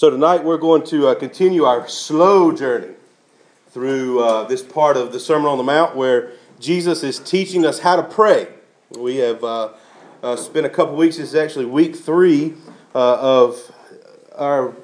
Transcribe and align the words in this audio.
So 0.00 0.08
tonight 0.08 0.44
we're 0.44 0.56
going 0.56 0.82
to 0.84 1.08
uh, 1.08 1.14
continue 1.14 1.64
our 1.64 1.86
slow 1.86 2.52
journey 2.52 2.94
through 3.68 4.24
uh, 4.24 4.44
this 4.44 4.62
part 4.62 4.96
of 4.96 5.12
the 5.12 5.20
Sermon 5.20 5.48
on 5.48 5.58
the 5.58 5.62
Mount 5.62 5.94
where 5.94 6.32
Jesus 6.58 7.02
is 7.02 7.18
teaching 7.18 7.66
us 7.66 7.80
how 7.80 7.96
to 7.96 8.02
pray. 8.02 8.48
We 8.98 9.16
have 9.16 9.44
uh, 9.44 9.72
uh 10.22 10.36
spent 10.36 10.64
a 10.64 10.70
couple 10.70 10.96
weeks, 10.96 11.18
this 11.18 11.28
is 11.28 11.34
actually 11.34 11.66
week 11.66 11.94
three 11.94 12.54
uh, 12.94 13.18
of 13.20 13.70
our, 14.38 14.74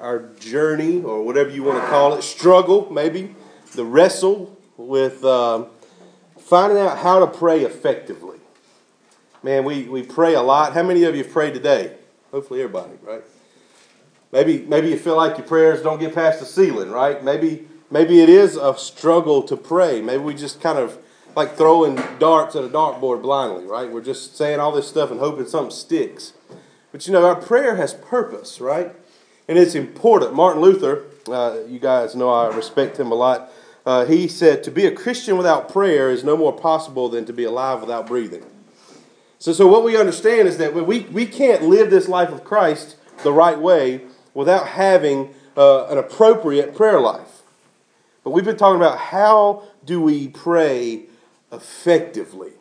our 0.00 0.28
journey, 0.38 1.02
or 1.02 1.22
whatever 1.22 1.48
you 1.48 1.62
want 1.62 1.82
to 1.82 1.88
call 1.88 2.12
it, 2.12 2.20
struggle 2.20 2.92
maybe, 2.92 3.34
the 3.72 3.86
wrestle 3.86 4.54
with 4.76 5.24
um, 5.24 5.68
finding 6.38 6.76
out 6.76 6.98
how 6.98 7.20
to 7.20 7.26
pray 7.26 7.62
effectively. 7.62 8.36
Man, 9.42 9.64
we, 9.64 9.84
we 9.84 10.02
pray 10.02 10.34
a 10.34 10.42
lot. 10.42 10.74
How 10.74 10.82
many 10.82 11.04
of 11.04 11.16
you 11.16 11.24
have 11.24 11.32
prayed 11.32 11.54
today? 11.54 11.96
Hopefully, 12.32 12.60
everybody, 12.60 12.98
right? 13.02 13.22
Maybe, 14.32 14.58
maybe 14.62 14.88
you 14.88 14.98
feel 14.98 15.16
like 15.16 15.38
your 15.38 15.46
prayers 15.46 15.82
don't 15.82 16.00
get 16.00 16.14
past 16.14 16.40
the 16.40 16.46
ceiling, 16.46 16.90
right? 16.90 17.22
Maybe, 17.22 17.66
maybe 17.90 18.20
it 18.20 18.28
is 18.28 18.56
a 18.56 18.76
struggle 18.76 19.42
to 19.44 19.56
pray. 19.56 20.00
Maybe 20.00 20.22
we 20.22 20.34
just 20.34 20.60
kind 20.60 20.78
of 20.78 20.98
like 21.36 21.56
throwing 21.56 21.96
darts 22.18 22.56
at 22.56 22.64
a 22.64 22.68
dartboard 22.68 23.22
blindly, 23.22 23.64
right? 23.66 23.90
We're 23.90 24.02
just 24.02 24.36
saying 24.36 24.58
all 24.58 24.72
this 24.72 24.88
stuff 24.88 25.10
and 25.10 25.20
hoping 25.20 25.46
something 25.46 25.70
sticks. 25.70 26.32
But 26.92 27.06
you 27.06 27.12
know, 27.12 27.24
our 27.24 27.36
prayer 27.36 27.76
has 27.76 27.94
purpose, 27.94 28.60
right? 28.60 28.94
And 29.48 29.58
it's 29.58 29.74
important. 29.74 30.34
Martin 30.34 30.62
Luther, 30.62 31.04
uh, 31.28 31.58
you 31.68 31.78
guys 31.78 32.16
know 32.16 32.30
I 32.30 32.54
respect 32.54 32.98
him 32.98 33.12
a 33.12 33.14
lot. 33.14 33.50
Uh, 33.84 34.04
he 34.04 34.26
said, 34.26 34.64
To 34.64 34.70
be 34.70 34.86
a 34.86 34.90
Christian 34.90 35.36
without 35.36 35.68
prayer 35.68 36.10
is 36.10 36.24
no 36.24 36.36
more 36.36 36.52
possible 36.52 37.08
than 37.08 37.24
to 37.26 37.32
be 37.32 37.44
alive 37.44 37.80
without 37.80 38.06
breathing. 38.06 38.44
So, 39.38 39.52
so 39.52 39.66
what 39.66 39.84
we 39.84 39.96
understand 39.96 40.48
is 40.48 40.58
that 40.58 40.74
we, 40.74 41.00
we 41.00 41.26
can't 41.26 41.62
live 41.62 41.90
this 41.90 42.08
life 42.08 42.30
of 42.30 42.42
Christ 42.42 42.96
the 43.22 43.32
right 43.32 43.58
way 43.58 44.00
without 44.36 44.68
having 44.68 45.34
uh, 45.56 45.86
an 45.86 45.96
appropriate 45.96 46.76
prayer 46.76 47.00
life. 47.00 47.42
But 48.22 48.30
we've 48.30 48.44
been 48.44 48.58
talking 48.58 48.76
about 48.76 48.98
how 48.98 49.64
do 49.84 50.00
we 50.00 50.28
pray 50.28 51.04
effectively. 51.50 52.52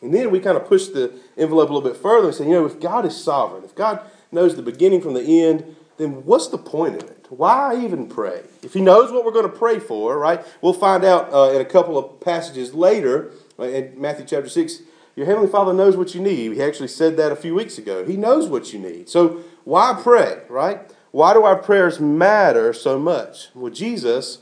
And 0.00 0.14
then 0.14 0.30
we 0.30 0.38
kind 0.38 0.56
of 0.56 0.66
push 0.66 0.86
the 0.86 1.12
envelope 1.36 1.68
a 1.68 1.72
little 1.72 1.90
bit 1.90 2.00
further 2.00 2.28
and 2.28 2.36
say, 2.36 2.44
you 2.44 2.52
know, 2.52 2.64
if 2.64 2.78
God 2.78 3.04
is 3.04 3.20
sovereign, 3.20 3.64
if 3.64 3.74
God 3.74 4.00
knows 4.30 4.54
the 4.54 4.62
beginning 4.62 5.00
from 5.00 5.14
the 5.14 5.42
end, 5.42 5.74
then 5.96 6.24
what's 6.24 6.46
the 6.46 6.58
point 6.58 7.02
of 7.02 7.10
it? 7.10 7.26
Why 7.28 7.76
even 7.82 8.06
pray? 8.06 8.42
If 8.62 8.74
He 8.74 8.80
knows 8.80 9.10
what 9.10 9.24
we're 9.24 9.32
going 9.32 9.50
to 9.50 9.58
pray 9.58 9.80
for, 9.80 10.16
right? 10.16 10.44
We'll 10.60 10.74
find 10.74 11.04
out 11.04 11.32
uh, 11.32 11.50
in 11.54 11.60
a 11.60 11.64
couple 11.64 11.98
of 11.98 12.20
passages 12.20 12.72
later 12.72 13.32
uh, 13.58 13.64
in 13.64 14.00
Matthew 14.00 14.26
chapter 14.26 14.48
6. 14.48 14.82
Your 15.16 15.26
Heavenly 15.26 15.48
Father 15.48 15.72
knows 15.72 15.96
what 15.96 16.14
you 16.14 16.20
need. 16.20 16.52
He 16.52 16.62
actually 16.62 16.88
said 16.88 17.16
that 17.16 17.32
a 17.32 17.36
few 17.36 17.54
weeks 17.54 17.78
ago. 17.78 18.04
He 18.04 18.16
knows 18.16 18.48
what 18.48 18.72
you 18.72 18.78
need. 18.78 19.08
So 19.08 19.42
why 19.64 19.98
pray, 20.00 20.42
right? 20.48 20.92
Why 21.16 21.32
do 21.32 21.44
our 21.44 21.56
prayers 21.56 21.98
matter 21.98 22.74
so 22.74 22.98
much? 22.98 23.48
Well, 23.54 23.72
Jesus 23.72 24.40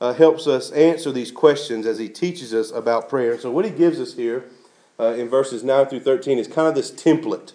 uh, 0.00 0.12
helps 0.12 0.48
us 0.48 0.72
answer 0.72 1.12
these 1.12 1.30
questions 1.30 1.86
as 1.86 2.00
he 2.00 2.08
teaches 2.08 2.52
us 2.52 2.72
about 2.72 3.08
prayer. 3.08 3.38
So, 3.38 3.52
what 3.52 3.64
he 3.64 3.70
gives 3.70 4.00
us 4.00 4.14
here 4.14 4.44
uh, 4.98 5.14
in 5.16 5.28
verses 5.28 5.62
9 5.62 5.86
through 5.86 6.00
13 6.00 6.38
is 6.38 6.48
kind 6.48 6.66
of 6.66 6.74
this 6.74 6.90
template. 6.90 7.52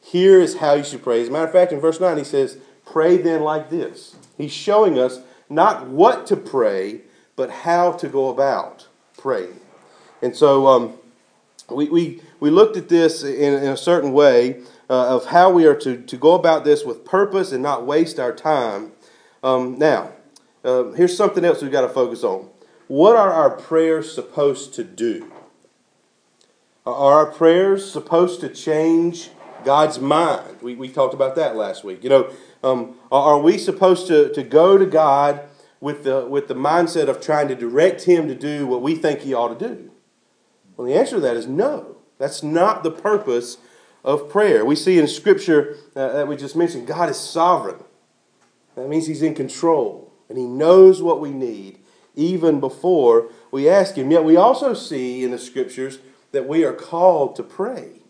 Here 0.00 0.40
is 0.40 0.56
how 0.56 0.74
you 0.74 0.82
should 0.82 1.04
pray. 1.04 1.22
As 1.22 1.28
a 1.28 1.30
matter 1.30 1.44
of 1.44 1.52
fact, 1.52 1.70
in 1.70 1.78
verse 1.78 2.00
9, 2.00 2.18
he 2.18 2.24
says, 2.24 2.58
Pray 2.84 3.18
then 3.18 3.42
like 3.42 3.70
this. 3.70 4.16
He's 4.36 4.50
showing 4.50 4.98
us 4.98 5.20
not 5.48 5.86
what 5.86 6.26
to 6.26 6.36
pray, 6.36 7.02
but 7.36 7.50
how 7.50 7.92
to 7.92 8.08
go 8.08 8.30
about 8.30 8.88
praying. 9.16 9.60
And 10.20 10.34
so 10.34 10.66
um, 10.66 10.94
we, 11.70 11.88
we, 11.88 12.20
we 12.40 12.50
looked 12.50 12.76
at 12.76 12.88
this 12.88 13.22
in, 13.22 13.54
in 13.62 13.68
a 13.68 13.76
certain 13.76 14.12
way 14.12 14.62
uh, 14.90 15.16
of 15.16 15.26
how 15.26 15.50
we 15.50 15.66
are 15.66 15.76
to, 15.76 15.96
to 15.96 16.16
go 16.16 16.34
about 16.34 16.64
this 16.64 16.84
with 16.84 17.04
purpose 17.04 17.52
and 17.52 17.62
not 17.62 17.86
waste 17.86 18.18
our 18.18 18.32
time. 18.32 18.92
Um, 19.42 19.78
now, 19.78 20.12
uh, 20.64 20.90
here's 20.92 21.16
something 21.16 21.44
else 21.44 21.62
we've 21.62 21.72
got 21.72 21.82
to 21.82 21.88
focus 21.88 22.22
on. 22.24 22.48
What 22.88 23.16
are 23.16 23.32
our 23.32 23.50
prayers 23.50 24.14
supposed 24.14 24.74
to 24.74 24.84
do? 24.84 25.32
Are 26.84 27.14
our 27.14 27.26
prayers 27.26 27.90
supposed 27.90 28.40
to 28.40 28.48
change 28.48 29.30
God's 29.64 29.98
mind? 29.98 30.60
We, 30.62 30.74
we 30.74 30.88
talked 30.88 31.14
about 31.14 31.36
that 31.36 31.56
last 31.56 31.84
week. 31.84 32.02
You 32.02 32.10
know, 32.10 32.32
um, 32.62 32.96
are 33.10 33.38
we 33.38 33.56
supposed 33.56 34.06
to, 34.08 34.32
to 34.34 34.42
go 34.42 34.76
to 34.76 34.86
God 34.86 35.40
with 35.80 36.04
the, 36.04 36.26
with 36.26 36.48
the 36.48 36.54
mindset 36.54 37.08
of 37.08 37.20
trying 37.20 37.48
to 37.48 37.54
direct 37.54 38.04
Him 38.04 38.28
to 38.28 38.34
do 38.34 38.66
what 38.66 38.82
we 38.82 38.94
think 38.94 39.20
He 39.20 39.32
ought 39.32 39.58
to 39.58 39.68
do? 39.68 39.90
Well, 40.76 40.86
the 40.86 40.94
answer 40.94 41.16
to 41.16 41.20
that 41.20 41.36
is 41.36 41.46
no. 41.46 41.96
That's 42.18 42.42
not 42.42 42.82
the 42.82 42.90
purpose 42.90 43.58
of 44.04 44.28
prayer. 44.28 44.64
We 44.64 44.76
see 44.76 44.98
in 44.98 45.06
Scripture 45.06 45.76
uh, 45.94 46.12
that 46.12 46.28
we 46.28 46.36
just 46.36 46.56
mentioned, 46.56 46.86
God 46.86 47.08
is 47.08 47.18
sovereign. 47.18 47.82
That 48.74 48.88
means 48.88 49.06
He's 49.06 49.22
in 49.22 49.34
control 49.34 50.12
and 50.28 50.38
He 50.38 50.44
knows 50.44 51.02
what 51.02 51.20
we 51.20 51.30
need 51.30 51.78
even 52.14 52.60
before 52.60 53.28
we 53.50 53.68
ask 53.68 53.94
Him. 53.96 54.10
Yet 54.10 54.24
we 54.24 54.36
also 54.36 54.74
see 54.74 55.24
in 55.24 55.30
the 55.30 55.38
Scriptures 55.38 55.98
that 56.32 56.48
we 56.48 56.64
are 56.64 56.72
called 56.72 57.36
to 57.36 57.42
pray. 57.42 58.00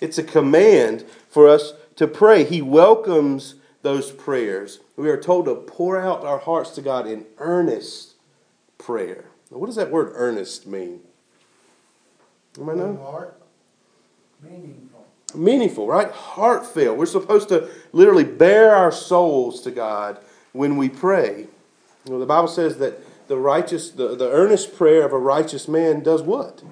It's 0.00 0.18
a 0.18 0.22
command 0.22 1.04
for 1.28 1.48
us 1.48 1.72
to 1.96 2.06
pray. 2.06 2.44
He 2.44 2.60
welcomes 2.60 3.54
those 3.82 4.12
prayers. 4.12 4.80
We 4.96 5.08
are 5.08 5.20
told 5.20 5.46
to 5.46 5.54
pour 5.54 6.00
out 6.00 6.24
our 6.24 6.38
hearts 6.38 6.70
to 6.72 6.82
God 6.82 7.06
in 7.06 7.26
earnest 7.38 8.14
prayer. 8.78 9.26
Now, 9.50 9.58
what 9.58 9.66
does 9.66 9.76
that 9.76 9.90
word 9.90 10.12
earnest 10.14 10.66
mean? 10.66 11.00
Anybody 12.56 12.78
know? 12.78 13.32
Meaningful 14.42 14.83
meaningful, 15.34 15.86
right? 15.86 16.10
Heartfelt. 16.10 16.96
We're 16.96 17.06
supposed 17.06 17.48
to 17.48 17.68
literally 17.92 18.24
bare 18.24 18.74
our 18.74 18.92
souls 18.92 19.60
to 19.62 19.70
God 19.70 20.18
when 20.52 20.76
we 20.76 20.88
pray. 20.88 21.46
You 22.04 22.12
know, 22.12 22.18
the 22.18 22.26
Bible 22.26 22.48
says 22.48 22.78
that 22.78 23.00
the 23.28 23.38
righteous, 23.38 23.90
the, 23.90 24.14
the 24.14 24.30
earnest 24.30 24.76
prayer 24.76 25.04
of 25.04 25.12
a 25.12 25.18
righteous 25.18 25.68
man 25.68 26.02
does 26.02 26.22
what? 26.22 26.62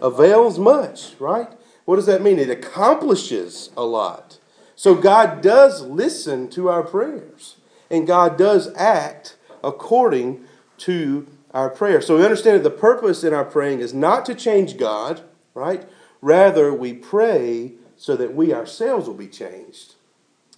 Avails 0.00 0.58
much, 0.58 1.14
right? 1.18 1.48
What 1.84 1.96
does 1.96 2.06
that 2.06 2.22
mean? 2.22 2.38
It 2.38 2.50
accomplishes 2.50 3.70
a 3.76 3.84
lot. 3.84 4.38
So 4.76 4.94
God 4.94 5.42
does 5.42 5.82
listen 5.82 6.48
to 6.50 6.68
our 6.68 6.82
prayers, 6.82 7.56
and 7.90 8.06
God 8.06 8.38
does 8.38 8.74
act 8.74 9.36
according 9.62 10.44
to 10.78 11.26
our 11.54 11.70
prayer. 11.70 12.00
So 12.00 12.16
we 12.16 12.24
understand 12.24 12.56
that 12.56 12.68
the 12.68 12.70
purpose 12.76 13.22
in 13.22 13.34
our 13.34 13.44
praying 13.44 13.80
is 13.80 13.92
not 13.92 14.24
to 14.26 14.34
change 14.34 14.76
God, 14.76 15.22
right? 15.54 15.86
Rather, 16.20 16.72
we 16.72 16.94
pray 16.94 17.72
so 18.02 18.16
that 18.16 18.34
we 18.34 18.52
ourselves 18.52 19.06
will 19.06 19.14
be 19.14 19.28
changed. 19.28 19.94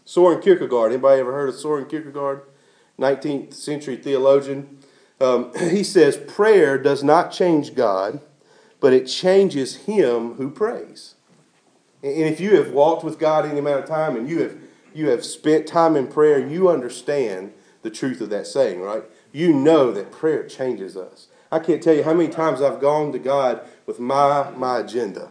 Soren 0.06 0.40
Kierkegaard, 0.40 0.92
anybody 0.92 1.20
ever 1.20 1.34
heard 1.34 1.50
of 1.50 1.54
Soren 1.54 1.84
Kierkegaard? 1.84 2.40
19th 2.98 3.52
century 3.52 3.96
theologian. 3.96 4.78
Um, 5.20 5.52
he 5.58 5.84
says, 5.84 6.16
Prayer 6.16 6.78
does 6.78 7.04
not 7.04 7.32
change 7.32 7.74
God, 7.74 8.22
but 8.80 8.94
it 8.94 9.04
changes 9.04 9.76
him 9.84 10.36
who 10.36 10.50
prays. 10.50 11.16
And 12.02 12.22
if 12.22 12.40
you 12.40 12.56
have 12.56 12.72
walked 12.72 13.04
with 13.04 13.18
God 13.18 13.44
any 13.44 13.58
amount 13.58 13.80
of 13.80 13.90
time 13.90 14.16
and 14.16 14.26
you 14.26 14.40
have, 14.40 14.56
you 14.94 15.10
have 15.10 15.22
spent 15.22 15.66
time 15.66 15.96
in 15.96 16.06
prayer, 16.06 16.38
you 16.38 16.70
understand 16.70 17.52
the 17.82 17.90
truth 17.90 18.22
of 18.22 18.30
that 18.30 18.46
saying, 18.46 18.80
right? 18.80 19.04
You 19.32 19.52
know 19.52 19.92
that 19.92 20.10
prayer 20.10 20.48
changes 20.48 20.96
us. 20.96 21.26
I 21.52 21.58
can't 21.58 21.82
tell 21.82 21.94
you 21.94 22.04
how 22.04 22.14
many 22.14 22.30
times 22.30 22.62
I've 22.62 22.80
gone 22.80 23.12
to 23.12 23.18
God 23.18 23.60
with 23.84 24.00
my, 24.00 24.48
my 24.56 24.78
agenda 24.78 25.30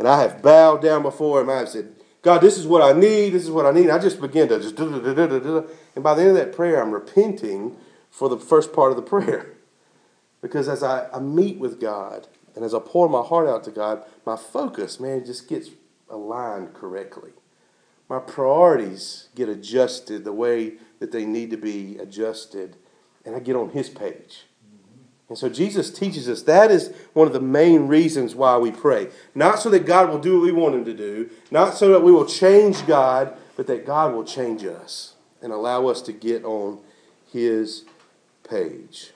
and 0.00 0.08
I 0.08 0.22
have 0.22 0.40
bowed 0.40 0.80
down 0.80 1.02
before 1.02 1.42
him. 1.42 1.50
I 1.50 1.58
have 1.58 1.68
said, 1.68 1.94
God, 2.22 2.40
this 2.40 2.56
is 2.56 2.66
what 2.66 2.80
I 2.80 2.98
need. 2.98 3.34
This 3.34 3.44
is 3.44 3.50
what 3.50 3.66
I 3.66 3.70
need. 3.70 3.82
And 3.82 3.92
I 3.92 3.98
just 3.98 4.18
begin 4.18 4.48
to 4.48 4.58
just, 4.58 4.78
and 4.78 6.02
by 6.02 6.14
the 6.14 6.22
end 6.22 6.30
of 6.30 6.36
that 6.36 6.54
prayer, 6.54 6.82
I'm 6.82 6.90
repenting 6.90 7.76
for 8.10 8.30
the 8.30 8.38
first 8.38 8.72
part 8.72 8.90
of 8.90 8.96
the 8.96 9.02
prayer. 9.02 9.58
Because 10.40 10.70
as 10.70 10.82
I, 10.82 11.06
I 11.12 11.20
meet 11.20 11.58
with 11.58 11.78
God 11.78 12.28
and 12.56 12.64
as 12.64 12.72
I 12.72 12.78
pour 12.78 13.10
my 13.10 13.20
heart 13.20 13.46
out 13.46 13.62
to 13.64 13.70
God, 13.70 14.02
my 14.24 14.36
focus, 14.36 14.98
man, 14.98 15.22
just 15.22 15.50
gets 15.50 15.68
aligned 16.08 16.72
correctly. 16.72 17.32
My 18.08 18.20
priorities 18.20 19.28
get 19.34 19.50
adjusted 19.50 20.24
the 20.24 20.32
way 20.32 20.78
that 20.98 21.12
they 21.12 21.26
need 21.26 21.50
to 21.50 21.58
be 21.58 21.98
adjusted, 21.98 22.76
and 23.26 23.36
I 23.36 23.38
get 23.40 23.54
on 23.54 23.68
His 23.70 23.90
page. 23.90 24.46
And 25.30 25.38
so 25.38 25.48
Jesus 25.48 25.92
teaches 25.92 26.28
us 26.28 26.42
that 26.42 26.72
is 26.72 26.92
one 27.12 27.28
of 27.28 27.32
the 27.32 27.40
main 27.40 27.86
reasons 27.86 28.34
why 28.34 28.58
we 28.58 28.72
pray. 28.72 29.10
Not 29.32 29.60
so 29.60 29.70
that 29.70 29.86
God 29.86 30.10
will 30.10 30.18
do 30.18 30.34
what 30.34 30.44
we 30.44 30.50
want 30.50 30.74
Him 30.74 30.84
to 30.84 30.92
do, 30.92 31.30
not 31.52 31.74
so 31.74 31.92
that 31.92 32.02
we 32.02 32.10
will 32.10 32.26
change 32.26 32.84
God, 32.84 33.36
but 33.56 33.68
that 33.68 33.86
God 33.86 34.12
will 34.12 34.24
change 34.24 34.64
us 34.64 35.14
and 35.40 35.52
allow 35.52 35.86
us 35.86 36.02
to 36.02 36.12
get 36.12 36.44
on 36.44 36.80
His 37.32 37.84
page. 38.42 39.12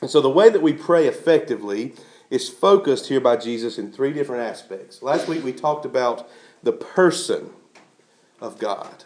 And 0.00 0.08
so 0.08 0.20
the 0.20 0.30
way 0.30 0.48
that 0.48 0.62
we 0.62 0.72
pray 0.72 1.08
effectively 1.08 1.94
is 2.30 2.48
focused 2.48 3.08
here 3.08 3.20
by 3.20 3.36
Jesus 3.36 3.78
in 3.78 3.90
three 3.90 4.12
different 4.12 4.48
aspects. 4.48 5.02
Last 5.02 5.26
week 5.26 5.42
we 5.42 5.52
talked 5.52 5.84
about 5.84 6.30
the 6.62 6.72
person 6.72 7.50
of 8.40 8.60
God. 8.60 9.04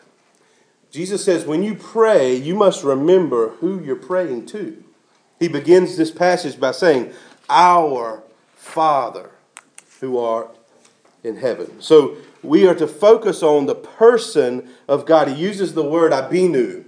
Jesus 0.90 1.24
says, 1.24 1.46
when 1.46 1.62
you 1.62 1.74
pray, 1.74 2.34
you 2.34 2.54
must 2.54 2.84
remember 2.84 3.50
who 3.60 3.82
you're 3.82 3.96
praying 3.96 4.44
to. 4.46 4.84
He 5.40 5.48
begins 5.48 5.96
this 5.96 6.10
passage 6.10 6.60
by 6.60 6.70
saying, 6.70 7.12
Our 7.48 8.22
Father 8.54 9.30
who 10.00 10.18
art 10.18 10.54
in 11.24 11.36
heaven. 11.36 11.80
So 11.80 12.16
we 12.42 12.66
are 12.66 12.74
to 12.74 12.86
focus 12.86 13.42
on 13.42 13.66
the 13.66 13.74
person 13.74 14.70
of 14.86 15.06
God. 15.06 15.28
He 15.28 15.34
uses 15.34 15.74
the 15.74 15.82
word 15.82 16.12
abinu, 16.12 16.84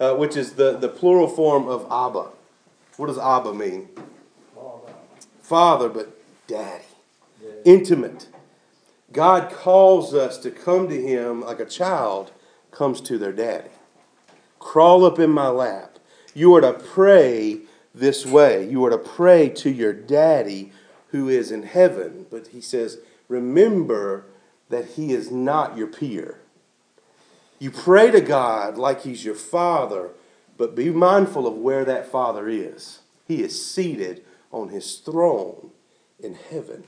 uh, 0.00 0.14
which 0.14 0.36
is 0.36 0.54
the, 0.54 0.76
the 0.76 0.88
plural 0.88 1.28
form 1.28 1.68
of 1.68 1.82
Abba. 1.84 2.30
What 2.96 3.06
does 3.06 3.18
Abba 3.18 3.54
mean? 3.54 3.88
Father, 4.54 4.92
Father 5.40 5.88
but 5.88 6.18
daddy. 6.46 6.84
Yeah. 7.42 7.50
Intimate. 7.64 8.28
God 9.12 9.50
calls 9.50 10.14
us 10.14 10.38
to 10.38 10.50
come 10.50 10.88
to 10.88 11.00
Him 11.00 11.42
like 11.42 11.60
a 11.60 11.66
child 11.66 12.32
comes 12.70 13.00
to 13.02 13.18
their 13.18 13.32
daddy. 13.32 13.70
Crawl 14.58 15.04
up 15.04 15.18
in 15.18 15.30
my 15.30 15.48
lap. 15.48 15.98
You 16.34 16.54
are 16.54 16.60
to 16.60 16.74
pray 16.74 17.62
this 17.94 18.24
way. 18.26 18.68
You 18.68 18.84
are 18.84 18.90
to 18.90 18.98
pray 18.98 19.48
to 19.50 19.70
your 19.70 19.92
daddy 19.92 20.72
who 21.08 21.28
is 21.28 21.50
in 21.50 21.64
heaven. 21.64 22.26
But 22.30 22.48
He 22.48 22.60
says, 22.60 22.98
remember 23.28 24.26
that 24.68 24.90
He 24.90 25.12
is 25.12 25.30
not 25.30 25.76
your 25.76 25.88
peer. 25.88 26.40
You 27.58 27.70
pray 27.70 28.10
to 28.10 28.20
God 28.20 28.78
like 28.78 29.02
He's 29.02 29.24
your 29.24 29.34
Father, 29.34 30.10
but 30.56 30.74
be 30.74 30.90
mindful 30.90 31.46
of 31.46 31.54
where 31.54 31.84
that 31.84 32.10
Father 32.10 32.48
is. 32.48 33.00
He 33.26 33.42
is 33.42 33.64
seated 33.64 34.24
on 34.50 34.68
His 34.68 34.96
throne 34.96 35.70
in 36.18 36.34
heaven. 36.34 36.84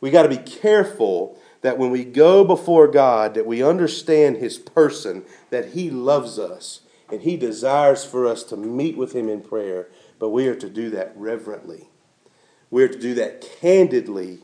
We 0.00 0.10
got 0.10 0.24
to 0.24 0.28
be 0.28 0.36
careful 0.36 1.38
that 1.62 1.78
when 1.78 1.90
we 1.90 2.04
go 2.04 2.44
before 2.44 2.88
God 2.88 3.34
that 3.34 3.46
we 3.46 3.62
understand 3.62 4.36
his 4.36 4.58
person, 4.58 5.24
that 5.50 5.70
he 5.70 5.90
loves 5.90 6.38
us 6.38 6.80
and 7.12 7.20
he 7.20 7.36
desires 7.36 8.06
for 8.06 8.26
us 8.26 8.42
to 8.44 8.56
meet 8.56 8.96
with 8.96 9.14
him 9.14 9.28
in 9.28 9.42
prayer, 9.42 9.88
but 10.18 10.30
we 10.30 10.48
are 10.48 10.54
to 10.54 10.70
do 10.70 10.88
that 10.90 11.12
reverently. 11.14 11.90
We 12.70 12.82
are 12.82 12.88
to 12.88 12.98
do 12.98 13.12
that 13.14 13.46
candidly 13.60 14.38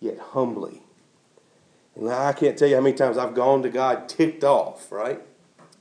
yet 0.00 0.18
humbly. 0.18 0.82
And 1.94 2.10
I 2.10 2.32
can't 2.32 2.58
tell 2.58 2.66
you 2.66 2.74
how 2.74 2.80
many 2.80 2.96
times 2.96 3.16
I've 3.16 3.34
gone 3.34 3.62
to 3.62 3.70
God 3.70 4.08
ticked 4.08 4.42
off, 4.42 4.90
right? 4.90 5.22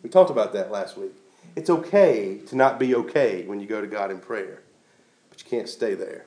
We 0.04 0.12
talked 0.12 0.30
about 0.30 0.54
that 0.54 0.72
last 0.72 0.96
week. 0.96 1.14
It's 1.56 1.72
okay 1.72 2.38
to 2.46 2.56
not 2.56 2.78
be 2.78 2.94
okay 2.94 3.46
when 3.48 3.60
you 3.60 3.66
go 3.66 3.82
to 3.82 3.88
God 3.88 4.12
in 4.12 4.20
prayer, 4.20 4.62
but 5.32 5.44
you 5.44 5.50
can't 5.50 5.68
stay 5.68 5.96
there. 5.96 6.26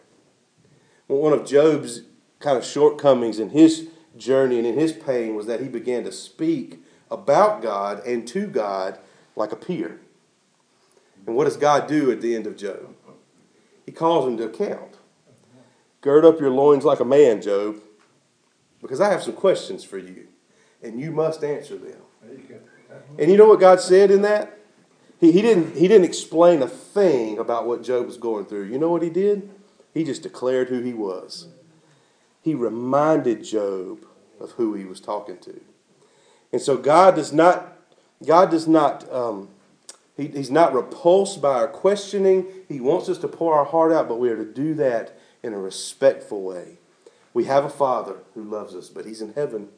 Well, 1.06 1.20
one 1.20 1.32
of 1.32 1.46
Job's 1.46 2.02
kind 2.41 2.58
of 2.58 2.64
shortcomings 2.64 3.38
in 3.38 3.50
his 3.50 3.88
journey 4.17 4.58
and 4.58 4.67
in 4.67 4.76
his 4.76 4.93
pain 4.93 5.37
was 5.37 5.46
that 5.46 5.61
he 5.61 5.69
began 5.69 6.02
to 6.02 6.11
speak 6.11 6.82
about 7.12 7.62
God 7.62 8.05
and 8.05 8.26
to 8.29 8.49
God 8.49 8.99
like 9.37 9.53
a 9.53 9.57
peer. 9.57 10.01
And 11.27 11.37
what 11.37 11.45
does 11.45 11.57
God 11.57 11.87
do 11.87 12.11
at 12.11 12.21
the 12.21 12.35
end 12.35 12.47
of 12.47 12.57
Job? 12.57 12.95
He 13.87 13.93
calls 13.93 14.27
him 14.27 14.37
to 14.39 14.45
account. 14.45 14.97
Gird 16.01 16.25
up 16.25 16.41
your 16.41 16.51
loins 16.51 16.85
like 16.85 17.01
a 17.01 17.05
man, 17.05 17.41
Job, 17.41 17.81
because 18.83 19.01
I 19.01 19.11
have 19.11 19.23
some 19.23 19.33
questions 19.33 19.83
for 19.85 19.99
you, 19.99 20.27
and 20.83 21.01
you 21.01 21.11
must 21.11 21.43
answer 21.43 21.79
them. 21.79 22.01
And 23.19 23.31
you 23.31 23.37
know 23.37 23.49
what 23.49 23.61
God 23.61 23.81
said 23.81 24.11
in 24.11 24.23
that? 24.23 24.59
He, 25.19 25.33
he, 25.33 25.41
didn't, 25.41 25.77
he 25.77 25.89
didn't 25.89 26.05
explain 26.05 26.61
a 26.63 26.69
thing 26.69 27.39
about 27.39 27.67
what 27.67 27.83
Job 27.83 28.07
was 28.07 28.19
going 28.19 28.45
through. 28.45 28.65
You 28.65 28.79
know 28.79 28.91
what 28.91 29.03
he 29.03 29.11
did? 29.11 29.49
He 29.95 30.05
just 30.05 30.23
declared 30.23 30.69
who 30.69 30.81
he 30.81 30.93
was 30.93 31.49
he 32.45 32.55
reminded 32.55 33.43
Job 33.43 34.05
of 34.39 34.53
who 34.53 34.75
he 34.75 34.85
was 34.85 35.01
talking 35.01 35.39
to. 35.39 35.63
And 36.53 36.61
so 36.61 36.77
God 36.77 37.17
does 37.17 37.33
not, 37.33 37.74
God 38.25 38.50
does 38.50 38.67
not, 38.67 39.11
um, 39.12 39.49
he, 40.17 40.29
he's 40.29 40.50
not 40.50 40.75
repulsed 40.75 41.41
by 41.41 41.55
our 41.55 41.69
questioning. 41.69 42.47
He 42.69 42.81
wants 42.81 43.09
us 43.09 43.19
to 43.19 43.29
pour 43.29 43.55
our 43.55 43.65
heart 43.65 43.93
out, 43.93 44.09
but 44.09 44.19
we 44.19 44.29
are 44.31 44.37
to 44.37 44.44
do 44.44 44.75
that 44.75 45.19
in 45.43 45.53
a 45.53 45.59
respectful 45.59 46.43
way. 46.43 46.79
We 47.32 47.44
have 47.44 47.65
a 47.65 47.71
Father 47.71 48.19
who 48.35 48.43
loves 48.43 48.75
us, 48.75 48.88
but 48.88 49.05
he's 49.05 49.21
in 49.21 49.35
heaven 49.35 49.69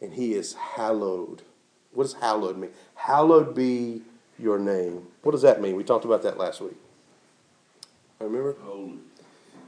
and 0.00 0.14
he 0.14 0.34
is 0.34 0.54
hallowed. 0.54 1.42
What 1.92 2.04
does 2.04 2.14
hallowed 2.14 2.56
mean? 2.56 2.70
Hallowed 2.94 3.54
be 3.54 4.02
your 4.38 4.58
name. 4.58 5.06
What 5.22 5.32
does 5.32 5.42
that 5.42 5.60
mean? 5.60 5.76
We 5.76 5.84
talked 5.84 6.04
about 6.04 6.22
that 6.22 6.38
last 6.38 6.60
week. 6.60 6.76
I 8.20 8.24
remember? 8.24 8.56
Holy. 8.62 8.98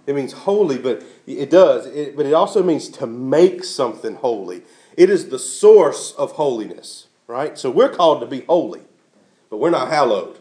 It 0.07 0.15
means 0.15 0.33
holy, 0.33 0.79
but 0.79 1.03
it 1.27 1.51
does. 1.51 1.87
It, 1.87 2.17
but 2.17 2.27
it 2.27 2.35
also 2.35 2.63
means 2.63 2.89
to 2.91 3.07
make 3.07 3.65
something 3.65 4.17
holy. 4.17 4.63
It 4.97 5.11
is 5.11 5.29
the 5.29 5.39
source 5.39 6.13
of 6.13 6.33
holiness, 6.33 7.07
right? 7.33 7.57
So 7.59 7.71
we're 7.71 7.89
called 7.89 8.21
to 8.21 8.27
be 8.27 8.43
holy, 8.43 8.83
but 9.49 9.57
we're 9.57 9.71
not 9.71 9.89
hallowed. 9.89 10.39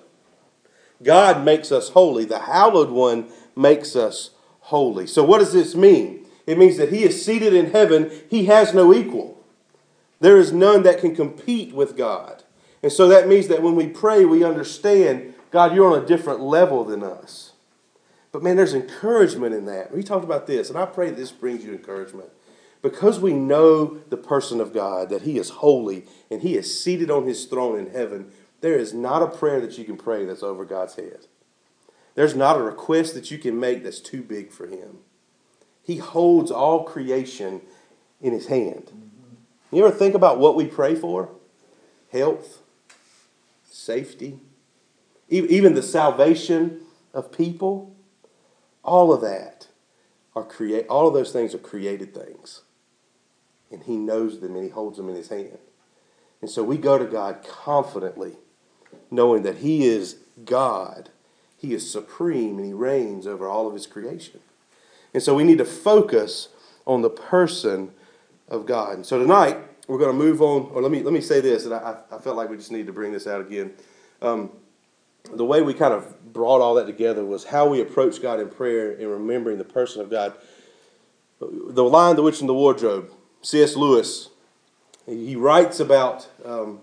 God 1.02 1.44
makes 1.46 1.72
us 1.72 1.90
holy. 1.90 2.26
The 2.26 2.40
hallowed 2.40 2.92
one 2.92 3.30
makes 3.56 3.96
us 3.96 4.32
holy. 4.60 5.08
So 5.08 5.24
what 5.24 5.40
does 5.40 5.54
this 5.54 5.74
mean? 5.74 6.26
It 6.46 6.58
means 6.58 6.78
that 6.78 6.92
he 6.92 7.04
is 7.04 7.24
seated 7.26 7.54
in 7.54 7.72
heaven. 7.72 8.12
He 8.30 8.46
has 8.46 8.74
no 8.74 8.94
equal. 8.94 9.42
There 10.20 10.38
is 10.38 10.52
none 10.52 10.84
that 10.84 11.00
can 11.00 11.16
compete 11.16 11.74
with 11.74 11.96
God. 11.96 12.44
And 12.84 12.92
so 12.92 13.08
that 13.08 13.28
means 13.28 13.48
that 13.48 13.62
when 13.62 13.76
we 13.76 13.88
pray, 13.88 14.26
we 14.26 14.44
understand, 14.44 15.34
God, 15.50 15.74
you're 15.74 15.92
on 15.92 16.04
a 16.04 16.06
different 16.06 16.42
level 16.42 16.84
than 16.84 17.04
us. 17.04 17.54
But 18.34 18.44
man, 18.44 18.58
there's 18.58 18.74
encouragement 18.74 19.56
in 19.56 19.66
that. 19.66 19.94
We 19.94 20.04
talked 20.04 20.26
about 20.26 20.46
this, 20.46 20.70
and 20.70 20.78
I 20.78 20.86
pray 20.86 21.10
this 21.10 21.32
brings 21.32 21.64
you 21.64 21.72
encouragement. 21.72 22.30
Because 22.82 23.20
we 23.20 23.34
know 23.34 24.00
the 24.10 24.18
person 24.18 24.60
of 24.60 24.74
God, 24.74 25.10
that 25.10 25.22
He 25.22 25.38
is 25.38 25.50
holy 25.50 26.06
and 26.30 26.42
He 26.42 26.56
is 26.56 26.84
seated 26.84 27.12
on 27.12 27.28
His 27.28 27.46
throne 27.46 27.78
in 27.78 27.92
heaven, 27.92 28.32
there 28.62 28.76
is 28.76 28.94
not 28.94 29.22
a 29.22 29.28
prayer 29.28 29.62
that 29.62 29.78
you 29.78 29.86
can 29.86 29.98
pray 29.98 30.26
that's 30.26 30.44
over 30.44 30.66
God's 30.66 30.96
head. 30.96 31.28
There's 32.16 32.36
not 32.36 32.58
a 32.58 32.64
request 32.64 33.14
that 33.14 33.32
you 33.32 33.38
can 33.38 33.60
make 33.60 33.84
that's 33.84 34.00
too 34.00 34.22
big 34.22 34.52
for 34.52 34.68
Him. 34.68 35.00
He 35.84 35.98
holds 35.98 36.52
all 36.52 36.84
creation 36.84 37.62
in 38.20 38.34
His 38.34 38.48
hand. 38.48 38.92
You 39.72 39.86
ever 39.86 39.96
think 39.96 40.16
about 40.16 40.40
what 40.40 40.56
we 40.56 40.66
pray 40.66 40.96
for? 40.96 41.30
Health, 42.12 42.62
safety, 43.64 44.40
even 45.30 45.76
the 45.76 45.84
salvation 45.84 46.82
of 47.14 47.32
people. 47.32 47.96
All 48.84 49.14
of 49.14 49.22
that 49.22 49.68
are 50.36 50.44
create 50.44 50.88
all 50.88 51.08
of 51.08 51.14
those 51.14 51.32
things 51.32 51.54
are 51.54 51.60
created 51.60 52.14
things. 52.14 52.62
And 53.72 53.84
he 53.84 53.96
knows 53.96 54.40
them 54.40 54.56
and 54.56 54.64
he 54.64 54.70
holds 54.70 54.98
them 54.98 55.10
in 55.10 55.16
his 55.16 55.30
hand. 55.30 55.58
And 56.42 56.50
so 56.50 56.64
we 56.64 56.78
go 56.78 56.98
to 56.98 57.06
God 57.06 57.44
confidently, 57.48 58.34
knowing 59.10 59.44
that 59.44 59.60
he 59.60 59.86
is 59.86 60.18
God. 60.44 61.10
He 61.58 61.74
is 61.74 61.90
supreme 61.90 62.58
and 62.58 62.66
he 62.66 62.74
reigns 62.74 63.28
over 63.28 63.48
all 63.48 63.68
of 63.68 63.74
his 63.74 63.86
creation. 63.86 64.40
And 65.14 65.22
so 65.22 65.36
we 65.36 65.44
need 65.44 65.60
to 65.60 65.66
focus 65.66 66.50
on 66.86 67.02
the 67.02 67.10
person 67.10 67.92
of 68.48 68.66
God. 68.66 68.96
And 68.96 69.06
so 69.06 69.20
tonight 69.20 69.58
we're 69.88 70.00
going 70.00 70.12
to 70.12 70.18
move 70.18 70.42
on, 70.42 70.72
or 70.74 70.82
let 70.82 70.92
me 70.92 71.04
let 71.04 71.14
me 71.14 71.22
say 71.22 71.42
this, 71.42 71.66
and 71.66 71.74
I, 71.74 71.98
I 72.12 72.18
felt 72.18 72.38
like 72.38 72.50
we 72.50 72.58
just 72.58 72.72
need 72.72 72.88
to 72.88 72.94
bring 72.94 73.12
this 73.12 73.28
out 73.28 73.42
again. 73.42 73.74
Um, 74.22 74.52
the 75.34 75.46
way 75.46 75.62
we 75.62 75.74
kind 75.74 75.94
of 75.94 76.34
brought 76.34 76.62
all 76.62 76.76
that 76.76 76.86
together 76.86 77.24
was 77.24 77.44
how 77.44 77.68
we 77.68 77.82
approach 77.82 78.22
God 78.22 78.40
in 78.40 78.50
prayer 78.50 78.92
and 78.92 79.10
remembering 79.10 79.58
the 79.58 79.64
person 79.64 80.02
of 80.02 80.10
God. 80.10 80.34
The 81.40 81.84
Lion, 81.84 82.16
the 82.16 82.24
Witch, 82.24 82.40
and 82.40 82.50
the 82.50 82.54
Wardrobe, 82.54 83.12
C.S. 83.42 83.76
Lewis, 83.76 84.30
he 85.06 85.36
writes 85.36 85.80
about 85.80 86.28
um, 86.46 86.82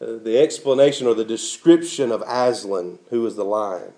uh, 0.00 0.16
the 0.22 0.38
explanation 0.38 1.06
or 1.06 1.14
the 1.14 1.24
description 1.24 2.10
of 2.10 2.22
Aslan, 2.26 2.98
who 3.10 3.26
is 3.26 3.36
the 3.36 3.44
lion. 3.44 3.92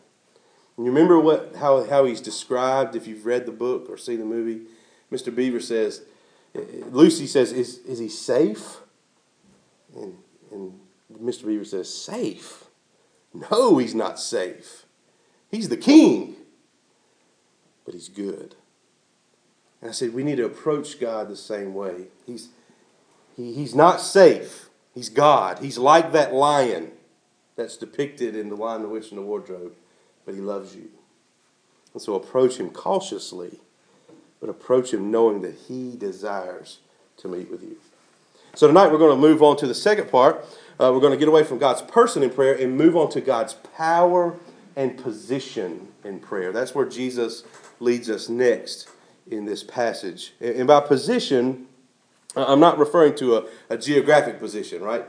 And 0.77 0.87
you 0.87 0.93
remember 0.93 1.21
what 1.21 1.57
how, 1.57 1.85
how 1.85 2.05
he's 2.07 2.21
described 2.21 2.97
if 2.97 3.07
you've 3.07 3.27
read 3.27 3.47
the 3.47 3.53
book 3.53 3.87
or 3.89 3.97
seen 3.97 4.19
the 4.19 4.25
movie? 4.25 4.63
Mr. 5.13 5.35
Beaver 5.35 5.61
says, 5.61 6.03
Lucy 6.55 7.27
says, 7.27 7.53
Is, 7.53 7.79
is 7.79 7.99
he 7.99 8.09
safe? 8.09 8.79
And, 9.95 10.17
and 10.51 10.81
Mr. 11.23 11.47
Beaver 11.47 11.65
says, 11.65 11.93
Safe? 11.93 12.65
No, 13.33 13.79
he's 13.79 13.95
not 13.95 14.19
safe. 14.19 14.87
He's 15.51 15.69
the 15.69 15.77
king, 15.77 16.37
but 17.85 17.95
he's 17.95 18.09
good. 18.09 18.55
And 19.81 19.91
I 19.91 19.93
said, 19.93 20.13
we 20.13 20.23
need 20.23 20.37
to 20.37 20.45
approach 20.45 21.01
God 21.01 21.29
the 21.29 21.37
same 21.37 21.75
way. 21.75 22.07
He's, 22.27 22.49
he, 23.37 23.55
he's 23.55 23.75
not 23.75 24.01
safe. 24.01 24.69
He's 24.95 25.09
God. 25.09 25.61
He's 25.61 25.79
like 25.79 26.13
that 26.13 26.35
lion 26.35 26.93
that's 27.57 27.77
depicted 27.77 28.35
in 28.37 28.49
The 28.49 28.57
Lion, 28.57 28.83
the 28.83 28.89
Witch, 28.89 29.11
and 29.11 29.19
the 29.19 29.23
Wardrobe, 29.23 29.75
but 30.25 30.35
he 30.35 30.41
loves 30.41 30.75
you. 30.75 30.89
And 31.93 32.03
so 32.03 32.15
approach 32.15 32.59
him 32.59 32.71
cautiously, 32.71 33.59
but 34.41 34.51
approach 34.51 34.93
him 34.93 35.11
knowing 35.11 35.43
that 35.43 35.55
he 35.69 35.97
desires 35.97 36.79
to 37.19 37.29
meet 37.29 37.51
with 37.51 37.63
you. 37.63 37.77
So 38.55 38.67
tonight 38.67 38.91
we're 38.91 38.99
going 38.99 39.17
to 39.17 39.21
move 39.21 39.43
on 39.43 39.57
to 39.59 39.67
the 39.67 39.75
second 39.75 40.11
part 40.11 40.45
uh, 40.81 40.91
we're 40.91 41.01
going 41.01 41.13
to 41.13 41.19
get 41.19 41.29
away 41.29 41.45
from 41.45 41.59
God's 41.59 41.83
person 41.83 42.23
in 42.23 42.31
prayer 42.31 42.55
and 42.55 42.75
move 42.75 42.97
on 42.97 43.11
to 43.11 43.21
God's 43.21 43.53
power 43.53 44.37
and 44.75 44.97
position 44.97 45.89
in 46.05 46.21
prayer. 46.21 46.53
That's 46.53 46.75
where 46.75 46.87
Jesus 46.87 47.45
leads 47.81 48.09
us 48.09 48.31
next 48.31 48.89
in 49.31 49.45
this 49.45 49.63
passage. 49.63 50.33
And 50.41 50.67
by 50.67 50.81
position, 50.81 51.67
I'm 52.37 52.61
not 52.61 52.79
referring 52.79 53.17
to 53.17 53.37
a, 53.37 53.45
a 53.71 53.79
geographic 53.79 54.39
position, 54.39 54.83
right? 54.83 55.05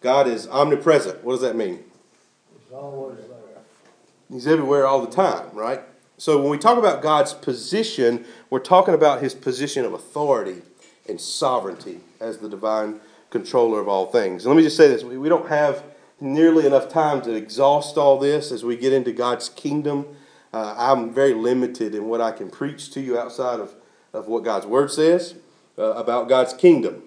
God 0.00 0.28
is 0.28 0.48
omnipresent. 0.48 1.24
What 1.24 1.32
does 1.32 1.42
that 1.42 1.56
mean? 1.56 1.84
He's 2.52 2.72
always 2.72 3.18
there. 3.18 3.62
He's 4.30 4.46
everywhere 4.46 4.86
all 4.86 5.04
the 5.04 5.10
time, 5.10 5.50
right? 5.52 5.80
So 6.18 6.40
when 6.40 6.50
we 6.50 6.58
talk 6.58 6.78
about 6.78 7.02
God's 7.02 7.32
position, 7.32 8.24
we're 8.50 8.58
talking 8.58 8.94
about 8.94 9.22
his 9.22 9.34
position 9.34 9.84
of 9.84 9.92
authority 9.92 10.62
and 11.08 11.20
sovereignty 11.20 12.00
as 12.20 12.38
the 12.38 12.48
divine 12.48 13.00
controller 13.30 13.80
of 13.80 13.88
all 13.88 14.06
things. 14.06 14.44
And 14.44 14.52
let 14.52 14.56
me 14.56 14.64
just 14.64 14.76
say 14.76 14.88
this 14.88 15.04
we 15.04 15.28
don't 15.28 15.48
have 15.48 15.82
nearly 16.20 16.66
enough 16.66 16.88
time 16.88 17.22
to 17.22 17.34
exhaust 17.34 17.96
all 17.96 18.18
this 18.18 18.50
as 18.50 18.64
we 18.64 18.76
get 18.76 18.92
into 18.92 19.12
God's 19.12 19.48
kingdom. 19.48 20.06
Uh, 20.52 20.74
I'm 20.76 21.12
very 21.12 21.34
limited 21.34 21.94
in 21.94 22.08
what 22.08 22.20
I 22.20 22.32
can 22.32 22.50
preach 22.50 22.90
to 22.92 23.00
you 23.00 23.18
outside 23.18 23.60
of, 23.60 23.74
of 24.12 24.28
what 24.28 24.44
God's 24.44 24.66
Word 24.66 24.90
says 24.90 25.34
uh, 25.78 25.92
about 25.92 26.28
God's 26.28 26.54
kingdom. 26.54 27.02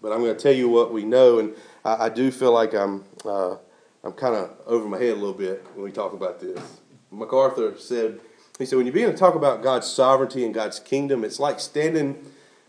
But 0.00 0.12
I'm 0.12 0.20
going 0.20 0.34
to 0.34 0.42
tell 0.42 0.52
you 0.54 0.68
what 0.68 0.92
we 0.92 1.04
know, 1.04 1.38
and 1.38 1.54
I, 1.84 2.06
I 2.06 2.08
do 2.08 2.30
feel 2.30 2.52
like 2.52 2.74
I'm, 2.74 3.04
uh, 3.24 3.56
I'm 4.04 4.12
kind 4.12 4.34
of 4.34 4.50
over 4.66 4.88
my 4.88 4.98
head 4.98 5.12
a 5.12 5.14
little 5.14 5.34
bit 5.34 5.66
when 5.74 5.84
we 5.84 5.92
talk 5.92 6.12
about 6.12 6.40
this. 6.40 6.58
MacArthur 7.10 7.74
said, 7.78 8.20
he 8.58 8.64
said, 8.64 8.76
when 8.76 8.86
you 8.86 8.92
begin 8.92 9.10
to 9.10 9.16
talk 9.16 9.34
about 9.34 9.62
God's 9.62 9.86
sovereignty 9.86 10.44
and 10.44 10.54
God's 10.54 10.80
kingdom, 10.80 11.24
it's 11.24 11.38
like 11.38 11.60
standing, 11.60 12.24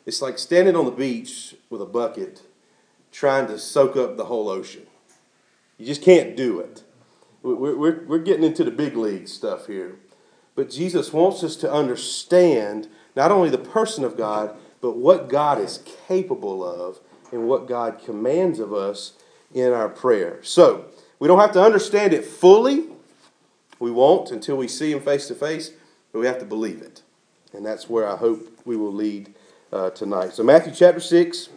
it's 0.06 0.22
like 0.22 0.38
standing 0.38 0.76
on 0.76 0.86
the 0.86 0.92
beach 0.92 1.56
with 1.70 1.82
a 1.82 1.86
bucket 1.86 2.42
trying 3.12 3.48
to 3.48 3.58
soak 3.58 3.96
up 3.96 4.18
the 4.18 4.26
whole 4.26 4.50
ocean. 4.50 4.86
You 5.78 5.86
just 5.86 6.02
can't 6.02 6.36
do 6.36 6.60
it. 6.60 6.84
We're, 7.42 7.76
we're, 7.76 8.06
we're 8.06 8.20
getting 8.20 8.44
into 8.44 8.64
the 8.64 8.72
big 8.72 8.98
league 8.98 9.28
stuff 9.28 9.68
here. 9.68 9.96
But 10.58 10.72
Jesus 10.72 11.14
wants 11.14 11.44
us 11.44 11.56
to 11.58 11.72
understand 11.72 12.90
not 13.16 13.32
only 13.32 13.52
the 13.52 13.60
person 13.60 14.04
of 14.04 14.18
God, 14.18 14.58
but 14.82 14.98
what 14.98 15.30
God 15.30 15.62
is 15.62 15.84
capable 16.08 16.66
of 16.66 17.00
and 17.32 17.48
what 17.48 17.68
God 17.68 18.02
commands 18.04 18.60
of 18.60 18.74
us 18.74 19.14
in 19.54 19.72
our 19.72 19.88
prayer. 19.88 20.40
So, 20.42 20.86
we 21.20 21.28
don't 21.28 21.40
have 21.40 21.52
to 21.54 21.64
understand 21.64 22.12
it 22.12 22.26
fully. 22.26 22.86
We 23.80 23.92
won't 23.92 24.32
until 24.32 24.58
we 24.58 24.68
see 24.68 24.92
Him 24.92 25.00
face 25.00 25.28
to 25.28 25.36
face, 25.36 25.72
but 26.12 26.20
we 26.20 26.26
have 26.26 26.40
to 26.40 26.46
believe 26.46 26.82
it. 26.82 27.04
And 27.54 27.64
that's 27.64 27.88
where 27.88 28.08
I 28.08 28.18
hope 28.18 28.60
we 28.66 28.76
will 28.76 28.94
lead 28.94 29.36
uh, 29.72 29.92
tonight. 29.92 30.34
So, 30.34 30.44
Matthew 30.44 30.74
chapter 30.74 31.00
6, 31.00 31.50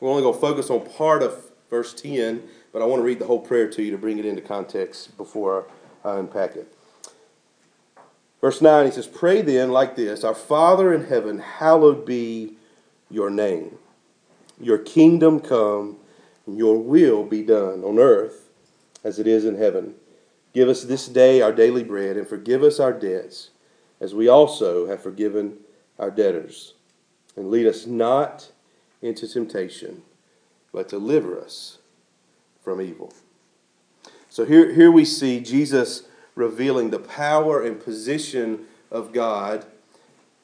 we're 0.00 0.10
only 0.10 0.22
going 0.22 0.34
to 0.34 0.40
focus 0.40 0.70
on 0.70 0.80
part 0.80 1.22
of 1.22 1.44
verse 1.68 1.92
10 1.92 2.42
but 2.72 2.82
I 2.82 2.84
want 2.84 3.00
to 3.00 3.04
read 3.04 3.18
the 3.18 3.24
whole 3.24 3.40
prayer 3.40 3.70
to 3.70 3.82
you 3.82 3.90
to 3.92 3.96
bring 3.96 4.18
it 4.18 4.26
into 4.26 4.42
context 4.42 5.16
before 5.16 5.64
I 6.04 6.18
unpack 6.18 6.56
it. 6.56 6.75
Verse 8.40 8.60
9, 8.60 8.86
he 8.86 8.92
says, 8.92 9.06
Pray 9.06 9.42
then 9.42 9.70
like 9.70 9.96
this 9.96 10.24
Our 10.24 10.34
Father 10.34 10.92
in 10.92 11.04
heaven, 11.04 11.38
hallowed 11.38 12.04
be 12.04 12.56
your 13.10 13.30
name. 13.30 13.78
Your 14.60 14.78
kingdom 14.78 15.40
come, 15.40 15.96
and 16.46 16.56
your 16.56 16.78
will 16.78 17.24
be 17.24 17.42
done 17.42 17.84
on 17.84 17.98
earth 17.98 18.48
as 19.04 19.18
it 19.18 19.26
is 19.26 19.44
in 19.44 19.56
heaven. 19.56 19.94
Give 20.52 20.68
us 20.68 20.84
this 20.84 21.06
day 21.06 21.42
our 21.42 21.52
daily 21.52 21.84
bread, 21.84 22.16
and 22.16 22.26
forgive 22.26 22.62
us 22.62 22.80
our 22.80 22.92
debts, 22.92 23.50
as 24.00 24.14
we 24.14 24.28
also 24.28 24.86
have 24.86 25.02
forgiven 25.02 25.58
our 25.98 26.10
debtors. 26.10 26.74
And 27.36 27.50
lead 27.50 27.66
us 27.66 27.86
not 27.86 28.50
into 29.02 29.28
temptation, 29.28 30.02
but 30.72 30.88
deliver 30.88 31.38
us 31.38 31.78
from 32.62 32.80
evil. 32.80 33.12
So 34.30 34.44
here, 34.44 34.72
here 34.72 34.90
we 34.90 35.04
see 35.04 35.40
Jesus 35.40 36.04
revealing 36.36 36.90
the 36.90 37.00
power 37.00 37.60
and 37.60 37.80
position 37.80 38.66
of 38.92 39.12
God 39.12 39.66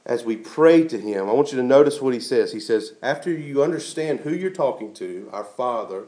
as 0.04 0.24
we 0.24 0.36
pray 0.36 0.86
to 0.88 0.98
Him. 0.98 1.28
I 1.28 1.32
want 1.32 1.52
you 1.52 1.58
to 1.58 1.62
notice 1.62 2.00
what 2.00 2.14
He 2.14 2.20
says. 2.20 2.52
He 2.52 2.58
says, 2.58 2.94
After 3.02 3.30
you 3.30 3.62
understand 3.62 4.20
who 4.20 4.34
you're 4.34 4.50
talking 4.50 4.92
to, 4.94 5.28
our 5.32 5.44
Father 5.44 6.06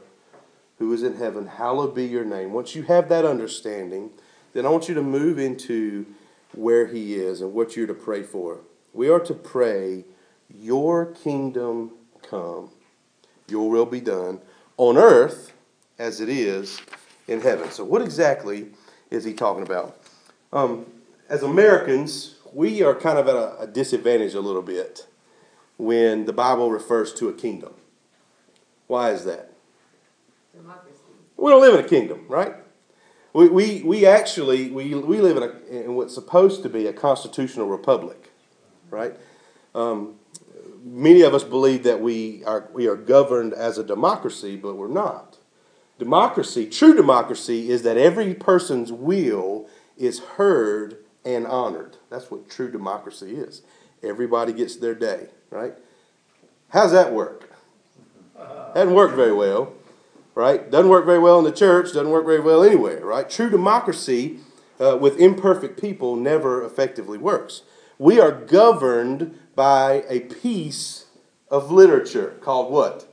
who 0.79 0.91
is 0.91 1.03
in 1.03 1.15
heaven, 1.15 1.47
hallowed 1.47 1.95
be 1.95 2.05
your 2.05 2.25
name. 2.25 2.51
Once 2.51 2.75
you 2.75 2.83
have 2.83 3.07
that 3.07 3.23
understanding, 3.23 4.09
then 4.53 4.65
I 4.65 4.69
want 4.69 4.89
you 4.89 4.95
to 4.95 5.01
move 5.01 5.39
into 5.39 6.05
where 6.53 6.87
He 6.87 7.15
is 7.15 7.39
and 7.39 7.53
what 7.53 7.77
you're 7.77 7.87
to 7.87 7.93
pray 7.93 8.23
for. 8.23 8.59
We 8.93 9.09
are 9.09 9.19
to 9.21 9.33
pray, 9.33 10.03
Your 10.53 11.05
kingdom 11.05 11.91
come, 12.21 12.71
Your 13.47 13.69
will 13.69 13.85
be 13.85 14.01
done 14.01 14.41
on 14.77 14.97
earth 14.97 15.53
as 15.97 16.19
it 16.19 16.27
is 16.27 16.81
in 17.27 17.39
heaven. 17.39 17.71
So, 17.71 17.85
what 17.85 18.01
exactly 18.01 18.67
is 19.15 19.23
he 19.23 19.33
talking 19.33 19.63
about? 19.63 19.97
Um, 20.53 20.85
as 21.29 21.41
Americans, 21.41 22.35
we 22.53 22.83
are 22.83 22.93
kind 22.93 23.17
of 23.17 23.27
at 23.27 23.35
a, 23.35 23.61
a 23.61 23.67
disadvantage 23.67 24.33
a 24.33 24.41
little 24.41 24.61
bit 24.61 25.07
when 25.77 26.25
the 26.25 26.33
Bible 26.33 26.71
refers 26.71 27.13
to 27.15 27.29
a 27.29 27.33
kingdom. 27.33 27.73
Why 28.87 29.11
is 29.11 29.25
that? 29.25 29.51
Democracy. 30.55 30.99
We 31.37 31.51
don't 31.51 31.61
live 31.61 31.79
in 31.79 31.85
a 31.85 31.87
kingdom, 31.87 32.25
right? 32.29 32.55
We, 33.33 33.49
we, 33.49 33.81
we 33.83 34.05
actually 34.05 34.69
we, 34.69 34.93
we 34.95 35.19
live 35.19 35.37
in, 35.37 35.43
a, 35.43 35.83
in 35.83 35.95
what's 35.95 36.13
supposed 36.13 36.63
to 36.63 36.69
be 36.69 36.87
a 36.87 36.93
constitutional 36.93 37.67
republic, 37.67 38.31
right? 38.89 39.15
Um, 39.73 40.15
many 40.83 41.21
of 41.21 41.33
us 41.33 41.43
believe 41.43 41.83
that 41.83 41.99
we 41.99 42.43
are, 42.45 42.69
we 42.73 42.87
are 42.87 42.95
governed 42.95 43.53
as 43.53 43.77
a 43.77 43.83
democracy, 43.83 44.55
but 44.55 44.75
we're 44.75 44.87
not. 44.87 45.34
Democracy, 45.97 46.69
true 46.69 46.95
democracy, 46.95 47.69
is 47.69 47.83
that 47.83 47.97
every 47.97 48.33
person's 48.33 48.91
will 48.91 49.67
is 49.97 50.19
heard 50.19 50.97
and 51.23 51.47
honored. 51.47 51.97
That's 52.09 52.29
what 52.29 52.49
true 52.49 52.69
democracy 52.69 53.35
is. 53.35 53.61
Everybody 54.03 54.53
gets 54.53 54.75
their 54.75 54.93
day, 54.93 55.29
right? 55.49 55.73
How's 56.69 56.91
that 56.91 57.13
work? 57.13 57.49
Hasn't 58.73 58.93
worked 58.95 59.15
very 59.15 59.31
well, 59.31 59.73
right? 60.35 60.69
Doesn't 60.69 60.89
work 60.89 61.05
very 61.05 61.19
well 61.19 61.39
in 61.39 61.45
the 61.45 61.51
church, 61.51 61.87
doesn't 61.87 62.09
work 62.09 62.25
very 62.25 62.41
well 62.41 62.61
anywhere, 62.61 63.05
right? 63.05 63.29
True 63.29 63.49
democracy 63.49 64.39
uh, 64.79 64.97
with 64.97 65.17
imperfect 65.17 65.79
people 65.79 66.17
never 66.17 66.63
effectively 66.63 67.17
works. 67.17 67.61
We 67.97 68.19
are 68.19 68.31
governed 68.31 69.39
by 69.55 70.03
a 70.09 70.19
piece 70.19 71.05
of 71.49 71.71
literature 71.71 72.35
called 72.41 72.71
what? 72.71 73.07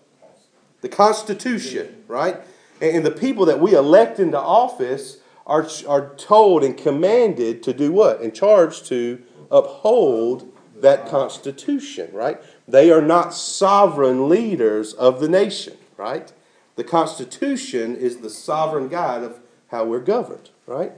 The 0.80 0.88
Constitution, 0.88 2.02
right? 2.08 2.40
And 2.82 3.06
the 3.06 3.12
people 3.12 3.46
that 3.46 3.60
we 3.60 3.74
elect 3.74 4.18
into 4.18 4.38
office 4.38 5.18
are, 5.46 5.68
are 5.86 6.14
told 6.16 6.64
and 6.64 6.76
commanded 6.76 7.62
to 7.62 7.72
do 7.72 7.92
what? 7.92 8.20
And 8.20 8.34
charged 8.34 8.86
to 8.86 9.22
uphold 9.52 10.52
that 10.80 11.06
Constitution, 11.06 12.10
right? 12.12 12.42
They 12.66 12.90
are 12.90 13.00
not 13.00 13.32
sovereign 13.34 14.28
leaders 14.28 14.94
of 14.94 15.20
the 15.20 15.28
nation, 15.28 15.76
right? 15.96 16.32
The 16.74 16.82
Constitution 16.82 17.94
is 17.94 18.18
the 18.18 18.30
sovereign 18.30 18.88
guide 18.88 19.22
of 19.22 19.38
how 19.68 19.84
we're 19.84 20.00
governed, 20.00 20.50
right? 20.66 20.92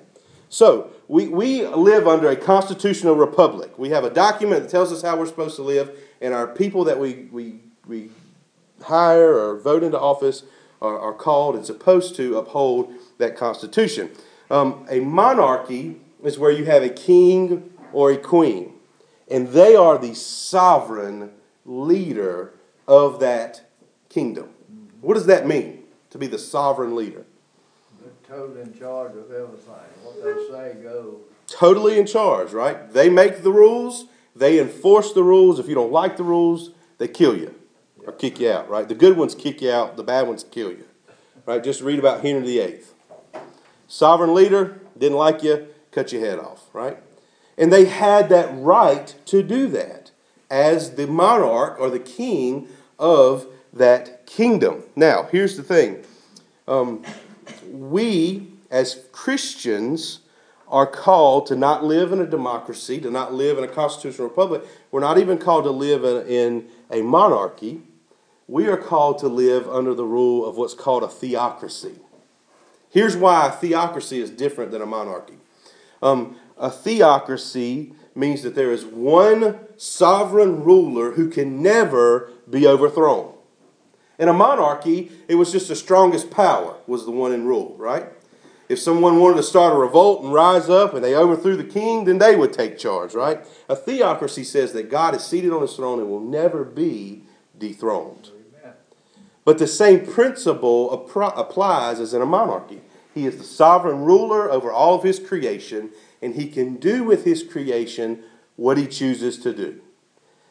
So, 0.49 0.91
we, 1.07 1.29
we 1.29 1.67
live 1.67 2.09
under 2.09 2.31
a 2.31 2.37
constitutional 2.37 3.15
republic. 3.17 3.79
We 3.79 3.91
have 3.91 4.05
a 4.05 4.11
document 4.11 4.63
that 4.63 4.71
tells 4.71 4.91
us 4.91 5.03
how 5.03 5.19
we're 5.19 5.27
supposed 5.27 5.57
to 5.57 5.63
live, 5.63 5.99
and 6.23 6.33
our 6.33 6.47
people 6.47 6.85
that 6.85 6.99
we, 6.99 7.29
we, 7.31 7.61
we 7.87 8.11
hire 8.83 9.35
or 9.35 9.59
vote 9.59 9.83
into 9.83 10.01
office 10.01 10.45
are, 10.85 10.99
are 10.99 11.13
called 11.13 11.57
and 11.57 11.65
supposed 11.65 12.15
to 12.17 12.37
uphold 12.37 12.93
that 13.19 13.37
Constitution. 13.37 14.11
Um, 14.51 14.87
a 14.91 15.01
monarchy 15.01 16.01
is 16.23 16.39
where 16.39 16.51
you 16.51 16.67
have 16.67 16.83
a 16.83 16.91
king 16.91 17.71
or 17.93 18.13
a 18.13 18.17
queen, 18.17 18.75
and 19.31 19.49
they 19.49 19.75
are 19.75 19.99
the 19.99 20.15
sovereign 20.15 21.31
leader 21.65 22.53
of 22.87 23.21
that 23.21 23.63
kingdom. 24.09 24.51
What 25.01 25.15
does 25.15 25.27
that 25.27 25.47
mean 25.47 25.85
to 26.11 26.19
be 26.19 26.27
the 26.27 26.39
sovereign 26.39 26.95
leader? 26.95 27.25
They're 28.01 28.37
totally 28.37 28.63
in 28.63 28.79
charge 28.79 29.13
of 29.17 29.31
everything. 29.31 29.75
What 30.03 30.23
they 30.23 30.49
say 30.51 30.83
goes. 30.83 31.17
Totally 31.47 31.99
in 31.99 32.07
charge, 32.07 32.53
right? 32.53 32.91
They 32.93 33.09
make 33.09 33.43
the 33.43 33.53
rules, 33.53 34.07
they 34.35 34.59
enforce 34.59 35.13
the 35.13 35.23
rules. 35.23 35.59
If 35.59 35.69
you 35.69 35.75
don't 35.75 35.93
like 35.93 36.17
the 36.17 36.25
rules, 36.25 36.71
they 36.99 37.09
kill 37.09 37.37
you 37.37 37.55
or 38.07 38.13
kick 38.13 38.41
you 38.41 38.51
out, 38.51 38.69
right? 38.69 38.89
The 38.89 38.95
good 38.95 39.17
ones 39.17 39.35
kick 39.35 39.63
you 39.63 39.71
out, 39.71 39.97
the 39.97 40.05
bad 40.05 40.27
ones 40.27 40.45
kill 40.45 40.71
you, 40.71 40.85
right? 41.47 41.63
Just 41.63 41.81
read 41.81 41.99
about 41.99 42.23
Henry 42.23 42.43
VIII. 42.43 42.81
Sovereign 43.89 44.35
leader, 44.35 44.81
didn't 44.97 45.19
like 45.19 45.43
you, 45.43 45.69
cut 45.91 46.13
your 46.13 46.25
head 46.25 46.39
off, 46.39 46.65
right? 46.73 46.99
And 47.57 47.73
they 47.73 47.85
had 47.85 48.29
that 48.31 48.49
right 48.53 49.15
to 49.27 49.43
do 49.43 49.69
that 49.69 50.11
as 50.51 50.97
the 50.97 51.07
monarch 51.07 51.79
or 51.79 51.91
the 51.91 52.01
king 52.01 52.69
of 52.99 53.47
that 53.73 54.27
kingdom. 54.27 54.83
Now, 54.97 55.29
here's 55.31 55.57
the 55.57 55.63
thing 55.63 56.05
um, 56.67 57.03
we 57.71 58.49
as 58.71 59.07
Christians 59.13 60.21
are 60.69 60.87
called 60.87 61.47
to 61.47 61.55
not 61.55 61.85
live 61.85 62.11
in 62.11 62.21
a 62.21 62.27
democracy, 62.27 63.01
to 63.01 63.11
not 63.11 63.33
live 63.33 63.59
in 63.59 63.65
a 63.65 63.69
constitutional 63.69 64.29
republic. 64.29 64.65
We're 64.91 65.01
not 65.01 65.19
even 65.19 65.39
called 65.39 65.65
to 65.65 65.71
live 65.71 66.05
in, 66.05 66.27
in 66.27 66.69
a 66.91 67.03
monarchy 67.03 67.83
we 68.55 68.69
are 68.69 68.77
called 68.77 69.19
to 69.19 69.27
live 69.27 69.69
under 69.69 69.95
the 69.95 70.05
rule 70.05 70.47
of 70.47 70.57
what's 70.57 70.75
called 70.75 71.03
a 71.03 71.09
theocracy. 71.09 71.99
Here's 72.89 73.17
why 73.17 73.49
a 73.49 73.51
theocracy 73.51 74.21
is 74.21 74.31
different 74.31 74.71
than 74.71 74.81
a 74.81 74.87
monarchy. 74.87 75.39
Um, 76.01 76.37
a 76.57 76.71
theocracy 76.71 77.95
means 78.15 78.43
that 78.45 78.55
there 78.55 78.71
is 78.71 78.85
one 78.85 79.59
sovereign 79.77 80.63
ruler 80.63 81.11
who 81.15 81.29
can 81.29 81.65
never 81.65 82.31
be 82.49 82.65
overthrown. 82.65 83.35
In 84.21 84.29
a 84.29 84.33
monarchy, 84.33 85.11
it 85.27 85.35
was 85.35 85.51
just 85.51 85.67
the 85.67 85.75
strongest 85.75 86.31
power 86.31 86.77
was 86.87 87.07
the 87.07 87.11
one 87.11 87.33
in 87.33 87.47
rule, 87.47 87.75
right? 87.77 88.07
If 88.69 88.79
someone 88.79 89.19
wanted 89.19 89.39
to 89.39 89.43
start 89.43 89.75
a 89.75 89.79
revolt 89.79 90.23
and 90.23 90.33
rise 90.33 90.71
up 90.71 90.95
and 90.95 91.03
they 91.03 91.17
overthrew 91.17 91.57
the 91.57 91.65
king, 91.65 92.05
then 92.05 92.19
they 92.19 92.37
would 92.37 92.53
take 92.53 92.79
charge, 92.79 93.15
right? 93.15 93.45
A 93.69 93.75
theocracy 93.75 94.45
says 94.45 94.73
that 94.75 94.93
God 94.93 95.17
is 95.17 95.25
seated 95.25 95.53
on 95.53 95.63
his 95.63 95.75
throne 95.75 95.99
and 95.99 96.09
will 96.09 96.21
never 96.21 96.63
be 96.63 97.25
dethroned. 97.59 98.31
But 99.45 99.59
the 99.59 99.67
same 99.67 100.07
principle 100.07 100.91
applies 100.93 102.01
as 102.01 102.15
in 102.15 102.23
a 102.23 102.27
monarchy. 102.27 102.81
He 103.15 103.27
is 103.27 103.37
the 103.37 103.45
sovereign 103.45 104.01
ruler 104.05 104.51
over 104.51 104.73
all 104.73 104.95
of 104.95 105.05
his 105.05 105.21
creation, 105.21 105.91
and 106.23 106.35
he 106.35 106.49
can 106.49 106.77
do 106.77 107.05
with 107.05 107.25
his 107.25 107.43
creation 107.43 108.25
what 108.57 108.79
he 108.79 108.87
chooses 108.87 109.39
to 109.39 109.53
do. 109.53 109.81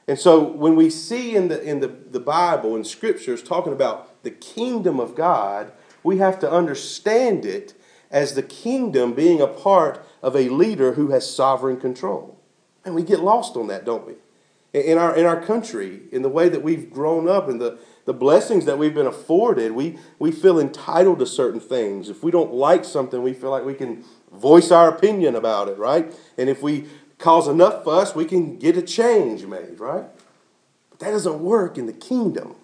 And 0.08 0.20
so 0.20 0.44
when 0.44 0.76
we 0.76 0.90
see 0.90 1.36
in 1.36 1.48
the, 1.48 1.62
in 1.62 1.80
the, 1.80 1.88
the 1.88 2.20
Bible 2.20 2.76
and 2.76 2.86
scriptures 2.86 3.42
talking 3.42 3.74
about 3.74 4.24
the 4.24 4.32
kingdom 4.32 5.00
of 5.00 5.16
God, 5.16 5.72
we 6.04 6.18
have 6.18 6.40
to 6.40 6.52
understand 6.52 7.46
it 7.46 7.74
as 8.12 8.36
the 8.36 8.44
kingdom 8.44 9.14
being 9.14 9.42
a 9.42 9.48
part 9.48 10.06
of 10.22 10.36
a 10.36 10.50
leader 10.50 10.94
who 10.94 11.10
has 11.10 11.34
sovereign 11.34 11.80
control. 11.80 12.38
And 12.86 12.94
we 12.94 13.04
get 13.04 13.22
lost 13.22 13.56
on 13.56 13.68
that, 13.68 13.86
don't 13.86 14.06
we? 14.06 14.16
In 14.74 14.98
our, 14.98 15.16
in 15.16 15.28
our 15.28 15.40
country, 15.40 16.02
in 16.12 16.24
the 16.24 16.30
way 16.30 16.50
that 16.50 16.64
we've 16.64 16.92
grown 16.92 17.30
up, 17.30 17.48
and 17.48 17.62
the, 17.62 17.78
the 18.06 18.14
blessings 18.14 18.66
that 18.66 18.80
we've 18.80 18.94
been 18.94 19.06
afforded, 19.06 19.74
we, 19.74 20.00
we 20.18 20.32
feel 20.32 20.60
entitled 20.60 21.20
to 21.20 21.28
certain 21.28 21.60
things. 21.60 22.10
If 22.10 22.24
we 22.24 22.32
don't 22.32 22.54
like 22.54 22.84
something, 22.84 23.22
we 23.22 23.34
feel 23.34 23.52
like 23.52 23.66
we 23.66 23.76
can 23.76 24.04
voice 24.32 24.72
our 24.72 24.90
opinion 24.90 25.36
about 25.36 25.68
it, 25.68 25.78
right? 25.78 26.12
And 26.40 26.50
if 26.50 26.64
we 26.64 26.86
cause 27.20 27.48
enough 27.48 27.84
fuss, 27.84 28.16
we 28.16 28.26
can 28.26 28.58
get 28.58 28.76
a 28.76 28.82
change 28.82 29.46
made, 29.46 29.80
right? 29.80 30.06
But 30.90 31.00
that 31.00 31.12
doesn't 31.12 31.40
work 31.40 31.78
in 31.78 31.86
the 31.86 31.94
kingdom. 31.94 32.56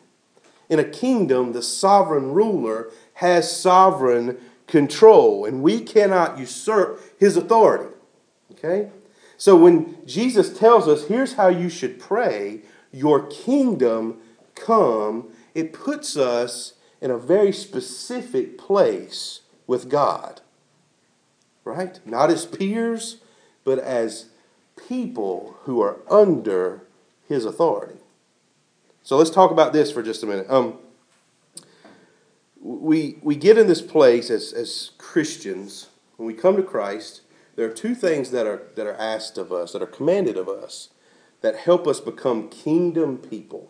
In 0.67 0.79
a 0.79 0.83
kingdom, 0.83 1.53
the 1.53 1.61
sovereign 1.61 2.31
ruler 2.31 2.89
has 3.15 3.55
sovereign 3.55 4.37
control, 4.65 5.45
and 5.45 5.61
we 5.61 5.79
cannot 5.79 6.39
usurp 6.39 7.01
his 7.19 7.37
authority. 7.37 7.93
Okay? 8.51 8.89
So 9.39 9.55
when 9.55 10.05
Jesus 10.05 10.55
tells 10.55 10.87
us, 10.89 11.07
here's 11.07 11.33
how 11.33 11.47
you 11.47 11.69
should 11.69 11.97
pray, 11.97 12.59
your 12.91 13.25
kingdom 13.27 14.19
come, 14.53 15.29
it 15.55 15.71
puts 15.71 16.17
us 16.17 16.73
in 16.99 17.09
a 17.09 17.17
very 17.17 17.53
specific 17.53 18.57
place 18.57 19.39
with 19.65 19.89
God. 19.89 20.41
Right? 21.63 22.05
Not 22.05 22.29
as 22.29 22.45
peers, 22.45 23.21
but 23.63 23.79
as 23.79 24.25
people 24.75 25.55
who 25.63 25.81
are 25.81 25.99
under 26.11 26.81
his 27.29 27.45
authority. 27.45 27.99
So 29.03 29.15
let's 29.15 29.29
talk 29.29 29.51
about 29.51 29.71
this 29.71 29.89
for 29.89 30.03
just 30.03 30.21
a 30.21 30.25
minute. 30.25 30.47
Um, 30.49 30.79
we, 32.59 33.19
we 33.21 33.37
get 33.37 33.57
in 33.57 33.67
this 33.67 33.81
place 33.81 34.29
as, 34.29 34.51
as 34.51 34.91
Christians, 34.97 35.87
when 36.17 36.27
we 36.27 36.33
come 36.33 36.57
to 36.57 36.63
Christ, 36.63 37.21
there 37.59 37.67
are 37.67 37.73
two 37.73 37.93
things 37.93 38.31
that 38.31 38.47
are, 38.47 38.69
that 38.75 38.87
are 38.87 38.95
asked 38.95 39.37
of 39.37 39.51
us, 39.51 39.73
that 39.73 39.81
are 39.81 39.85
commanded 39.85 40.37
of 40.37 40.47
us, 40.47 40.91
that 41.41 41.57
help 41.57 41.87
us 41.87 41.99
become 41.99 42.47
kingdom 42.47 43.17
people. 43.17 43.69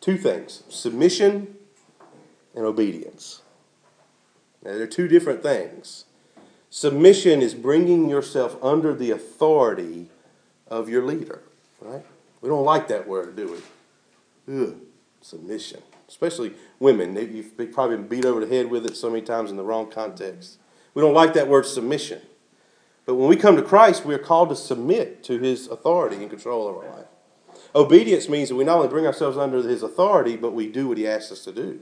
Two 0.00 0.16
things 0.16 0.62
submission 0.70 1.56
and 2.54 2.64
obedience. 2.64 3.42
Now, 4.64 4.78
they're 4.78 4.86
two 4.86 5.08
different 5.08 5.42
things. 5.42 6.06
Submission 6.70 7.42
is 7.42 7.52
bringing 7.52 8.08
yourself 8.08 8.56
under 8.62 8.94
the 8.94 9.10
authority 9.10 10.08
of 10.66 10.88
your 10.88 11.04
leader, 11.04 11.42
right? 11.82 12.06
We 12.40 12.48
don't 12.48 12.64
like 12.64 12.88
that 12.88 13.06
word, 13.06 13.36
do 13.36 13.60
we? 14.46 14.58
Ugh, 14.58 14.76
submission. 15.20 15.82
Especially 16.08 16.54
women. 16.80 17.14
You've 17.14 17.74
probably 17.74 17.96
been 17.96 18.08
beat 18.08 18.24
over 18.24 18.40
the 18.40 18.46
head 18.46 18.70
with 18.70 18.86
it 18.86 18.96
so 18.96 19.10
many 19.10 19.20
times 19.20 19.50
in 19.50 19.58
the 19.58 19.64
wrong 19.64 19.90
context. 19.90 20.56
We 20.94 21.02
don't 21.02 21.12
like 21.12 21.34
that 21.34 21.46
word 21.46 21.66
submission. 21.66 22.22
But 23.04 23.16
when 23.16 23.28
we 23.28 23.36
come 23.36 23.56
to 23.56 23.62
Christ, 23.62 24.04
we 24.04 24.14
are 24.14 24.18
called 24.18 24.48
to 24.50 24.56
submit 24.56 25.24
to 25.24 25.38
his 25.38 25.66
authority 25.66 26.16
and 26.16 26.30
control 26.30 26.68
of 26.68 26.76
our 26.76 26.90
life. 26.98 27.06
Obedience 27.74 28.28
means 28.28 28.50
that 28.50 28.54
we 28.54 28.64
not 28.64 28.76
only 28.76 28.88
bring 28.88 29.06
ourselves 29.06 29.36
under 29.36 29.62
his 29.62 29.82
authority, 29.82 30.36
but 30.36 30.52
we 30.52 30.68
do 30.68 30.88
what 30.88 30.98
he 30.98 31.08
asks 31.08 31.32
us 31.32 31.44
to 31.44 31.52
do. 31.52 31.80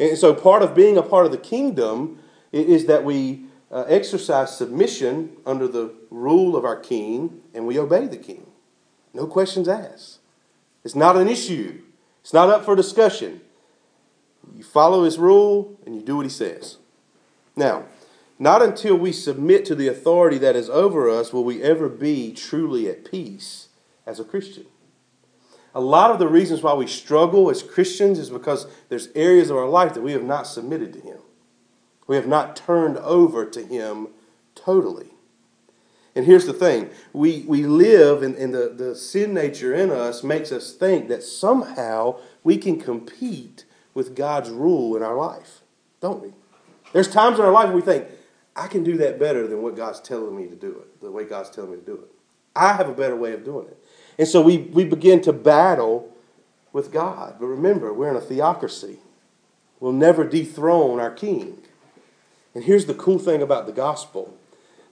And 0.00 0.16
so 0.16 0.34
part 0.34 0.62
of 0.62 0.74
being 0.74 0.96
a 0.96 1.02
part 1.02 1.26
of 1.26 1.32
the 1.32 1.38
kingdom 1.38 2.18
is 2.52 2.86
that 2.86 3.04
we 3.04 3.44
uh, 3.70 3.84
exercise 3.88 4.56
submission 4.56 5.36
under 5.44 5.68
the 5.68 5.94
rule 6.10 6.56
of 6.56 6.64
our 6.64 6.76
king 6.76 7.42
and 7.54 7.66
we 7.66 7.78
obey 7.78 8.06
the 8.06 8.16
king. 8.16 8.46
No 9.12 9.26
questions 9.26 9.68
asked. 9.68 10.18
It's 10.84 10.94
not 10.94 11.16
an 11.16 11.28
issue, 11.28 11.80
it's 12.20 12.32
not 12.32 12.48
up 12.48 12.64
for 12.64 12.76
discussion. 12.76 13.40
You 14.54 14.62
follow 14.62 15.04
his 15.04 15.18
rule 15.18 15.78
and 15.84 15.94
you 15.94 16.02
do 16.02 16.16
what 16.16 16.26
he 16.26 16.30
says. 16.30 16.78
Now, 17.56 17.84
not 18.38 18.62
until 18.62 18.96
we 18.96 19.12
submit 19.12 19.64
to 19.66 19.74
the 19.74 19.88
authority 19.88 20.38
that 20.38 20.56
is 20.56 20.68
over 20.68 21.08
us 21.08 21.32
will 21.32 21.44
we 21.44 21.62
ever 21.62 21.88
be 21.88 22.32
truly 22.32 22.88
at 22.88 23.10
peace 23.10 23.68
as 24.04 24.20
a 24.20 24.24
Christian. 24.24 24.66
A 25.74 25.80
lot 25.80 26.10
of 26.10 26.18
the 26.18 26.28
reasons 26.28 26.62
why 26.62 26.74
we 26.74 26.86
struggle 26.86 27.50
as 27.50 27.62
Christians 27.62 28.18
is 28.18 28.30
because 28.30 28.66
there's 28.88 29.08
areas 29.14 29.50
of 29.50 29.56
our 29.56 29.68
life 29.68 29.94
that 29.94 30.02
we 30.02 30.12
have 30.12 30.24
not 30.24 30.46
submitted 30.46 30.92
to 30.94 31.00
Him. 31.00 31.18
We 32.06 32.16
have 32.16 32.26
not 32.26 32.56
turned 32.56 32.96
over 32.98 33.44
to 33.44 33.62
Him 33.62 34.08
totally. 34.54 35.10
And 36.14 36.24
here's 36.24 36.46
the 36.46 36.54
thing 36.54 36.88
we, 37.12 37.44
we 37.46 37.64
live, 37.64 38.22
in, 38.22 38.34
in 38.36 38.52
the, 38.52 38.72
the 38.74 38.96
sin 38.96 39.34
nature 39.34 39.74
in 39.74 39.90
us 39.90 40.24
makes 40.24 40.50
us 40.50 40.72
think 40.72 41.08
that 41.08 41.22
somehow 41.22 42.20
we 42.42 42.56
can 42.56 42.80
compete 42.80 43.66
with 43.92 44.16
God's 44.16 44.48
rule 44.48 44.96
in 44.96 45.02
our 45.02 45.16
life, 45.16 45.60
don't 46.00 46.22
we? 46.22 46.32
There's 46.94 47.08
times 47.08 47.38
in 47.38 47.44
our 47.44 47.52
life 47.52 47.72
we 47.72 47.82
think, 47.82 48.06
I 48.56 48.68
can 48.68 48.82
do 48.82 48.96
that 48.96 49.18
better 49.18 49.46
than 49.46 49.62
what 49.62 49.76
God's 49.76 50.00
telling 50.00 50.34
me 50.34 50.48
to 50.48 50.56
do 50.56 50.70
it, 50.70 51.00
the 51.02 51.10
way 51.10 51.24
God's 51.24 51.50
telling 51.50 51.72
me 51.72 51.76
to 51.76 51.84
do 51.84 51.94
it. 51.94 52.10
I 52.56 52.72
have 52.72 52.88
a 52.88 52.94
better 52.94 53.14
way 53.14 53.32
of 53.32 53.44
doing 53.44 53.66
it. 53.66 53.78
And 54.18 54.26
so 54.26 54.40
we, 54.40 54.58
we 54.58 54.84
begin 54.84 55.20
to 55.22 55.32
battle 55.32 56.10
with 56.72 56.90
God. 56.90 57.36
But 57.38 57.46
remember, 57.46 57.92
we're 57.92 58.08
in 58.08 58.16
a 58.16 58.20
theocracy. 58.20 58.98
We'll 59.78 59.92
never 59.92 60.24
dethrone 60.24 60.98
our 60.98 61.10
king. 61.10 61.58
And 62.54 62.64
here's 62.64 62.86
the 62.86 62.94
cool 62.94 63.18
thing 63.18 63.42
about 63.42 63.66
the 63.66 63.72
gospel 63.72 64.34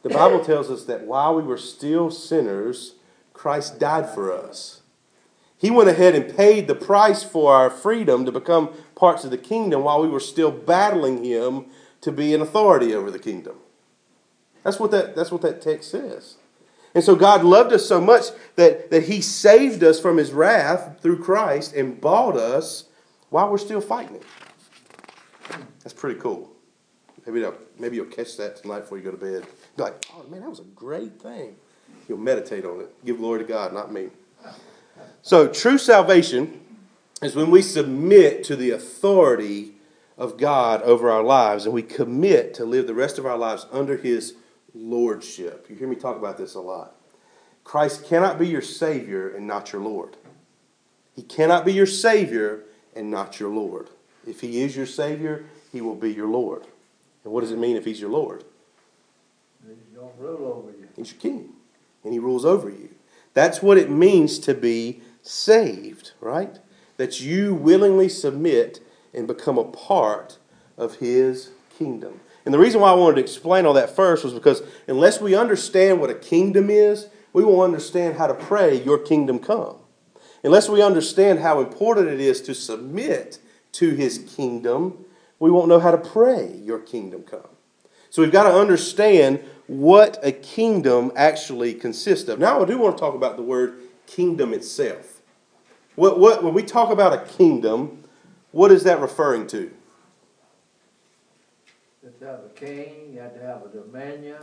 the 0.03 0.11
Bible 0.11 0.45
tells 0.45 0.71
us 0.71 0.85
that 0.85 1.07
while 1.07 1.35
we 1.35 1.43
were 1.43 1.57
still 1.57 2.11
sinners, 2.11 2.97
Christ 3.33 3.79
died 3.79 4.11
for 4.11 4.31
us. 4.31 4.83
He 5.57 5.71
went 5.71 5.89
ahead 5.89 6.15
and 6.15 6.37
paid 6.37 6.67
the 6.67 6.75
price 6.75 7.23
for 7.23 7.55
our 7.55 7.71
freedom 7.71 8.27
to 8.27 8.33
become 8.33 8.69
parts 8.95 9.25
of 9.25 9.31
the 9.31 9.39
kingdom 9.39 9.85
while 9.85 10.03
we 10.03 10.09
were 10.09 10.21
still 10.21 10.51
battling 10.51 11.25
Him 11.25 11.65
to 12.05 12.13
be 12.13 12.35
an 12.35 12.43
authority 12.43 12.95
over 12.95 13.11
the 13.11 13.19
kingdom. 13.19 13.57
That's 14.63 14.79
what 14.79 14.91
that, 14.91 15.17
that's 15.17 15.33
what 15.33 15.41
that 15.41 15.63
text 15.63 15.91
says. 15.91 16.37
And 16.95 17.03
so 17.03 17.17
God 17.17 17.43
loved 17.43 17.73
us 17.73 17.87
so 17.89 17.99
much 17.99 18.27
that, 18.57 18.91
that 18.91 19.05
He 19.05 19.23
saved 19.23 19.83
us 19.83 19.99
from 19.99 20.19
His 20.19 20.31
wrath 20.31 21.01
through 21.01 21.23
Christ 21.23 21.75
and 21.75 21.99
bought 21.99 22.37
us 22.37 22.85
while 23.31 23.51
we're 23.51 23.59
still 23.59 23.81
fighting 23.81 24.17
it. 24.17 24.23
That's 25.83 25.95
pretty 25.95 26.21
cool. 26.21 26.51
Maybe, 27.27 27.47
maybe 27.79 27.97
you'll 27.97 28.05
catch 28.05 28.37
that 28.37 28.57
tonight 28.57 28.81
before 28.81 28.99
you 28.99 29.05
go 29.05 29.11
to 29.11 29.17
bed. 29.17 29.47
Be 29.77 29.83
like, 29.83 30.05
oh 30.13 30.25
man, 30.29 30.43
that 30.43 30.51
was 30.51 30.61
a 30.61 30.65
great 30.75 31.21
thing. 31.21 31.57
You'll 32.07 32.19
meditate 32.19 32.67
on 32.67 32.81
it. 32.81 33.05
Give 33.05 33.17
glory 33.17 33.41
to 33.41 33.47
God, 33.47 33.73
not 33.73 33.91
me. 33.91 34.11
So, 35.23 35.49
true 35.49 35.79
salvation 35.79 36.61
is 37.23 37.35
when 37.35 37.51
we 37.51 37.63
submit 37.63 38.45
to 38.45 38.57
the 38.57 38.73
authority 38.73 39.75
of 40.17 40.37
God 40.37 40.83
over 40.83 41.11
our 41.11 41.23
lives 41.23 41.65
and 41.65 41.75
we 41.75 41.83
commit 41.83 42.55
to 42.55 42.65
live 42.65 42.87
the 42.87 42.95
rest 42.95 43.19
of 43.19 43.27
our 43.27 43.37
lives 43.37 43.67
under 43.73 43.97
His 43.97 44.35
lordship. 44.75 45.67
You 45.69 45.77
hear 45.77 45.89
me 45.89 45.97
talk 45.97 46.17
about 46.17 46.39
this 46.39 46.55
a 46.55 46.61
lot. 46.61 46.95
Christ 47.65 48.07
cannot 48.07 48.39
be 48.39 48.47
your 48.47 48.63
Savior 48.63 49.29
and 49.29 49.47
not 49.47 49.73
your 49.73 49.83
Lord. 49.83 50.17
He 51.15 51.23
cannot 51.23 51.65
be 51.65 51.73
your 51.73 51.87
Savior 51.87 52.65
and 52.95 53.11
not 53.11 53.41
your 53.41 53.51
Lord. 53.51 53.91
If 54.27 54.41
He 54.41 54.61
is 54.61 54.77
your 54.77 54.87
Savior, 54.87 55.45
He 55.73 55.81
will 55.81 55.95
be 55.95 56.13
your 56.13 56.29
Lord. 56.29 56.67
And 57.25 57.33
what 57.33 57.41
does 57.41 57.51
it 57.51 57.59
mean 57.59 57.77
if 57.77 57.85
He's 57.85 58.01
your 58.01 58.11
Lord? 58.11 58.45
He's 59.67 59.77
going 59.97 60.13
to 60.13 60.23
rule 60.23 60.53
over 60.53 60.71
you. 60.71 60.89
He's 60.97 61.13
your 61.13 61.21
king, 61.21 61.53
and 62.05 62.13
He 62.13 62.19
rules 62.19 62.45
over 62.45 62.69
you. 62.69 62.91
That's 63.33 63.63
what 63.63 63.79
it 63.79 63.91
means 63.91 64.39
to 64.41 64.55
be 64.55 65.01
saved, 65.23 66.13
right? 66.21 66.59
That 66.99 67.21
you 67.21 67.55
willingly 67.55 68.09
submit 68.09 68.81
and 69.15 69.27
become 69.27 69.59
a 69.59 69.65
part 69.65 70.39
of 70.77 70.97
His 70.97 71.51
kingdom. 71.79 72.21
And 72.45 72.53
the 72.53 72.59
reason 72.59 72.81
why 72.81 72.91
I 72.91 72.95
wanted 72.95 73.17
to 73.17 73.23
explain 73.23 73.65
all 73.65 73.73
that 73.75 73.95
first 73.95 74.25
was 74.25 74.35
because 74.35 74.63
unless 74.87 75.21
we 75.21 75.35
understand 75.35 76.01
what 76.01 76.11
a 76.11 76.15
kingdom 76.15 76.69
is, 76.69 77.09
we 77.33 77.45
won't 77.45 77.73
understand 77.73 78.17
how 78.17 78.27
to 78.27 78.35
pray, 78.35 78.83
Your 78.83 78.99
kingdom 78.99 79.39
come. 79.39 79.77
Unless 80.43 80.69
we 80.69 80.83
understand 80.83 81.39
how 81.39 81.61
important 81.61 82.09
it 82.09 82.21
is 82.21 82.43
to 82.43 82.55
submit 82.55 83.39
to 83.73 83.91
His 83.91 84.19
kingdom, 84.19 85.05
we 85.39 85.51
won't 85.51 85.69
know 85.69 85.81
how 85.81 85.91
to 85.91 85.99
pray, 85.99 86.55
Your 86.63 86.79
kingdom 86.79 87.23
come. 87.23 87.49
So 88.11 88.23
we've 88.23 88.31
got 88.31 88.45
to 88.45 88.55
understand 88.55 89.43
what 89.67 90.19
a 90.23 90.31
kingdom 90.31 91.11
actually 91.17 91.75
consists 91.75 92.29
of. 92.29 92.39
Now, 92.39 92.63
I 92.63 92.67
do 92.67 92.79
want 92.79 92.97
to 92.97 93.01
talk 93.01 93.15
about 93.15 93.37
the 93.37 93.43
word 93.43 93.81
kingdom 94.07 94.53
itself. 94.53 95.23
What, 95.97 96.21
what, 96.21 96.45
when 96.45 96.55
we 96.55 96.63
talk 96.63 96.91
about 96.91 97.13
a 97.13 97.25
kingdom, 97.33 98.04
what 98.55 98.71
is 98.71 98.85
that 98.85 99.01
referring 99.01 99.49
to? 99.49 99.71
You 102.03 102.09
have 102.11 102.19
to 102.21 102.27
have 102.27 102.41
a 102.45 102.49
king, 102.51 103.13
you 103.15 103.21
have 103.21 103.35
to 103.35 103.41
have 103.41 103.63
a 103.65 103.69
dominion. 103.69 104.39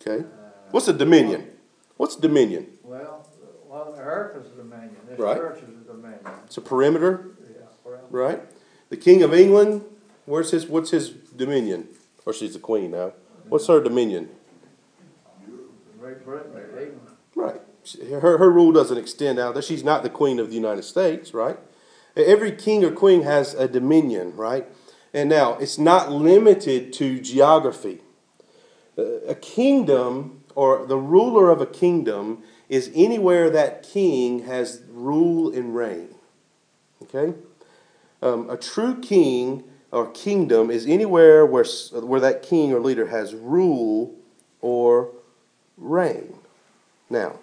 Okay. 0.00 0.24
Uh, 0.24 0.50
what's 0.70 0.86
a 0.86 0.92
dominion? 0.92 1.50
What's 1.96 2.14
dominion? 2.14 2.78
Well, 2.82 3.26
Well, 3.68 3.92
the 3.92 4.00
earth 4.00 4.46
is 4.46 4.52
a 4.52 4.56
dominion, 4.56 4.96
this 5.06 5.18
Right. 5.18 5.36
church 5.36 5.58
is 5.62 5.68
a 5.68 5.92
dominion, 5.92 6.20
It's 6.46 6.56
a 6.56 6.62
perimeter, 6.62 7.32
yeah, 7.42 7.66
well, 7.84 8.00
right? 8.10 8.40
The 8.88 8.96
King 8.96 9.22
of 9.22 9.34
England, 9.34 9.84
where's 10.24 10.52
his, 10.52 10.66
what's 10.66 10.90
his 10.90 11.10
dominion? 11.10 11.88
Or 12.24 12.32
she's 12.32 12.54
the 12.54 12.60
Queen 12.60 12.92
now. 12.92 13.12
What's 13.48 13.66
her 13.66 13.80
dominion? 13.82 14.30
Great 16.00 16.24
Britain, 16.24 16.52
is 16.56 16.98
Right. 17.34 17.60
Her, 18.22 18.38
her 18.38 18.50
rule 18.50 18.72
doesn't 18.72 18.96
extend 18.96 19.38
out 19.38 19.52
there. 19.52 19.62
She's 19.62 19.84
not 19.84 20.02
the 20.02 20.10
Queen 20.10 20.38
of 20.38 20.48
the 20.48 20.54
United 20.54 20.84
States, 20.84 21.34
right? 21.34 21.58
Every 22.26 22.52
king 22.52 22.84
or 22.84 22.90
queen 22.90 23.22
has 23.22 23.54
a 23.54 23.68
dominion, 23.68 24.36
right? 24.36 24.66
And 25.14 25.28
now, 25.28 25.54
it's 25.54 25.78
not 25.78 26.12
limited 26.12 26.92
to 26.94 27.20
geography. 27.20 28.00
A 28.96 29.34
kingdom, 29.34 30.42
or 30.54 30.84
the 30.86 30.96
ruler 30.96 31.50
of 31.50 31.60
a 31.60 31.66
kingdom, 31.66 32.42
is 32.68 32.90
anywhere 32.94 33.48
that 33.50 33.82
king 33.82 34.44
has 34.44 34.82
rule 34.90 35.54
and 35.54 35.74
reign. 35.74 36.14
Okay? 37.02 37.34
Um, 38.20 38.50
a 38.50 38.56
true 38.56 39.00
king 39.00 39.64
or 39.92 40.10
kingdom 40.10 40.70
is 40.70 40.86
anywhere 40.86 41.46
where, 41.46 41.64
where 41.92 42.20
that 42.20 42.42
king 42.42 42.72
or 42.72 42.80
leader 42.80 43.06
has 43.06 43.34
rule 43.34 44.14
or 44.60 45.10
reign. 45.76 46.34
Now, 47.08 47.38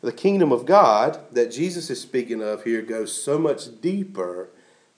the 0.00 0.12
kingdom 0.12 0.52
of 0.52 0.64
God 0.64 1.18
that 1.32 1.50
Jesus 1.50 1.90
is 1.90 2.00
speaking 2.00 2.42
of 2.42 2.64
here 2.64 2.82
goes 2.82 3.12
so 3.12 3.38
much 3.38 3.80
deeper 3.80 4.50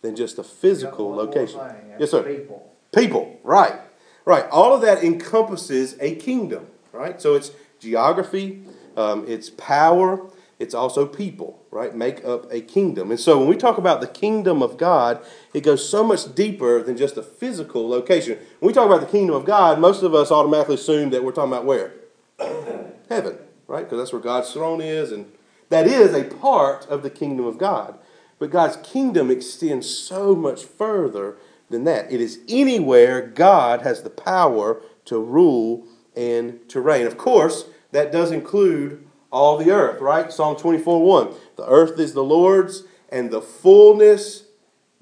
than 0.03 0.17
just 0.17 0.39
a 0.39 0.43
physical 0.43 1.11
Got 1.11 1.17
one 1.17 1.17
more 1.17 1.25
location. 1.27 1.61
Yes, 1.99 2.11
sir. 2.11 2.23
People, 2.23 2.73
People, 2.95 3.41
right. 3.43 3.81
Right. 4.25 4.47
All 4.51 4.75
of 4.75 4.83
that 4.83 5.03
encompasses 5.03 5.97
a 6.01 6.15
kingdom, 6.17 6.67
right? 6.93 7.21
So 7.21 7.35
it's 7.35 7.53
geography, 7.79 8.63
um, 8.97 9.25
it's 9.27 9.51
power, 9.51 10.31
it's 10.59 10.75
also 10.75 11.07
people, 11.07 11.65
right? 11.71 11.95
Make 11.95 12.25
up 12.25 12.53
a 12.53 12.61
kingdom. 12.61 13.11
And 13.11 13.19
so 13.19 13.39
when 13.39 13.49
we 13.49 13.57
talk 13.57 13.79
about 13.79 14.03
the 14.03 14.07
kingdom 14.07 14.63
of 14.63 14.77
God, 14.77 15.25
it 15.55 15.63
goes 15.63 15.89
so 15.89 16.05
much 16.05 16.35
deeper 16.35 16.83
than 16.83 16.99
just 16.99 17.17
a 17.17 17.23
physical 17.23 17.89
location. 17.89 18.39
When 18.59 18.69
we 18.69 18.75
talk 18.75 18.87
about 18.87 19.01
the 19.01 19.07
kingdom 19.07 19.35
of 19.35 19.47
God, 19.47 19.81
most 19.81 20.03
of 20.03 20.15
us 20.15 20.31
automatically 20.31 20.75
assume 20.75 21.11
that 21.11 21.25
we're 21.25 21.33
talking 21.33 21.53
about 21.53 21.65
where? 21.65 21.95
Heaven, 23.09 23.39
right? 23.71 23.85
Because 23.85 23.99
that's 23.99 24.13
where 24.13 24.21
God's 24.21 24.53
throne 24.53 24.81
is, 24.81 25.13
and 25.13 25.31
that 25.69 25.87
is 25.87 26.13
a 26.13 26.25
part 26.25 26.87
of 26.89 27.05
the 27.05 27.09
kingdom 27.09 27.47
of 27.47 27.57
God. 27.57 27.97
But 28.41 28.51
God's 28.51 28.77
kingdom 28.83 29.31
extends 29.31 29.89
so 29.89 30.35
much 30.35 30.65
further 30.65 31.37
than 31.71 31.85
that. 31.85 32.11
It 32.11 32.21
is 32.21 32.41
anywhere 32.49 33.23
God 33.23 33.83
has 33.83 34.03
the 34.03 34.11
power 34.11 34.83
to 35.05 35.21
rule 35.21 35.87
and 36.17 36.69
to 36.69 36.81
reign. 36.81 37.07
Of 37.07 37.17
course, 37.17 37.67
that 37.93 38.11
does 38.11 38.33
include 38.33 39.07
all 39.31 39.57
the 39.57 39.71
earth, 39.71 40.01
right? 40.01 40.33
Psalm 40.33 40.57
24 40.57 41.03
1. 41.03 41.35
The 41.55 41.67
earth 41.69 41.99
is 42.01 42.13
the 42.13 42.25
Lord's 42.25 42.83
and 43.09 43.31
the 43.31 43.41
fullness 43.41 44.47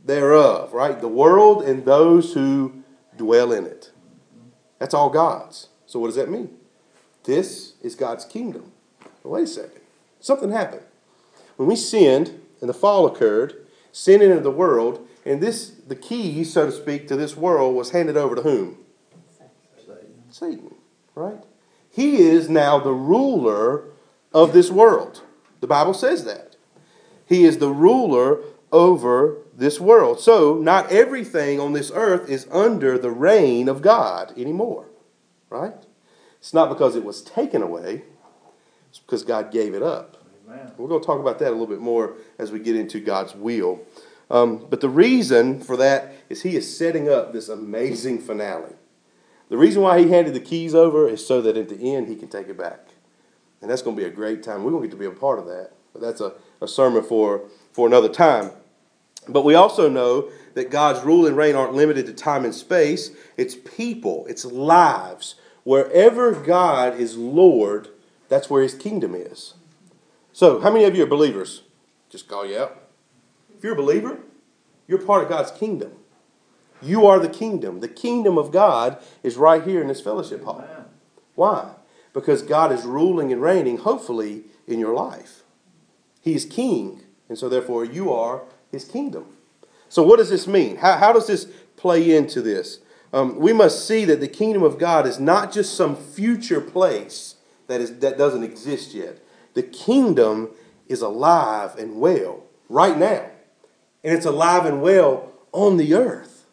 thereof, 0.04 0.74
right? 0.74 1.00
The 1.00 1.08
world 1.08 1.62
and 1.62 1.86
those 1.86 2.34
who 2.34 2.82
dwell 3.16 3.50
in 3.50 3.64
it. 3.64 3.92
That's 4.78 4.92
all 4.92 5.08
God's. 5.08 5.68
So, 5.86 5.98
what 5.98 6.08
does 6.08 6.16
that 6.16 6.28
mean? 6.30 6.57
This 7.28 7.74
is 7.82 7.94
God's 7.94 8.24
kingdom. 8.24 8.72
But 9.22 9.28
wait 9.28 9.42
a 9.42 9.46
second. 9.46 9.82
Something 10.18 10.50
happened. 10.50 10.80
When 11.56 11.68
we 11.68 11.76
sinned 11.76 12.40
and 12.62 12.70
the 12.70 12.74
fall 12.74 13.04
occurred, 13.04 13.66
sin 13.92 14.22
entered 14.22 14.44
the 14.44 14.50
world, 14.50 15.06
and 15.26 15.42
this 15.42 15.72
the 15.86 15.94
key, 15.94 16.42
so 16.42 16.64
to 16.64 16.72
speak, 16.72 17.06
to 17.08 17.16
this 17.16 17.36
world 17.36 17.76
was 17.76 17.90
handed 17.90 18.16
over 18.16 18.34
to 18.34 18.40
whom? 18.40 18.78
Satan. 19.36 20.22
Satan, 20.30 20.74
right? 21.14 21.44
He 21.90 22.16
is 22.16 22.48
now 22.48 22.78
the 22.78 22.94
ruler 22.94 23.84
of 24.32 24.54
this 24.54 24.70
world. 24.70 25.20
The 25.60 25.66
Bible 25.66 25.92
says 25.92 26.24
that. 26.24 26.56
He 27.26 27.44
is 27.44 27.58
the 27.58 27.68
ruler 27.68 28.40
over 28.72 29.36
this 29.54 29.78
world. 29.78 30.18
So, 30.18 30.54
not 30.54 30.90
everything 30.90 31.60
on 31.60 31.74
this 31.74 31.92
earth 31.94 32.30
is 32.30 32.48
under 32.50 32.96
the 32.96 33.10
reign 33.10 33.68
of 33.68 33.82
God 33.82 34.32
anymore, 34.38 34.86
right? 35.50 35.84
It's 36.40 36.54
not 36.54 36.68
because 36.68 36.96
it 36.96 37.04
was 37.04 37.22
taken 37.22 37.62
away, 37.62 38.02
it's 38.88 38.98
because 38.98 39.22
God 39.24 39.50
gave 39.50 39.74
it 39.74 39.82
up. 39.82 40.16
Amen. 40.46 40.72
We're 40.78 40.88
going 40.88 41.00
to 41.00 41.06
talk 41.06 41.20
about 41.20 41.38
that 41.40 41.48
a 41.48 41.50
little 41.50 41.66
bit 41.66 41.80
more 41.80 42.14
as 42.38 42.50
we 42.50 42.58
get 42.58 42.76
into 42.76 43.00
God's 43.00 43.34
will. 43.34 43.80
Um, 44.30 44.66
but 44.68 44.80
the 44.80 44.88
reason 44.88 45.60
for 45.60 45.76
that 45.76 46.12
is 46.28 46.42
He 46.42 46.56
is 46.56 46.76
setting 46.76 47.08
up 47.08 47.32
this 47.32 47.48
amazing 47.48 48.20
finale. 48.20 48.74
The 49.48 49.56
reason 49.56 49.82
why 49.82 50.00
He 50.00 50.10
handed 50.10 50.34
the 50.34 50.40
keys 50.40 50.74
over 50.74 51.08
is 51.08 51.26
so 51.26 51.40
that 51.42 51.56
at 51.56 51.68
the 51.68 51.94
end 51.94 52.08
He 52.08 52.16
can 52.16 52.28
take 52.28 52.48
it 52.48 52.58
back. 52.58 52.88
And 53.60 53.70
that's 53.70 53.82
going 53.82 53.96
to 53.96 54.02
be 54.02 54.08
a 54.08 54.12
great 54.12 54.42
time. 54.42 54.64
We're 54.64 54.70
going 54.70 54.82
to 54.82 54.88
get 54.88 54.94
to 54.94 55.00
be 55.00 55.06
a 55.06 55.10
part 55.10 55.38
of 55.38 55.46
that. 55.46 55.72
But 55.92 56.02
that's 56.02 56.20
a, 56.20 56.34
a 56.60 56.68
sermon 56.68 57.02
for, 57.02 57.42
for 57.72 57.86
another 57.86 58.08
time. 58.08 58.50
But 59.28 59.44
we 59.44 59.54
also 59.54 59.88
know 59.88 60.30
that 60.54 60.70
God's 60.70 61.04
rule 61.04 61.26
and 61.26 61.36
reign 61.36 61.54
aren't 61.54 61.74
limited 61.74 62.06
to 62.06 62.12
time 62.12 62.44
and 62.44 62.54
space, 62.54 63.10
it's 63.36 63.54
people, 63.54 64.26
it's 64.28 64.44
lives. 64.44 65.34
Wherever 65.68 66.32
God 66.32 66.98
is 66.98 67.18
Lord, 67.18 67.88
that's 68.30 68.48
where 68.48 68.62
His 68.62 68.72
kingdom 68.72 69.14
is. 69.14 69.52
So, 70.32 70.60
how 70.60 70.70
many 70.70 70.86
of 70.86 70.96
you 70.96 71.02
are 71.02 71.06
believers? 71.06 71.60
Just 72.08 72.26
call 72.26 72.46
you 72.46 72.56
out. 72.56 72.84
If 73.54 73.62
you're 73.62 73.74
a 73.74 73.76
believer, 73.76 74.18
you're 74.86 74.96
part 74.96 75.24
of 75.24 75.28
God's 75.28 75.50
kingdom. 75.50 75.92
You 76.80 77.04
are 77.04 77.18
the 77.18 77.28
kingdom. 77.28 77.80
The 77.80 77.88
kingdom 77.88 78.38
of 78.38 78.50
God 78.50 78.96
is 79.22 79.36
right 79.36 79.62
here 79.62 79.82
in 79.82 79.88
this 79.88 80.00
fellowship 80.00 80.42
hall. 80.42 80.66
Why? 81.34 81.74
Because 82.14 82.40
God 82.40 82.72
is 82.72 82.86
ruling 82.86 83.30
and 83.30 83.42
reigning, 83.42 83.76
hopefully, 83.76 84.44
in 84.66 84.78
your 84.78 84.94
life. 84.94 85.42
He 86.22 86.34
is 86.34 86.46
king, 86.46 87.02
and 87.28 87.36
so 87.36 87.50
therefore 87.50 87.84
you 87.84 88.10
are 88.10 88.40
his 88.72 88.86
kingdom. 88.86 89.26
So, 89.90 90.02
what 90.02 90.16
does 90.16 90.30
this 90.30 90.46
mean? 90.46 90.76
How, 90.76 90.96
how 90.96 91.12
does 91.12 91.26
this 91.26 91.44
play 91.76 92.16
into 92.16 92.40
this? 92.40 92.78
Um, 93.12 93.38
we 93.38 93.52
must 93.52 93.86
see 93.86 94.04
that 94.04 94.20
the 94.20 94.28
kingdom 94.28 94.62
of 94.62 94.78
God 94.78 95.06
is 95.06 95.18
not 95.18 95.52
just 95.52 95.74
some 95.74 95.96
future 95.96 96.60
place 96.60 97.36
that, 97.66 97.80
is, 97.80 97.98
that 98.00 98.18
doesn't 98.18 98.42
exist 98.42 98.94
yet. 98.94 99.18
The 99.54 99.62
kingdom 99.62 100.50
is 100.88 101.00
alive 101.00 101.76
and 101.76 102.00
well 102.00 102.44
right 102.68 102.98
now, 102.98 103.26
and 104.04 104.14
it's 104.14 104.26
alive 104.26 104.66
and 104.66 104.82
well 104.82 105.32
on 105.52 105.76
the 105.76 105.94
earth. 105.94 106.46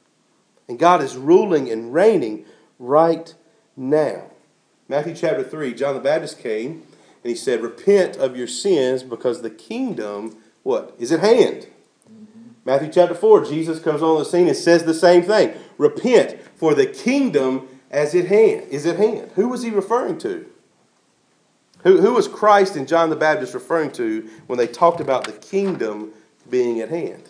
And 0.67 0.79
God 0.79 1.01
is 1.03 1.15
ruling 1.15 1.69
and 1.69 1.93
reigning 1.93 2.45
right 2.79 3.33
now. 3.75 4.31
Matthew 4.87 5.15
chapter 5.15 5.43
3, 5.43 5.73
John 5.73 5.95
the 5.95 6.01
Baptist 6.01 6.39
came 6.39 6.83
and 7.23 7.29
he 7.29 7.35
said, 7.35 7.61
Repent 7.61 8.17
of 8.17 8.37
your 8.37 8.47
sins 8.47 9.03
because 9.03 9.41
the 9.41 9.49
kingdom, 9.49 10.37
what? 10.63 10.95
Is 10.99 11.11
at 11.11 11.19
hand. 11.19 11.67
Matthew 12.63 12.91
chapter 12.91 13.13
4, 13.13 13.45
Jesus 13.45 13.79
comes 13.79 14.01
on 14.01 14.17
the 14.17 14.25
scene 14.25 14.47
and 14.47 14.57
says 14.57 14.85
the 14.85 14.93
same 14.93 15.21
thing. 15.21 15.53
Repent, 15.77 16.39
for 16.55 16.73
the 16.73 16.85
kingdom 16.85 17.67
as 17.91 18.13
at 18.15 18.25
hand 18.25 18.67
is 18.69 18.85
at 18.85 18.97
hand. 18.97 19.31
Who 19.35 19.49
was 19.49 19.63
he 19.63 19.69
referring 19.69 20.17
to? 20.19 20.45
Who, 21.83 22.01
who 22.01 22.13
was 22.13 22.27
Christ 22.27 22.75
and 22.75 22.87
John 22.87 23.09
the 23.09 23.15
Baptist 23.15 23.53
referring 23.53 23.91
to 23.93 24.27
when 24.47 24.57
they 24.57 24.67
talked 24.67 24.99
about 24.99 25.25
the 25.25 25.33
kingdom 25.33 26.11
being 26.49 26.81
at 26.81 26.89
hand? 26.89 27.29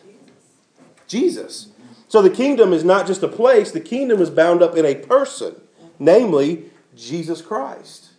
Jesus. 1.08 1.68
So 2.08 2.22
the 2.22 2.30
kingdom 2.30 2.72
is 2.72 2.84
not 2.84 3.08
just 3.08 3.24
a 3.24 3.28
place, 3.28 3.72
the 3.72 3.80
kingdom 3.80 4.22
is 4.22 4.30
bound 4.30 4.62
up 4.62 4.78
in 4.78 4.86
a 4.86 4.96
person, 4.96 5.56
namely 6.00 6.72
Jesus 6.96 7.42
Christ. 7.42 8.12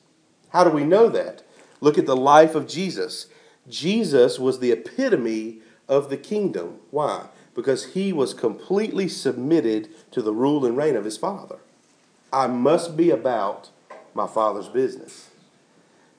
How 0.50 0.64
do 0.64 0.70
we 0.70 0.84
know 0.84 1.08
that? 1.08 1.42
Look 1.80 1.98
at 1.98 2.06
the 2.06 2.16
life 2.16 2.54
of 2.54 2.68
Jesus. 2.68 3.26
Jesus 3.68 4.38
was 4.38 4.60
the 4.60 4.72
epitome 4.72 5.60
of 5.88 6.10
the 6.10 6.16
kingdom. 6.16 6.80
Why? 6.90 7.26
Because 7.56 7.94
he 7.94 8.12
was 8.12 8.34
completely 8.34 9.08
submitted 9.08 9.88
to 10.12 10.22
the 10.22 10.32
rule 10.32 10.64
and 10.64 10.76
reign 10.76 10.94
of 10.94 11.04
his 11.04 11.16
Father. 11.16 11.56
I 12.32 12.46
must 12.46 12.96
be 12.96 13.10
about 13.10 13.70
my 14.14 14.26
Father's 14.26 14.68
business. 14.68 15.30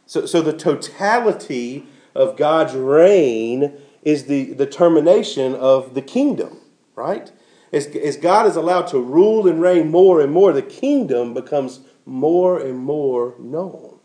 So, 0.05 0.25
so 0.25 0.41
the 0.41 0.53
totality 0.53 1.85
of 2.15 2.37
God's 2.37 2.73
reign 2.73 3.73
is 4.01 4.25
the, 4.25 4.53
the 4.53 4.65
termination 4.65 5.53
of 5.53 5.93
the 5.93 6.01
kingdom, 6.01 6.59
right? 6.95 7.31
As, 7.71 7.87
as 7.87 8.17
God 8.17 8.47
is 8.47 8.55
allowed 8.55 8.87
to 8.87 8.99
rule 8.99 9.47
and 9.47 9.61
reign 9.61 9.91
more 9.91 10.21
and 10.21 10.31
more, 10.31 10.53
the 10.53 10.61
kingdom 10.61 11.33
becomes 11.33 11.81
more 12.05 12.57
and 12.59 12.79
more 12.79 13.35
known. 13.37 13.99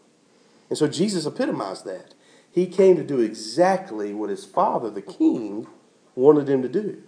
And 0.68 0.76
so 0.76 0.88
Jesus 0.88 1.24
epitomized 1.24 1.84
that. 1.84 2.14
He 2.50 2.66
came 2.66 2.96
to 2.96 3.04
do 3.04 3.20
exactly 3.20 4.12
what 4.12 4.28
his 4.28 4.44
father, 4.44 4.90
the 4.90 5.00
king, 5.00 5.66
wanted 6.14 6.48
him 6.48 6.62
to 6.62 6.68
do. 6.68 7.02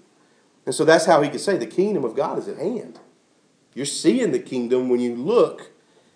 And 0.66 0.74
so 0.74 0.85
that's 0.85 1.07
how 1.07 1.22
he 1.22 1.29
could 1.29 1.40
say 1.40 1.57
the 1.57 1.66
kingdom 1.66 2.05
of 2.05 2.16
God 2.16 2.38
is 2.38 2.48
at 2.48 2.59
hand. 2.59 2.98
You're 3.74 3.87
seeing 3.87 4.33
the 4.33 4.38
kingdom 4.38 4.88
when 4.88 5.00
you 5.00 5.14
look 5.14 5.70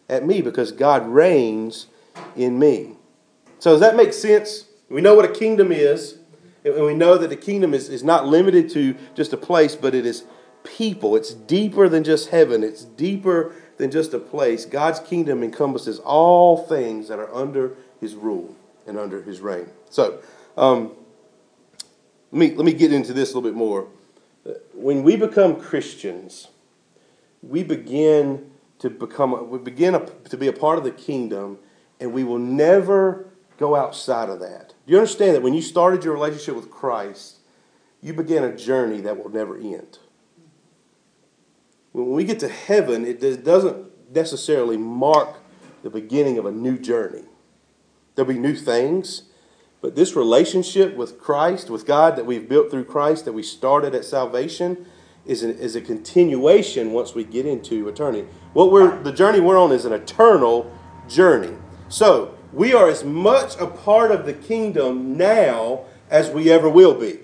at 0.09 0.25
me 0.25 0.41
because 0.41 0.73
God 0.73 1.07
reigns 1.07 1.87
in 2.37 2.59
me. 2.59 2.97
So 3.59 3.73
does 3.73 3.81
that 3.81 3.97
make 3.97 4.13
sense? 4.13 4.67
We 4.89 5.01
know 5.01 5.15
what 5.15 5.25
a 5.25 5.33
kingdom 5.33 5.71
is, 5.71 6.19
and 6.65 6.85
we 6.85 6.95
know 6.95 7.19
that 7.19 7.29
the 7.29 7.37
kingdom 7.37 7.75
is, 7.75 7.89
is 7.89 8.03
not 8.03 8.27
limited 8.27 8.71
to 8.71 8.95
just 9.15 9.33
a 9.33 9.37
place, 9.37 9.75
but 9.75 9.95
it 9.95 10.07
is 10.07 10.25
people. 10.65 11.17
It's 11.17 11.35
deeper 11.35 11.89
than 11.89 12.05
just 12.05 12.31
heaven, 12.31 12.63
it's 12.63 12.85
deeper 12.85 13.55
than 13.77 13.91
just 13.91 14.15
a 14.15 14.19
place. 14.19 14.65
God's 14.65 15.01
kingdom 15.01 15.43
encompasses 15.43 15.99
all 15.99 16.67
things 16.67 17.09
that 17.09 17.19
are 17.19 17.33
under 17.35 17.77
his 18.01 18.15
rule 18.15 18.57
and 18.87 18.99
under 18.99 19.23
his 19.23 19.41
reign. 19.41 19.69
So, 19.91 20.21
um, 20.57 20.93
let 22.33 22.39
me 22.39 22.55
let 22.55 22.65
me 22.65 22.73
get 22.73 22.93
into 22.93 23.13
this 23.13 23.33
a 23.33 23.35
little 23.35 23.51
bit 23.51 23.57
more. 23.57 23.89
When 24.75 25.03
we 25.03 25.17
become 25.17 25.61
Christians, 25.61 26.49
we 27.43 27.63
begin 27.63 28.51
to 28.79 28.91
become 28.91 29.51
we 29.51 29.59
begin 29.59 29.95
a, 29.95 30.07
to 30.07 30.37
be 30.37 30.49
a 30.49 30.53
part 30.53 30.79
of 30.79 30.85
the 30.85 30.91
kingdom, 30.91 31.59
and 32.01 32.13
we 32.13 32.25
will 32.25 32.39
never 32.39 33.29
go 33.59 33.75
outside 33.75 34.29
of 34.29 34.41
that. 34.41 34.75
Do 34.87 34.93
you 34.93 34.99
understand 34.99 35.35
that 35.35 35.43
when 35.43 35.55
you 35.55 35.63
started 35.63 36.05
your 36.05 36.15
relationship 36.15 36.55
with 36.55 36.71
Christ, 36.71 37.39
you 38.01 38.15
began 38.15 38.45
a 38.45 38.57
journey 38.57 39.01
that 39.01 39.23
will 39.23 39.31
never 39.31 39.57
end? 39.57 39.99
When 41.93 42.13
we 42.13 42.25
get 42.25 42.39
to 42.41 42.49
heaven, 42.49 43.05
it 43.05 43.21
doesn't 43.45 44.15
necessarily 44.15 44.77
mark 44.77 45.37
the 45.83 45.91
beginning 45.91 46.39
of 46.39 46.47
a 46.47 46.53
new 46.53 46.79
journey. 46.79 47.25
There'll 48.15 48.33
be 48.33 48.39
new 48.39 48.55
things, 48.55 49.23
but 49.81 49.95
this 49.95 50.17
relationship 50.17 50.97
with 50.97 51.21
Christ, 51.21 51.71
with 51.71 51.87
God 51.87 52.17
that 52.17 52.27
we've 52.27 52.49
built 52.49 52.71
through 52.71 52.85
Christ, 52.85 53.25
that 53.25 53.33
we 53.33 53.43
started 53.43 53.95
at 53.95 54.05
salvation, 54.05 54.87
is, 55.25 55.43
an, 55.43 55.51
is 55.59 55.77
a 55.77 55.81
continuation 55.81 56.93
once 56.93 57.14
we 57.14 57.23
get 57.23 57.47
into 57.47 57.88
eternity. 57.88 58.27
What 58.55 58.73
we're 58.73 59.01
the 59.03 59.12
journey 59.12 59.41
we're 59.41 59.59
on 59.59 59.73
is 59.73 59.85
an 59.85 59.93
eternal 59.93 60.73
journey. 61.07 61.55
So 61.88 62.35
we 62.53 62.73
are 62.73 62.88
as 62.88 63.05
much 63.05 63.57
a 63.61 63.67
part 63.67 64.11
of 64.11 64.25
the 64.27 64.33
kingdom 64.33 65.17
now 65.17 65.85
as 66.11 66.31
we 66.31 66.51
ever 66.51 66.69
will 66.69 66.95
be. 66.95 67.21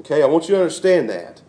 Okay, 0.00 0.22
I 0.22 0.26
want 0.26 0.48
you 0.48 0.54
to 0.54 0.60
understand 0.60 1.10
that. 1.10 1.42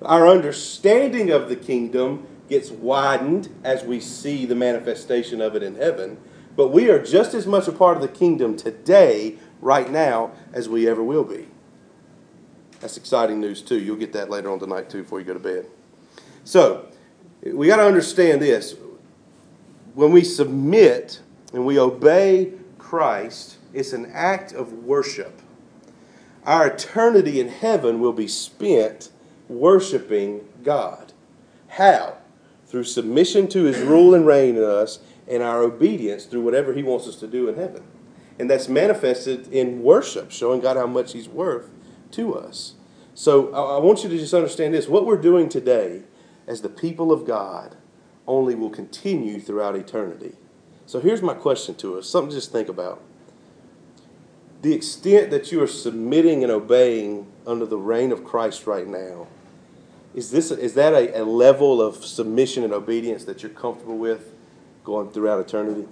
Our 0.00 0.28
understanding 0.28 1.30
of 1.30 1.48
the 1.48 1.56
kingdom 1.56 2.26
gets 2.48 2.70
widened 2.70 3.48
as 3.64 3.82
we 3.82 3.98
see 3.98 4.46
the 4.46 4.54
manifestation 4.54 5.40
of 5.40 5.56
it 5.56 5.62
in 5.62 5.74
heaven, 5.74 6.18
but 6.54 6.68
we 6.68 6.88
are 6.88 7.02
just 7.02 7.34
as 7.34 7.46
much 7.46 7.66
a 7.66 7.72
part 7.72 7.96
of 7.96 8.02
the 8.02 8.08
kingdom 8.08 8.56
today, 8.56 9.38
right 9.60 9.90
now, 9.90 10.32
as 10.52 10.68
we 10.68 10.88
ever 10.88 11.02
will 11.02 11.24
be. 11.24 11.48
That's 12.80 12.96
exciting 12.96 13.40
news, 13.40 13.62
too. 13.62 13.80
You'll 13.80 13.96
get 13.96 14.12
that 14.12 14.30
later 14.30 14.50
on 14.50 14.58
tonight, 14.58 14.90
too, 14.90 15.02
before 15.02 15.18
you 15.20 15.26
go 15.26 15.34
to 15.34 15.40
bed. 15.40 15.66
So, 16.44 16.86
we 17.42 17.66
got 17.66 17.76
to 17.76 17.86
understand 17.86 18.42
this. 18.42 18.74
When 19.94 20.12
we 20.12 20.24
submit 20.24 21.20
and 21.52 21.64
we 21.64 21.78
obey 21.78 22.52
Christ, 22.78 23.56
it's 23.72 23.92
an 23.92 24.10
act 24.12 24.52
of 24.52 24.72
worship. 24.72 25.40
Our 26.44 26.68
eternity 26.68 27.40
in 27.40 27.48
heaven 27.48 27.98
will 27.98 28.12
be 28.12 28.28
spent 28.28 29.10
worshiping 29.48 30.46
God. 30.62 31.12
How? 31.68 32.18
Through 32.66 32.84
submission 32.84 33.48
to 33.48 33.64
his 33.64 33.78
rule 33.78 34.14
and 34.14 34.26
reign 34.26 34.56
in 34.56 34.62
us 34.62 35.00
and 35.28 35.42
our 35.42 35.62
obedience 35.62 36.26
through 36.26 36.42
whatever 36.42 36.72
he 36.72 36.82
wants 36.82 37.08
us 37.08 37.16
to 37.16 37.26
do 37.26 37.48
in 37.48 37.56
heaven. 37.56 37.82
And 38.38 38.50
that's 38.50 38.68
manifested 38.68 39.52
in 39.52 39.82
worship, 39.82 40.30
showing 40.30 40.60
God 40.60 40.76
how 40.76 40.86
much 40.86 41.12
he's 41.12 41.28
worth 41.28 41.70
to 42.12 42.34
us. 42.34 42.74
So 43.14 43.54
I 43.54 43.78
want 43.78 44.04
you 44.04 44.10
to 44.10 44.18
just 44.18 44.34
understand 44.34 44.74
this. 44.74 44.88
What 44.88 45.06
we're 45.06 45.16
doing 45.16 45.48
today 45.48 46.02
as 46.46 46.60
the 46.60 46.68
people 46.68 47.12
of 47.12 47.26
God 47.26 47.76
only 48.26 48.54
will 48.54 48.70
continue 48.70 49.40
throughout 49.40 49.74
eternity. 49.74 50.34
So 50.84 51.00
here's 51.00 51.22
my 51.22 51.34
question 51.34 51.74
to 51.76 51.98
us 51.98 52.08
something 52.08 52.30
to 52.30 52.36
just 52.36 52.52
think 52.52 52.68
about. 52.68 53.02
The 54.62 54.74
extent 54.74 55.30
that 55.30 55.50
you 55.50 55.62
are 55.62 55.66
submitting 55.66 56.42
and 56.42 56.52
obeying 56.52 57.26
under 57.46 57.66
the 57.66 57.78
reign 57.78 58.12
of 58.12 58.24
Christ 58.24 58.66
right 58.66 58.86
now, 58.86 59.28
is, 60.14 60.30
this, 60.30 60.50
is 60.50 60.74
that 60.74 60.92
a, 60.92 61.22
a 61.22 61.24
level 61.24 61.82
of 61.82 62.04
submission 62.04 62.64
and 62.64 62.72
obedience 62.72 63.24
that 63.24 63.42
you're 63.42 63.50
comfortable 63.50 63.98
with 63.98 64.32
going 64.84 65.10
throughout 65.10 65.40
eternity? 65.40 65.86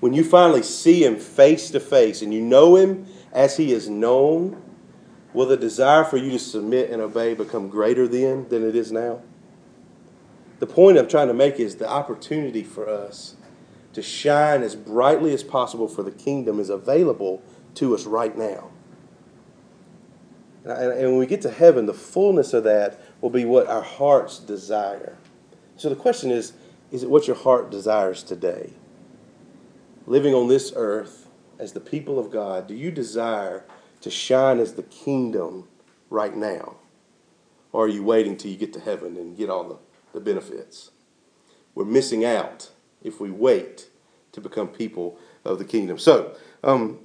When 0.00 0.12
you 0.12 0.22
finally 0.22 0.62
see 0.62 1.04
Him 1.04 1.16
face 1.16 1.70
to 1.70 1.80
face 1.80 2.22
and 2.22 2.32
you 2.32 2.40
know 2.40 2.76
Him 2.76 3.06
as 3.32 3.56
He 3.56 3.72
is 3.72 3.88
known, 3.88 4.62
will 5.32 5.46
the 5.46 5.56
desire 5.56 6.04
for 6.04 6.16
you 6.16 6.30
to 6.32 6.38
submit 6.38 6.90
and 6.90 7.02
obey 7.02 7.34
become 7.34 7.68
greater 7.68 8.06
then 8.06 8.48
than 8.48 8.66
it 8.66 8.76
is 8.76 8.92
now? 8.92 9.22
The 10.60 10.66
point 10.66 10.98
I'm 10.98 11.08
trying 11.08 11.28
to 11.28 11.34
make 11.34 11.60
is 11.60 11.76
the 11.76 11.88
opportunity 11.88 12.62
for 12.62 12.88
us 12.88 13.36
to 13.92 14.02
shine 14.02 14.62
as 14.62 14.76
brightly 14.76 15.32
as 15.32 15.42
possible 15.42 15.88
for 15.88 16.02
the 16.02 16.10
kingdom 16.10 16.60
is 16.60 16.70
available 16.70 17.42
to 17.74 17.94
us 17.94 18.06
right 18.06 18.36
now. 18.36 18.70
And 20.64 21.10
when 21.10 21.16
we 21.16 21.26
get 21.26 21.40
to 21.42 21.50
heaven, 21.50 21.86
the 21.86 21.94
fullness 21.94 22.52
of 22.52 22.64
that 22.64 23.00
will 23.20 23.30
be 23.30 23.44
what 23.44 23.66
our 23.68 23.82
hearts 23.82 24.38
desire. 24.38 25.16
So 25.76 25.88
the 25.88 25.96
question 25.96 26.30
is 26.30 26.52
is 26.90 27.02
it 27.02 27.10
what 27.10 27.26
your 27.26 27.36
heart 27.36 27.70
desires 27.70 28.22
today? 28.22 28.72
Living 30.08 30.32
on 30.32 30.48
this 30.48 30.72
earth 30.74 31.28
as 31.58 31.74
the 31.74 31.80
people 31.80 32.18
of 32.18 32.30
God, 32.30 32.66
do 32.66 32.72
you 32.72 32.90
desire 32.90 33.66
to 34.00 34.10
shine 34.10 34.58
as 34.58 34.72
the 34.72 34.82
kingdom 34.84 35.68
right 36.08 36.34
now? 36.34 36.76
Or 37.72 37.84
are 37.84 37.88
you 37.88 38.02
waiting 38.02 38.34
till 38.34 38.50
you 38.50 38.56
get 38.56 38.72
to 38.72 38.80
heaven 38.80 39.18
and 39.18 39.36
get 39.36 39.50
all 39.50 39.64
the, 39.64 39.76
the 40.14 40.20
benefits? 40.20 40.92
We're 41.74 41.84
missing 41.84 42.24
out 42.24 42.70
if 43.02 43.20
we 43.20 43.30
wait 43.30 43.90
to 44.32 44.40
become 44.40 44.68
people 44.68 45.18
of 45.44 45.58
the 45.58 45.66
kingdom. 45.66 45.98
So, 45.98 46.34
um, 46.64 47.00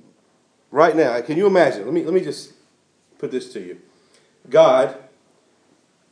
right 0.71 0.95
now, 0.95 1.19
can 1.19 1.37
you 1.37 1.45
imagine? 1.45 1.83
Let 1.83 1.93
me, 1.93 2.05
let 2.05 2.13
me 2.13 2.21
just 2.21 2.53
put 3.17 3.31
this 3.31 3.51
to 3.51 3.59
you. 3.59 3.81
God 4.49 4.95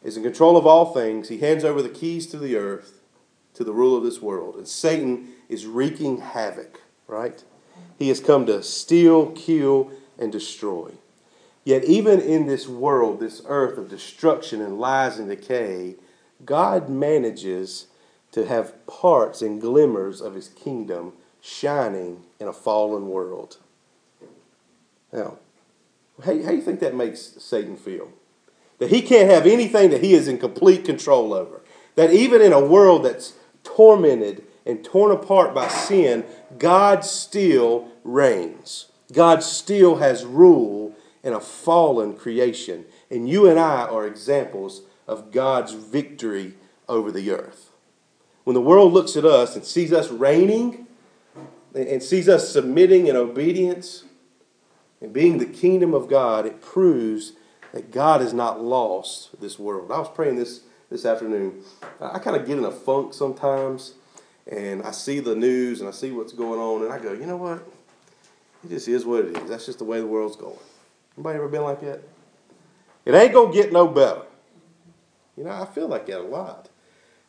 is 0.04 0.18
in 0.18 0.24
control 0.24 0.58
of 0.58 0.68
all 0.68 0.94
things. 0.94 1.30
He 1.30 1.38
hands 1.38 1.64
over 1.64 1.82
the 1.82 1.88
keys 1.88 2.28
to 2.28 2.38
the 2.38 2.58
earth 2.58 3.02
to 3.54 3.64
the 3.64 3.74
rule 3.74 3.96
of 3.96 4.04
this 4.04 4.22
world. 4.22 4.56
And 4.56 4.68
Satan 4.68 5.30
is 5.52 5.66
wreaking 5.66 6.18
havoc, 6.22 6.80
right? 7.08 7.44
He 8.00 8.08
has 8.08 8.22
come 8.22 8.46
to 8.46 8.64
steal, 8.64 9.32
kill, 9.34 9.92
and 10.18 10.32
destroy. 10.32 10.94
Yet, 11.66 11.84
even 11.84 12.20
in 12.20 12.48
this 12.48 12.68
world, 12.68 13.20
this 13.20 13.44
earth 13.46 13.78
of 13.78 13.90
destruction 13.90 14.62
and 14.62 14.80
lies 14.80 15.20
and 15.20 15.28
decay, 15.28 15.96
God 16.46 16.90
manages 16.90 17.88
to 18.32 18.48
have 18.48 18.88
parts 18.88 19.42
and 19.42 19.62
glimmers 19.62 20.22
of 20.22 20.34
his 20.34 20.48
kingdom 20.48 21.14
shining 21.42 22.24
in 22.40 22.48
a 22.48 22.54
fallen 22.54 23.10
world. 23.10 23.58
Now, 25.12 25.38
how, 26.24 26.42
how 26.42 26.50
do 26.50 26.56
you 26.56 26.62
think 26.62 26.80
that 26.80 26.96
makes 26.96 27.20
Satan 27.20 27.76
feel? 27.76 28.10
That 28.80 28.90
he 28.90 29.02
can't 29.02 29.30
have 29.30 29.46
anything 29.46 29.90
that 29.92 30.04
he 30.04 30.14
is 30.14 30.28
in 30.28 30.38
complete 30.38 30.86
control 30.86 31.34
over. 31.34 31.62
That 31.96 32.12
even 32.14 32.42
in 32.42 32.54
a 32.54 32.66
world 32.66 33.04
that's 33.04 33.34
tormented 33.64 34.44
and 34.66 34.84
torn 34.84 35.12
apart 35.12 35.54
by 35.54 35.68
sin, 35.68 36.26
God 36.58 37.04
still 37.04 37.88
reigns. 38.04 38.88
God 39.12 39.44
still 39.44 39.98
has 39.98 40.26
rule 40.26 40.96
in 41.24 41.34
a 41.34 41.40
fallen 41.40 42.16
creation. 42.16 42.86
And 43.10 43.30
you 43.30 43.48
and 43.50 43.60
I 43.60 43.84
are 43.84 44.06
examples 44.06 44.82
of 45.08 45.32
God's 45.32 45.74
victory 45.74 46.54
over 46.88 47.12
the 47.12 47.32
earth. 47.32 47.72
When 48.44 48.54
the 48.54 48.62
world 48.62 48.94
looks 48.94 49.16
at 49.16 49.26
us 49.26 49.56
and 49.56 49.66
sees 49.66 49.94
us 49.94 50.10
reigning 50.10 50.88
and 51.76 52.02
sees 52.02 52.28
us 52.28 52.50
submitting 52.50 53.08
in 53.08 53.16
obedience 53.16 54.04
and 55.00 55.14
being 55.14 55.38
the 55.38 55.46
kingdom 55.46 55.94
of 55.94 56.08
God, 56.08 56.46
it 56.46 56.62
proves 56.62 57.34
that 57.74 57.92
God 57.92 58.22
has 58.22 58.34
not 58.34 58.64
lost 58.64 59.40
this 59.40 59.58
world. 59.58 59.92
I 59.92 60.00
was 60.00 60.10
praying 60.10 60.36
this 60.36 60.62
this 60.90 61.06
afternoon. 61.06 61.64
I 62.02 62.20
kind 62.20 62.36
of 62.36 62.46
get 62.46 62.58
in 62.58 62.66
a 62.66 62.72
funk 62.72 63.14
sometimes, 63.14 63.94
and 64.48 64.84
I 64.84 64.92
see 64.92 65.20
the 65.20 65.36
news 65.36 65.80
and 65.80 65.90
I 65.90 65.92
see 65.92 66.12
what's 66.12 66.34
going 66.34 66.60
on, 66.60 66.84
and 66.84 66.94
I 66.94 67.00
go, 67.00 67.14
you 67.14 67.26
know 67.26 67.38
what? 67.38 67.68
It 68.64 68.70
just 68.70 68.88
is 68.88 69.06
what 69.06 69.26
it 69.26 69.38
is. 69.38 69.50
That's 69.50 69.66
just 69.66 69.80
the 69.80 69.86
way 69.86 70.00
the 70.00 70.08
world's 70.08 70.36
going. 70.36 70.58
Anybody 71.18 71.38
ever 71.38 71.48
been 71.48 71.64
like 71.64 71.82
that? 71.82 72.02
It 73.06 73.14
ain't 73.14 73.34
gonna 73.34 73.54
get 73.54 73.72
no 73.72 73.88
better. 73.88 74.24
You 75.36 75.44
know, 75.44 75.52
I 75.52 75.66
feel 75.66 75.88
like 75.88 76.06
that 76.08 76.20
a 76.20 76.24
lot. 76.24 76.70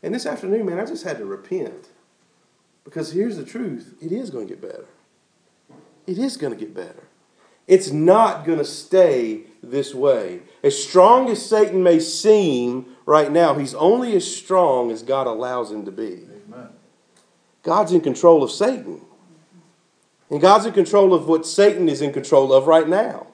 And 0.02 0.14
this 0.14 0.26
afternoon, 0.26 0.66
man, 0.66 0.78
I 0.78 0.84
just 0.84 1.04
had 1.04 1.18
to 1.18 1.24
repent. 1.24 1.88
Because 2.84 3.12
here's 3.12 3.36
the 3.36 3.44
truth 3.44 3.94
it 4.00 4.12
is 4.12 4.30
to 4.30 4.44
get 4.44 4.60
better. 4.60 4.86
It 6.06 6.18
is 6.18 6.36
to 6.36 6.54
get 6.54 6.74
better. 6.74 7.04
It's 7.68 7.90
not 7.90 8.44
to 8.44 8.64
stay 8.64 9.42
this 9.62 9.94
way. 9.94 10.42
As 10.64 10.82
strong 10.82 11.30
as 11.30 11.44
Satan 11.44 11.82
may 11.82 12.00
seem 12.00 12.96
right 13.06 13.30
now, 13.30 13.54
he's 13.54 13.74
only 13.74 14.16
as 14.16 14.36
strong 14.36 14.90
as 14.90 15.02
God 15.02 15.28
allows 15.28 15.70
him 15.70 15.84
to 15.84 15.92
be. 15.92 16.26
God's 17.62 17.92
in 17.92 18.00
control 18.00 18.42
of 18.42 18.50
Satan. 18.50 19.00
And 20.30 20.40
God's 20.40 20.66
in 20.66 20.72
control 20.72 21.14
of 21.14 21.28
what 21.28 21.46
Satan 21.46 21.88
is 21.88 22.00
in 22.00 22.12
control 22.12 22.52
of 22.52 22.66
right 22.66 22.88
now. 22.88 23.26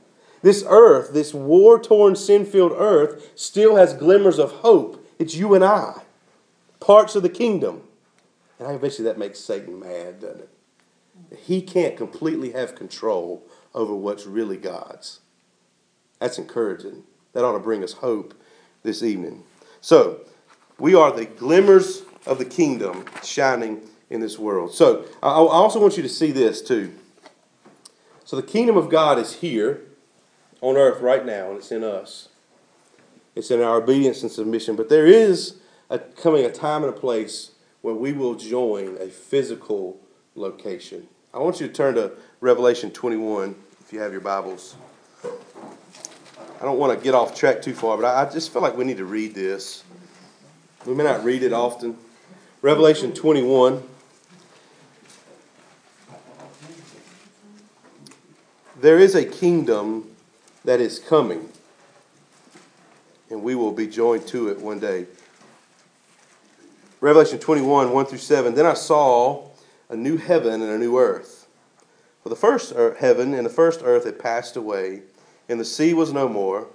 This 0.43 0.65
earth, 0.69 1.13
this 1.13 1.33
war 1.33 1.81
torn, 1.81 2.17
sin 2.17 2.45
filled 2.45 2.73
earth, 2.73 3.33
still 3.35 3.77
has 3.77 3.95
glimmers 3.95 4.39
of 4.39 4.53
hope. 4.53 5.05
It's 5.19 5.35
you 5.35 5.55
and 5.55 5.65
I 5.65 6.03
parts 6.81 7.15
of 7.15 7.23
the 7.23 7.29
kingdom. 7.29 7.83
And 8.59 8.69
I 8.69 8.77
bet 8.77 8.99
you 8.99 9.05
that 9.05 9.19
makes 9.19 9.39
Satan 9.39 9.79
mad, 9.79 10.21
doesn't 10.21 10.41
it? 10.41 11.39
He 11.39 11.61
can't 11.63 11.97
completely 11.97 12.53
have 12.53 12.75
control 12.75 13.45
over 13.75 13.95
what's 13.95 14.27
really 14.27 14.57
God's. 14.57 15.21
That's 16.19 16.39
encouraging. 16.39 17.05
That 17.33 17.45
ought 17.45 17.53
to 17.53 17.59
bring 17.59 17.85
us 17.85 17.95
hope 17.95 18.35
this 18.83 19.03
evening. 19.03 19.45
So, 19.81 20.21
we 20.79 20.95
are 20.95 21.13
the 21.13 21.27
glimmers 21.27 22.03
of 22.27 22.39
the 22.39 22.45
kingdom 22.45 23.05
shining 23.23 23.83
in 24.11 24.21
this 24.21 24.39
world. 24.39 24.73
So, 24.73 25.05
I 25.23 25.29
also 25.29 25.81
want 25.81 25.97
you 25.97 26.03
to 26.03 26.09
see 26.09 26.33
this 26.33 26.63
too. 26.63 26.95
So 28.29 28.37
the 28.37 28.43
kingdom 28.43 28.77
of 28.77 28.91
God 28.91 29.19
is 29.19 29.37
here 29.37 29.81
on 30.61 30.77
earth 30.77 31.01
right 31.01 31.25
now, 31.25 31.49
and 31.49 31.57
it's 31.57 31.73
in 31.73 31.83
us. 31.83 32.29
It's 33.35 33.51
in 33.51 33.63
our 33.63 33.77
obedience 33.77 34.23
and 34.23 34.31
submission. 34.31 34.77
But 34.77 34.91
there 34.91 35.07
is 35.07 35.57
a, 35.89 35.99
coming 35.99 36.45
a 36.45 36.51
time 36.51 36.85
and 36.85 36.93
a 36.93 36.97
place 36.99 37.53
where 37.81 37.95
we 37.95 38.13
will 38.13 38.35
join 38.35 38.99
a 39.01 39.07
physical 39.07 39.99
location. 40.35 41.07
I 41.33 41.39
want 41.39 41.59
you 41.59 41.69
to 41.69 41.73
turn 41.73 41.95
to 41.95 42.13
Revelation 42.43 42.91
21 42.91 43.55
if 43.81 43.95
you 43.95 44.01
have 44.01 44.13
your 44.13 44.21
Bibles. 44.21 44.77
I 45.25 46.65
don't 46.65 46.79
want 46.79 46.99
to 46.99 47.03
get 47.03 47.15
off 47.15 47.35
track 47.35 47.63
too 47.63 47.73
far, 47.73 47.97
but 47.97 48.05
I, 48.05 48.27
I 48.27 48.31
just 48.31 48.53
feel 48.53 48.61
like 48.61 48.77
we 48.77 48.85
need 48.85 48.99
to 48.99 49.07
read 49.07 49.35
this. 49.35 49.85
We 50.85 50.95
may 50.95 51.05
not 51.05 51.25
read 51.25 51.43
it 51.43 51.55
often. 51.55 51.97
Revelation 52.61 53.15
21. 53.15 53.83
There 58.81 59.01
is 59.01 59.17
a 59.17 59.25
kingdom 59.25 60.09
that 60.65 60.81
is 60.81 61.01
coming, 61.01 61.49
and 63.29 63.43
we 63.43 63.57
will 63.57 63.73
be 63.73 63.89
joined 63.89 64.29
to 64.29 64.51
it 64.51 64.61
one 64.61 64.79
day. 64.79 65.07
Revelation 67.01 67.41
21, 67.41 67.93
1 67.93 68.07
through 68.07 68.19
7. 68.19 68.55
Then 68.55 68.67
I 68.67 68.75
saw 68.75 69.49
a 69.89 69.97
new 69.97 70.17
heaven 70.17 70.63
and 70.63 70.71
a 70.71 70.79
new 70.79 70.97
earth. 70.97 71.49
For 72.23 72.29
the 72.29 72.37
first 72.37 72.73
heaven 73.01 73.35
and 73.35 73.45
the 73.45 73.51
first 73.51 73.81
earth 73.83 74.05
had 74.05 74.21
passed 74.21 74.55
away, 74.55 75.03
and 75.49 75.59
the 75.59 75.65
sea 75.65 75.93
was 75.93 76.13
no 76.13 76.29
more. 76.29 76.69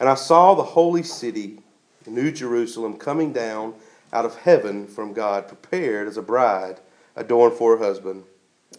And 0.00 0.08
I 0.08 0.16
saw 0.16 0.54
the 0.54 0.64
holy 0.64 1.04
city, 1.04 1.60
New 2.08 2.32
Jerusalem, 2.32 2.96
coming 2.96 3.32
down 3.32 3.74
out 4.12 4.24
of 4.24 4.38
heaven 4.38 4.88
from 4.88 5.12
God, 5.12 5.46
prepared 5.46 6.08
as 6.08 6.16
a 6.16 6.22
bride 6.22 6.80
adorned 7.14 7.54
for 7.54 7.76
her 7.76 7.84
husband. 7.84 8.24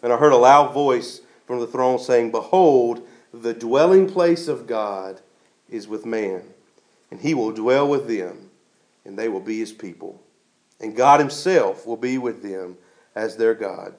And 0.04 0.12
I 0.12 0.18
heard 0.18 0.34
a 0.34 0.38
loud 0.38 0.74
voice 0.74 1.22
from 1.48 1.60
the 1.60 1.68
throne 1.68 1.98
saying, 1.98 2.30
Behold, 2.32 3.08
the 3.34 3.54
dwelling 3.54 4.08
place 4.08 4.48
of 4.48 4.68
God 4.68 5.22
is 5.70 5.88
with 5.88 6.06
man, 6.06 6.44
and 7.10 7.22
he 7.22 7.34
will 7.34 7.52
dwell 7.52 7.88
with 7.88 8.08
them, 8.08 8.52
and 9.06 9.18
they 9.18 9.30
will 9.30 9.40
be 9.40 9.60
his 9.60 9.72
people. 9.72 10.22
And 10.80 10.96
God 10.96 11.20
himself 11.20 11.88
will 11.88 11.98
be 11.98 12.18
with 12.18 12.44
them 12.44 12.78
as 13.16 13.38
their 13.38 13.56
God. 13.56 13.96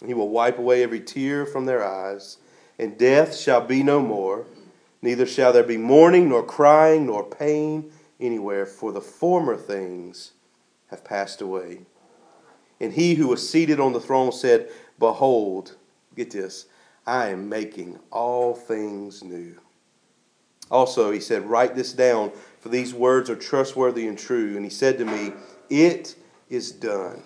And 0.00 0.08
he 0.08 0.14
will 0.14 0.28
wipe 0.28 0.58
away 0.58 0.82
every 0.82 1.00
tear 1.00 1.46
from 1.46 1.64
their 1.64 1.84
eyes, 1.84 2.36
and 2.78 2.98
death 2.98 3.36
shall 3.36 3.62
be 3.62 3.82
no 3.82 4.00
more, 4.00 4.46
neither 5.00 5.26
shall 5.26 5.52
there 5.52 5.62
be 5.62 5.78
mourning, 5.78 6.28
nor 6.28 6.42
crying, 6.42 7.06
nor 7.06 7.24
pain 7.24 7.90
anywhere, 8.20 8.66
for 8.66 8.92
the 8.92 9.00
former 9.00 9.56
things 9.56 10.32
have 10.90 11.04
passed 11.04 11.40
away. 11.40 11.80
And 12.80 12.92
he 12.92 13.14
who 13.14 13.28
was 13.28 13.48
seated 13.48 13.80
on 13.80 13.92
the 13.92 14.00
throne 14.00 14.32
said, 14.32 14.68
Behold, 14.98 15.76
get 16.16 16.30
this, 16.30 16.66
I 17.06 17.28
am 17.28 17.48
making 17.48 17.98
all 18.10 18.54
things 18.54 19.24
new. 19.24 19.56
Also, 20.70 21.10
he 21.10 21.20
said, 21.20 21.44
Write 21.44 21.74
this 21.74 21.92
down, 21.92 22.32
for 22.60 22.68
these 22.68 22.94
words 22.94 23.28
are 23.28 23.36
trustworthy 23.36 24.06
and 24.06 24.18
true. 24.18 24.56
And 24.56 24.64
he 24.64 24.70
said 24.70 24.98
to 24.98 25.04
me, 25.04 25.32
It 25.68 26.14
is 26.48 26.72
done. 26.72 27.22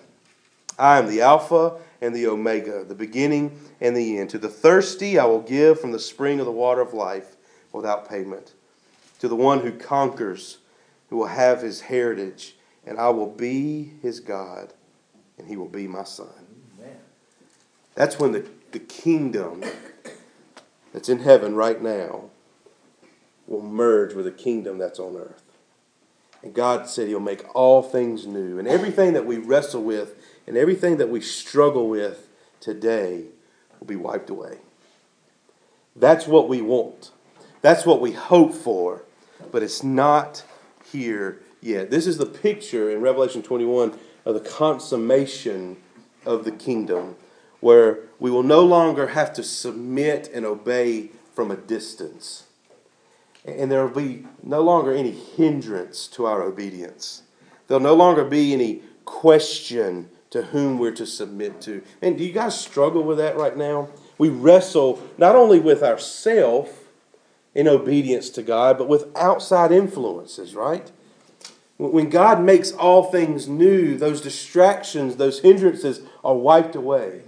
I 0.79 0.97
am 0.97 1.07
the 1.07 1.21
Alpha 1.21 1.77
and 2.01 2.15
the 2.15 2.27
Omega, 2.27 2.83
the 2.83 2.95
beginning 2.95 3.59
and 3.81 3.95
the 3.95 4.19
end. 4.19 4.29
To 4.31 4.37
the 4.37 4.49
thirsty, 4.49 5.17
I 5.17 5.25
will 5.25 5.41
give 5.41 5.79
from 5.79 5.91
the 5.91 5.99
spring 5.99 6.39
of 6.39 6.45
the 6.45 6.51
water 6.51 6.81
of 6.81 6.93
life 6.93 7.35
without 7.71 8.09
payment. 8.09 8.53
To 9.19 9.27
the 9.27 9.35
one 9.35 9.61
who 9.61 9.71
conquers, 9.71 10.57
who 11.09 11.17
will 11.17 11.27
have 11.27 11.61
his 11.61 11.81
heritage, 11.81 12.55
and 12.85 12.99
I 12.99 13.09
will 13.09 13.29
be 13.29 13.93
his 14.01 14.19
God, 14.19 14.73
and 15.37 15.47
he 15.47 15.57
will 15.57 15.67
be 15.67 15.87
my 15.87 16.03
son. 16.03 16.27
Amen. 16.79 16.97
That's 17.95 18.19
when 18.19 18.31
the 18.31 18.45
the 18.71 18.79
kingdom 18.79 19.63
that's 20.93 21.09
in 21.09 21.19
heaven 21.19 21.55
right 21.55 21.81
now 21.81 22.29
will 23.47 23.61
merge 23.61 24.13
with 24.13 24.25
the 24.25 24.31
kingdom 24.31 24.77
that's 24.77 24.99
on 24.99 25.15
earth. 25.15 25.43
And 26.43 26.53
God 26.53 26.87
said 26.87 27.07
He'll 27.07 27.19
make 27.19 27.43
all 27.55 27.81
things 27.81 28.27
new. 28.27 28.59
And 28.59 28.67
everything 28.67 29.13
that 29.13 29.25
we 29.25 29.37
wrestle 29.37 29.83
with 29.83 30.15
and 30.45 30.57
everything 30.57 30.97
that 30.97 31.09
we 31.09 31.21
struggle 31.21 31.89
with 31.89 32.27
today 32.59 33.25
will 33.79 33.87
be 33.87 33.95
wiped 33.95 34.29
away. 34.29 34.57
That's 35.95 36.27
what 36.27 36.47
we 36.47 36.61
want. 36.61 37.11
That's 37.61 37.85
what 37.85 38.01
we 38.01 38.11
hope 38.11 38.53
for. 38.53 39.03
But 39.51 39.63
it's 39.63 39.83
not 39.83 40.43
here 40.91 41.39
yet. 41.61 41.89
This 41.89 42.07
is 42.07 42.17
the 42.17 42.25
picture 42.25 42.89
in 42.89 43.01
Revelation 43.01 43.41
21 43.41 43.97
of 44.25 44.33
the 44.33 44.39
consummation 44.39 45.77
of 46.25 46.43
the 46.43 46.51
kingdom 46.51 47.15
where 47.59 47.99
we 48.19 48.31
will 48.31 48.43
no 48.43 48.61
longer 48.61 49.07
have 49.07 49.33
to 49.33 49.43
submit 49.43 50.29
and 50.33 50.45
obey 50.45 51.11
from 51.33 51.51
a 51.51 51.57
distance. 51.57 52.43
And 53.45 53.71
there 53.71 53.85
will 53.85 53.95
be 53.95 54.25
no 54.43 54.61
longer 54.61 54.93
any 54.93 55.11
hindrance 55.11 56.07
to 56.07 56.25
our 56.25 56.43
obedience. 56.43 57.23
There'll 57.67 57.83
no 57.83 57.95
longer 57.95 58.25
be 58.25 58.53
any 58.53 58.81
question 59.05 60.09
to 60.29 60.43
whom 60.43 60.77
we're 60.77 60.91
to 60.91 61.05
submit 61.05 61.61
to. 61.61 61.81
And 62.01 62.17
do 62.17 62.23
you 62.23 62.33
guys 62.33 62.59
struggle 62.59 63.03
with 63.03 63.17
that 63.17 63.37
right 63.37 63.55
now? 63.55 63.89
We 64.17 64.29
wrestle 64.29 65.01
not 65.17 65.35
only 65.35 65.59
with 65.59 65.83
ourself 65.83 66.87
in 67.55 67.67
obedience 67.67 68.29
to 68.31 68.43
God, 68.43 68.77
but 68.77 68.87
with 68.87 69.15
outside 69.15 69.71
influences, 69.71 70.53
right? 70.53 70.91
When 71.77 72.09
God 72.09 72.41
makes 72.41 72.71
all 72.71 73.03
things 73.03 73.47
new, 73.47 73.97
those 73.97 74.19
distractions, 74.19 75.15
those 75.15 75.41
hindrances 75.41 76.01
are 76.23 76.35
wiped 76.35 76.75
away. 76.75 77.21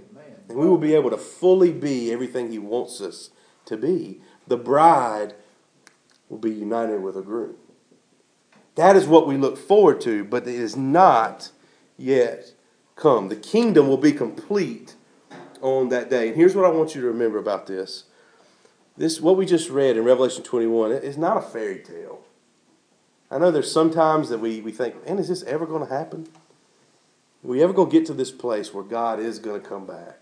And 0.50 0.58
we 0.58 0.68
will 0.68 0.78
be 0.78 0.94
able 0.94 1.10
to 1.10 1.16
fully 1.16 1.72
be 1.72 2.12
everything 2.12 2.50
He 2.50 2.58
wants 2.58 3.00
us 3.00 3.30
to 3.66 3.76
be. 3.76 4.20
The 4.48 4.56
bride 4.56 5.34
will 6.28 6.38
be 6.38 6.50
united 6.50 7.02
with 7.02 7.16
a 7.16 7.22
groom. 7.22 7.54
That 8.74 8.96
is 8.96 9.06
what 9.06 9.26
we 9.26 9.36
look 9.36 9.56
forward 9.56 10.00
to, 10.02 10.24
but 10.24 10.46
it 10.46 10.54
is 10.54 10.76
not 10.76 11.50
yet 11.96 12.52
come. 12.96 13.28
The 13.28 13.36
kingdom 13.36 13.88
will 13.88 13.96
be 13.96 14.12
complete 14.12 14.94
on 15.60 15.88
that 15.90 16.10
day. 16.10 16.28
And 16.28 16.36
here's 16.36 16.56
what 16.56 16.64
I 16.64 16.70
want 16.70 16.94
you 16.94 17.00
to 17.00 17.06
remember 17.06 17.38
about 17.38 17.66
this. 17.66 18.04
This 18.96 19.20
what 19.20 19.36
we 19.36 19.46
just 19.46 19.70
read 19.70 19.96
in 19.96 20.04
Revelation 20.04 20.42
21 20.42 20.92
is 20.92 21.16
not 21.16 21.36
a 21.36 21.40
fairy 21.40 21.78
tale. 21.78 22.24
I 23.30 23.38
know 23.38 23.50
there's 23.50 23.70
sometimes 23.70 24.28
that 24.30 24.38
we, 24.38 24.60
we 24.60 24.72
think, 24.72 25.06
man, 25.06 25.18
is 25.18 25.28
this 25.28 25.44
ever 25.44 25.64
going 25.64 25.86
to 25.86 25.94
happen? 25.94 26.26
Are 27.44 27.48
we 27.48 27.62
ever 27.62 27.72
going 27.72 27.88
to 27.88 27.96
get 27.96 28.06
to 28.06 28.14
this 28.14 28.32
place 28.32 28.74
where 28.74 28.84
God 28.84 29.20
is 29.20 29.38
going 29.38 29.62
to 29.62 29.68
come 29.68 29.86
back? 29.86 30.19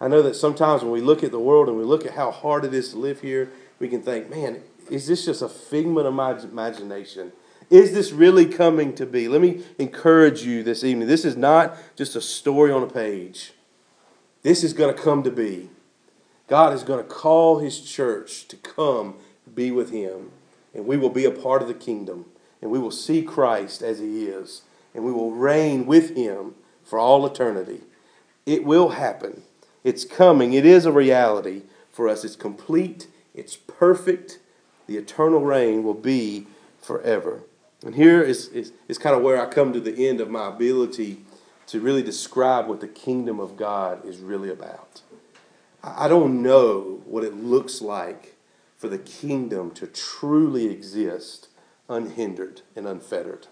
I 0.00 0.08
know 0.08 0.22
that 0.22 0.36
sometimes 0.36 0.82
when 0.82 0.92
we 0.92 1.00
look 1.00 1.22
at 1.22 1.30
the 1.30 1.38
world 1.38 1.68
and 1.68 1.78
we 1.78 1.84
look 1.84 2.04
at 2.04 2.14
how 2.14 2.30
hard 2.30 2.64
it 2.64 2.74
is 2.74 2.90
to 2.90 2.98
live 2.98 3.20
here, 3.20 3.50
we 3.78 3.88
can 3.88 4.02
think, 4.02 4.28
man, 4.28 4.62
is 4.90 5.06
this 5.06 5.24
just 5.24 5.42
a 5.42 5.48
figment 5.48 6.06
of 6.06 6.14
my 6.14 6.38
imagination? 6.38 7.32
Is 7.70 7.92
this 7.92 8.12
really 8.12 8.46
coming 8.46 8.94
to 8.96 9.06
be? 9.06 9.28
Let 9.28 9.40
me 9.40 9.64
encourage 9.78 10.42
you 10.42 10.62
this 10.62 10.84
evening. 10.84 11.08
This 11.08 11.24
is 11.24 11.36
not 11.36 11.76
just 11.96 12.16
a 12.16 12.20
story 12.20 12.70
on 12.70 12.82
a 12.82 12.86
page. 12.86 13.52
This 14.42 14.62
is 14.62 14.74
going 14.74 14.94
to 14.94 15.00
come 15.00 15.22
to 15.22 15.30
be. 15.30 15.70
God 16.46 16.74
is 16.74 16.82
going 16.82 17.02
to 17.02 17.08
call 17.08 17.60
His 17.60 17.80
church 17.80 18.46
to 18.48 18.56
come 18.56 19.14
be 19.54 19.70
with 19.70 19.90
Him, 19.90 20.30
and 20.74 20.86
we 20.86 20.96
will 20.96 21.10
be 21.10 21.24
a 21.24 21.30
part 21.30 21.62
of 21.62 21.68
the 21.68 21.74
kingdom, 21.74 22.26
and 22.60 22.70
we 22.70 22.78
will 22.78 22.90
see 22.90 23.22
Christ 23.22 23.82
as 23.82 23.98
He 23.98 24.26
is, 24.26 24.62
and 24.94 25.04
we 25.04 25.12
will 25.12 25.32
reign 25.32 25.86
with 25.86 26.14
Him 26.14 26.54
for 26.82 26.98
all 26.98 27.24
eternity. 27.24 27.80
It 28.44 28.64
will 28.64 28.90
happen. 28.90 29.42
It's 29.84 30.04
coming. 30.04 30.54
It 30.54 30.64
is 30.64 30.86
a 30.86 30.92
reality 30.92 31.62
for 31.92 32.08
us. 32.08 32.24
It's 32.24 32.36
complete. 32.36 33.06
It's 33.34 33.54
perfect. 33.54 34.38
The 34.86 34.96
eternal 34.96 35.40
reign 35.40 35.84
will 35.84 35.94
be 35.94 36.46
forever. 36.80 37.42
And 37.84 37.94
here 37.94 38.22
is, 38.22 38.48
is, 38.48 38.72
is 38.88 38.98
kind 38.98 39.14
of 39.14 39.22
where 39.22 39.40
I 39.40 39.46
come 39.46 39.72
to 39.74 39.80
the 39.80 40.08
end 40.08 40.20
of 40.20 40.30
my 40.30 40.48
ability 40.48 41.20
to 41.66 41.80
really 41.80 42.02
describe 42.02 42.66
what 42.66 42.80
the 42.80 42.88
kingdom 42.88 43.38
of 43.38 43.56
God 43.56 44.04
is 44.06 44.18
really 44.18 44.50
about. 44.50 45.02
I 45.82 46.08
don't 46.08 46.42
know 46.42 47.02
what 47.04 47.24
it 47.24 47.34
looks 47.34 47.82
like 47.82 48.34
for 48.78 48.88
the 48.88 48.98
kingdom 48.98 49.70
to 49.72 49.86
truly 49.86 50.66
exist 50.66 51.48
unhindered 51.88 52.62
and 52.74 52.86
unfettered. 52.86 53.48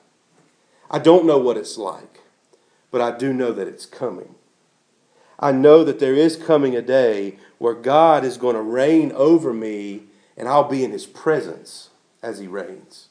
I 0.91 0.99
don't 0.99 1.27
know 1.27 1.39
what 1.39 1.57
it's 1.57 1.77
like, 1.77 2.21
but 2.91 3.01
I 3.01 3.17
do 3.17 3.33
know 3.33 3.53
that 3.53 3.69
it's 3.69 3.87
coming. 3.87 4.35
I 5.43 5.51
know 5.51 5.83
that 5.83 5.99
there 5.99 6.15
is 6.15 6.37
coming 6.37 6.77
a 6.77 6.81
day 6.81 7.37
where 7.59 7.75
God 7.75 8.25
is 8.25 8.37
going 8.37 8.55
to 8.55 8.63
reign 8.63 9.11
over 9.13 9.53
me 9.53 10.05
and 10.37 10.49
I'll 10.49 10.69
be 10.69 10.85
in 10.85 10.93
his 10.93 11.05
presence 11.05 11.91
as 12.23 12.39
he 12.39 12.47
reigns. 12.47 13.09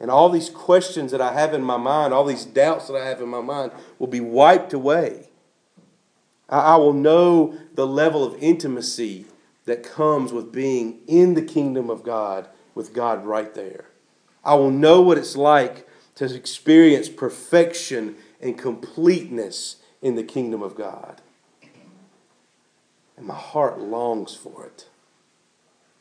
And 0.00 0.10
all 0.10 0.28
these 0.28 0.50
questions 0.50 1.12
that 1.12 1.20
I 1.20 1.32
have 1.32 1.54
in 1.54 1.62
my 1.62 1.76
mind, 1.76 2.12
all 2.12 2.24
these 2.24 2.44
doubts 2.44 2.88
that 2.88 2.96
I 2.96 3.06
have 3.06 3.22
in 3.22 3.28
my 3.28 3.40
mind, 3.40 3.70
will 4.00 4.08
be 4.08 4.20
wiped 4.20 4.72
away. 4.72 5.28
I 6.48 6.76
will 6.76 6.92
know 6.92 7.56
the 7.74 7.86
level 7.86 8.24
of 8.24 8.40
intimacy 8.42 9.26
that 9.66 9.84
comes 9.84 10.32
with 10.32 10.52
being 10.52 10.98
in 11.06 11.34
the 11.34 11.42
kingdom 11.42 11.90
of 11.90 12.02
God 12.02 12.48
with 12.74 12.92
God 12.92 13.24
right 13.24 13.54
there. 13.54 13.86
I 14.44 14.54
will 14.54 14.70
know 14.70 15.00
what 15.00 15.16
it's 15.16 15.36
like 15.36 15.88
to 16.16 16.34
experience 16.34 17.08
perfection 17.08 18.16
and 18.40 18.58
completeness 18.58 19.76
in 20.02 20.16
the 20.16 20.24
kingdom 20.24 20.62
of 20.62 20.74
God. 20.74 21.22
And 23.16 23.26
my 23.26 23.34
heart 23.34 23.80
longs 23.80 24.34
for 24.34 24.66
it. 24.66 24.86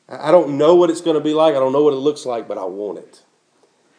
I 0.07 0.32
don't 0.32 0.57
know 0.57 0.76
what 0.76 0.89
it's 0.89 1.01
going 1.01 1.18
to 1.18 1.24
be 1.24 1.34
like, 1.34 1.55
I 1.55 1.59
don't 1.59 1.74
know 1.74 1.84
what 1.84 1.93
it 1.93 1.97
looks 1.97 2.26
like, 2.26 2.47
but 2.47 2.57
I 2.57 2.66
want 2.66 2.99
it. 2.99 3.24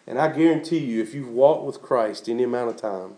And 0.06 0.20
I 0.20 0.28
guarantee 0.28 0.78
you, 0.78 1.02
if 1.02 1.14
you've 1.14 1.28
walked 1.28 1.64
with 1.64 1.82
Christ 1.82 2.28
any 2.28 2.44
amount 2.44 2.70
of 2.70 2.76
time, 2.76 3.16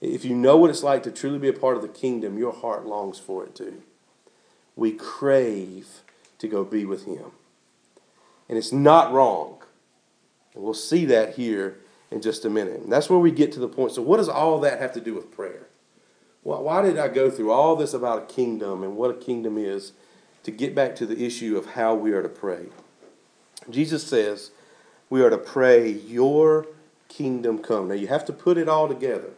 if 0.00 0.24
you 0.24 0.34
know 0.34 0.56
what 0.56 0.70
it's 0.70 0.84
like 0.84 1.02
to 1.02 1.10
truly 1.10 1.38
be 1.38 1.48
a 1.48 1.52
part 1.52 1.76
of 1.76 1.82
the 1.82 1.88
kingdom, 1.88 2.38
your 2.38 2.52
heart 2.52 2.86
longs 2.86 3.18
for 3.18 3.44
it 3.44 3.56
too. 3.56 3.82
We 4.76 4.92
crave 4.92 6.02
to 6.38 6.46
go 6.46 6.64
be 6.64 6.84
with 6.84 7.06
Him. 7.06 7.32
And 8.48 8.56
it's 8.56 8.72
not 8.72 9.12
wrong. 9.12 9.58
And 10.54 10.62
we'll 10.62 10.74
see 10.74 11.06
that 11.06 11.34
here 11.34 11.78
in 12.10 12.22
just 12.22 12.44
a 12.44 12.50
minute. 12.50 12.82
And 12.82 12.92
that's 12.92 13.10
where 13.10 13.18
we 13.18 13.32
get 13.32 13.50
to 13.52 13.60
the 13.60 13.68
point. 13.68 13.92
So, 13.92 14.02
what 14.02 14.18
does 14.18 14.28
all 14.28 14.60
that 14.60 14.80
have 14.80 14.92
to 14.92 15.00
do 15.00 15.14
with 15.14 15.32
prayer? 15.32 15.66
Why 16.46 16.80
did 16.82 16.96
I 16.96 17.08
go 17.08 17.28
through 17.28 17.50
all 17.50 17.74
this 17.74 17.92
about 17.92 18.22
a 18.22 18.26
kingdom 18.32 18.84
and 18.84 18.96
what 18.96 19.10
a 19.10 19.14
kingdom 19.14 19.58
is 19.58 19.92
to 20.44 20.52
get 20.52 20.76
back 20.76 20.94
to 20.96 21.06
the 21.06 21.24
issue 21.24 21.56
of 21.56 21.72
how 21.72 21.94
we 21.96 22.12
are 22.12 22.22
to 22.22 22.28
pray? 22.28 22.66
Jesus 23.68 24.06
says 24.06 24.52
we 25.10 25.22
are 25.22 25.30
to 25.30 25.38
pray, 25.38 25.88
Your 25.90 26.68
kingdom 27.08 27.58
come. 27.58 27.88
Now, 27.88 27.94
you 27.94 28.06
have 28.06 28.24
to 28.26 28.32
put 28.32 28.58
it 28.58 28.68
all 28.68 28.86
together. 28.86 29.30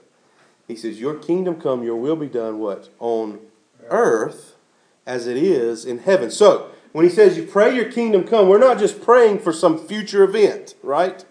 He 0.66 0.76
says, 0.76 1.00
Your 1.00 1.14
kingdom 1.14 1.58
come, 1.58 1.82
your 1.82 1.96
will 1.96 2.16
be 2.16 2.26
done, 2.26 2.58
what? 2.58 2.90
On 2.98 3.40
earth 3.88 4.56
as 5.06 5.26
it 5.26 5.38
is 5.38 5.86
in 5.86 6.00
heaven. 6.00 6.30
So, 6.30 6.70
when 6.92 7.06
he 7.06 7.10
says 7.10 7.36
you 7.36 7.44
pray 7.44 7.74
your 7.74 7.90
kingdom 7.90 8.24
come, 8.24 8.48
we're 8.48 8.58
not 8.58 8.78
just 8.78 9.02
praying 9.02 9.38
for 9.38 9.52
some 9.52 9.78
future 9.78 10.24
event, 10.24 10.74
right? 10.82 11.24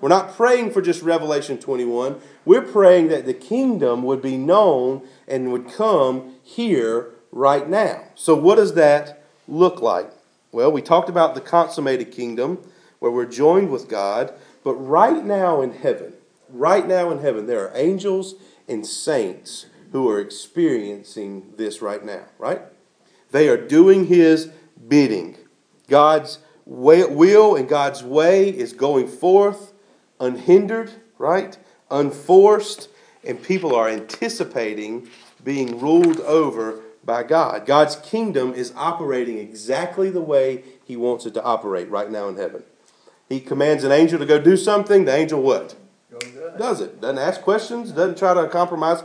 We're 0.00 0.08
not 0.08 0.36
praying 0.36 0.70
for 0.70 0.82
just 0.82 1.02
Revelation 1.02 1.58
21. 1.58 2.20
We're 2.46 2.62
praying 2.62 3.08
that 3.08 3.26
the 3.26 3.34
kingdom 3.34 4.04
would 4.04 4.22
be 4.22 4.38
known 4.38 5.06
and 5.28 5.52
would 5.52 5.68
come 5.68 6.36
here 6.42 7.10
right 7.32 7.68
now. 7.68 8.04
So, 8.14 8.34
what 8.36 8.54
does 8.54 8.74
that 8.74 9.22
look 9.48 9.82
like? 9.82 10.10
Well, 10.52 10.72
we 10.72 10.80
talked 10.80 11.08
about 11.08 11.34
the 11.34 11.40
consummated 11.40 12.12
kingdom 12.12 12.58
where 13.00 13.10
we're 13.10 13.26
joined 13.26 13.70
with 13.70 13.88
God, 13.88 14.32
but 14.64 14.74
right 14.74 15.24
now 15.24 15.60
in 15.60 15.72
heaven, 15.72 16.14
right 16.48 16.86
now 16.86 17.10
in 17.10 17.20
heaven, 17.20 17.46
there 17.46 17.68
are 17.68 17.76
angels 17.76 18.36
and 18.68 18.86
saints 18.86 19.66
who 19.92 20.08
are 20.08 20.20
experiencing 20.20 21.52
this 21.56 21.82
right 21.82 22.04
now, 22.04 22.26
right? 22.38 22.62
They 23.32 23.48
are 23.48 23.56
doing 23.56 24.06
His 24.06 24.50
bidding. 24.86 25.36
God's 25.88 26.38
will 26.64 27.56
and 27.56 27.68
God's 27.68 28.02
way 28.02 28.48
is 28.48 28.72
going 28.72 29.08
forth 29.08 29.72
unhindered, 30.20 30.92
right? 31.18 31.58
Unforced, 31.90 32.88
and 33.24 33.42
people 33.42 33.74
are 33.74 33.88
anticipating 33.88 35.08
being 35.44 35.78
ruled 35.78 36.20
over 36.20 36.80
by 37.04 37.22
God. 37.22 37.66
God's 37.66 37.96
kingdom 37.96 38.52
is 38.52 38.72
operating 38.76 39.38
exactly 39.38 40.10
the 40.10 40.20
way 40.20 40.64
He 40.84 40.96
wants 40.96 41.24
it 41.26 41.34
to 41.34 41.42
operate 41.42 41.88
right 41.88 42.10
now 42.10 42.28
in 42.28 42.36
heaven. 42.36 42.64
He 43.28 43.40
commands 43.40 43.84
an 43.84 43.92
angel 43.92 44.18
to 44.18 44.26
go 44.26 44.40
do 44.40 44.56
something, 44.56 45.04
the 45.04 45.14
angel 45.14 45.42
what? 45.42 45.74
Does 46.58 46.80
it. 46.80 47.00
Doesn't 47.00 47.18
ask 47.18 47.40
questions, 47.40 47.92
doesn't 47.92 48.18
try 48.18 48.34
to 48.34 48.48
compromise. 48.48 49.02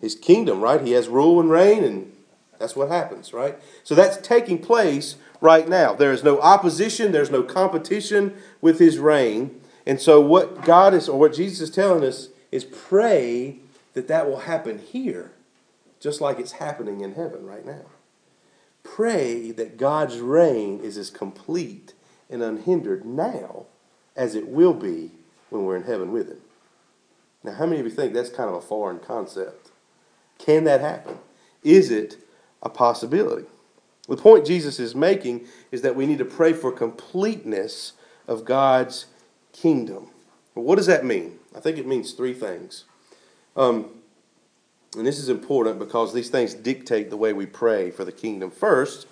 His 0.00 0.14
kingdom, 0.16 0.60
right? 0.60 0.80
He 0.80 0.92
has 0.92 1.08
rule 1.08 1.38
and 1.38 1.50
reign, 1.50 1.84
and 1.84 2.12
that's 2.58 2.74
what 2.74 2.88
happens, 2.88 3.32
right? 3.32 3.56
So 3.84 3.94
that's 3.94 4.16
taking 4.16 4.58
place 4.58 5.16
right 5.40 5.68
now. 5.68 5.94
There 5.94 6.12
is 6.12 6.24
no 6.24 6.40
opposition, 6.40 7.12
there's 7.12 7.30
no 7.30 7.42
competition 7.42 8.34
with 8.60 8.78
his 8.78 8.98
reign. 8.98 9.60
And 9.86 10.00
so, 10.00 10.20
what 10.20 10.64
God 10.64 10.94
is, 10.94 11.08
or 11.08 11.18
what 11.18 11.34
Jesus 11.34 11.60
is 11.60 11.74
telling 11.74 12.04
us, 12.04 12.28
is 12.50 12.64
pray 12.64 13.58
that 13.94 14.08
that 14.08 14.28
will 14.28 14.40
happen 14.40 14.78
here, 14.78 15.32
just 16.00 16.20
like 16.20 16.38
it's 16.38 16.52
happening 16.52 17.00
in 17.00 17.14
heaven 17.14 17.44
right 17.46 17.66
now. 17.66 17.86
Pray 18.84 19.50
that 19.52 19.76
God's 19.76 20.18
reign 20.18 20.80
is 20.80 20.96
as 20.96 21.10
complete 21.10 21.94
and 22.30 22.42
unhindered 22.42 23.04
now 23.04 23.66
as 24.16 24.34
it 24.34 24.48
will 24.48 24.74
be 24.74 25.12
when 25.50 25.64
we're 25.64 25.76
in 25.76 25.84
heaven 25.84 26.12
with 26.12 26.28
Him. 26.28 26.40
Now, 27.44 27.52
how 27.52 27.66
many 27.66 27.80
of 27.80 27.86
you 27.86 27.92
think 27.92 28.14
that's 28.14 28.30
kind 28.30 28.48
of 28.48 28.56
a 28.56 28.60
foreign 28.60 29.00
concept? 29.00 29.70
Can 30.38 30.64
that 30.64 30.80
happen? 30.80 31.18
Is 31.62 31.90
it 31.90 32.16
a 32.62 32.68
possibility? 32.68 33.46
The 34.08 34.16
point 34.16 34.46
Jesus 34.46 34.80
is 34.80 34.94
making 34.94 35.46
is 35.70 35.82
that 35.82 35.96
we 35.96 36.06
need 36.06 36.18
to 36.18 36.24
pray 36.24 36.52
for 36.52 36.72
completeness 36.72 37.92
of 38.26 38.44
God's 38.44 39.06
kingdom. 39.62 40.08
what 40.54 40.74
does 40.74 40.86
that 40.86 41.04
mean? 41.04 41.38
I 41.56 41.60
think 41.60 41.78
it 41.78 41.86
means 41.86 42.12
three 42.12 42.34
things. 42.34 42.84
Um, 43.56 43.90
and 44.96 45.06
this 45.06 45.18
is 45.18 45.28
important 45.28 45.78
because 45.78 46.12
these 46.12 46.28
things 46.28 46.52
dictate 46.52 47.10
the 47.10 47.16
way 47.16 47.32
we 47.32 47.46
pray 47.46 47.90
for 47.92 48.04
the 48.04 48.12
kingdom. 48.12 48.50
First, 48.50 49.06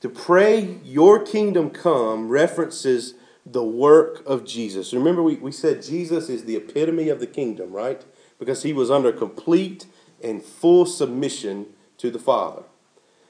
to 0.00 0.08
pray, 0.08 0.78
Your 0.84 1.18
kingdom 1.24 1.68
come, 1.70 2.28
references 2.28 3.14
the 3.44 3.64
work 3.64 4.22
of 4.24 4.44
Jesus. 4.44 4.92
Remember, 4.92 5.22
we, 5.22 5.34
we 5.34 5.50
said 5.50 5.82
Jesus 5.82 6.28
is 6.28 6.44
the 6.44 6.56
epitome 6.56 7.08
of 7.08 7.18
the 7.18 7.26
kingdom, 7.26 7.72
right? 7.72 8.04
Because 8.38 8.62
he 8.62 8.72
was 8.72 8.90
under 8.90 9.10
complete 9.10 9.86
and 10.22 10.42
full 10.42 10.86
submission 10.86 11.66
to 11.98 12.10
the 12.10 12.20
Father. 12.20 12.62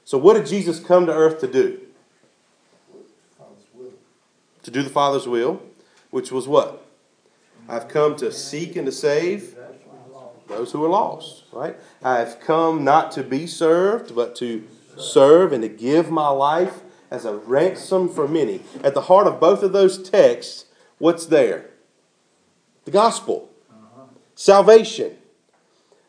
So, 0.05 0.19
what 0.19 0.35
did 0.35 0.47
Jesus 0.47 0.81
come 0.81 1.07
to 1.07 1.13
earth 1.13 1.41
to 1.41 1.47
do? 1.47 1.81
To 4.65 4.71
do 4.71 4.83
the 4.83 4.91
Father's 4.91 5.27
will, 5.27 5.63
which 6.13 6.31
was 6.31 6.47
what? 6.47 6.87
I've 7.69 7.89
come 7.89 8.15
to 8.17 8.31
seek 8.31 8.77
and 8.77 8.87
to 8.87 8.93
save 8.93 9.57
those 10.47 10.71
who 10.71 10.85
are 10.85 10.89
lost, 10.89 11.45
right? 11.53 11.77
I've 12.05 12.39
come 12.39 12.85
not 12.85 13.11
to 13.13 13.23
be 13.23 13.47
served, 13.47 14.15
but 14.15 14.37
to 14.37 14.69
serve 14.97 15.53
and 15.53 15.63
to 15.63 15.69
give 15.69 16.11
my 16.11 16.29
life 16.29 16.81
as 17.11 17.25
a 17.25 17.35
ransom 17.35 18.09
for 18.09 18.29
many. 18.29 18.61
At 18.85 18.95
the 18.95 19.03
heart 19.03 19.27
of 19.27 19.41
both 19.41 19.63
of 19.63 19.73
those 19.73 20.09
texts, 20.09 20.67
what's 20.99 21.27
there? 21.27 21.71
The 22.85 22.91
gospel, 22.91 23.51
salvation. 24.35 25.17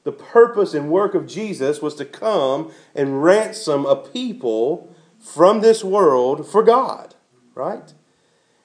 The 0.03 0.11
purpose 0.11 0.73
and 0.73 0.91
work 0.91 1.15
of 1.15 1.27
Jesus 1.27 1.81
was 1.81 1.95
to 1.95 2.03
come 2.03 2.73
and 2.93 3.23
ransom 3.23 3.85
a 3.85 3.95
people 3.95 4.93
from 5.17 5.61
this 5.61 5.81
world 5.81 6.45
for 6.45 6.61
God, 6.61 7.15
right? 7.55 7.93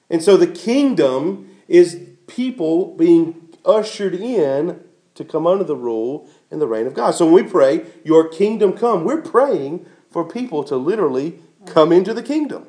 And 0.09 0.23
so 0.23 0.37
the 0.37 0.47
kingdom 0.47 1.55
is 1.67 2.01
people 2.27 2.95
being 2.95 3.49
ushered 3.65 4.15
in 4.15 4.83
to 5.15 5.23
come 5.25 5.45
under 5.45 5.63
the 5.63 5.75
rule 5.75 6.27
and 6.49 6.61
the 6.61 6.67
reign 6.67 6.87
of 6.87 6.93
God. 6.93 7.11
So 7.11 7.25
when 7.25 7.43
we 7.45 7.49
pray, 7.49 7.85
Your 8.03 8.27
kingdom 8.27 8.73
come, 8.73 9.03
we're 9.03 9.21
praying 9.21 9.85
for 10.09 10.23
people 10.23 10.63
to 10.63 10.77
literally 10.77 11.39
come 11.65 11.91
into 11.91 12.13
the 12.13 12.23
kingdom. 12.23 12.65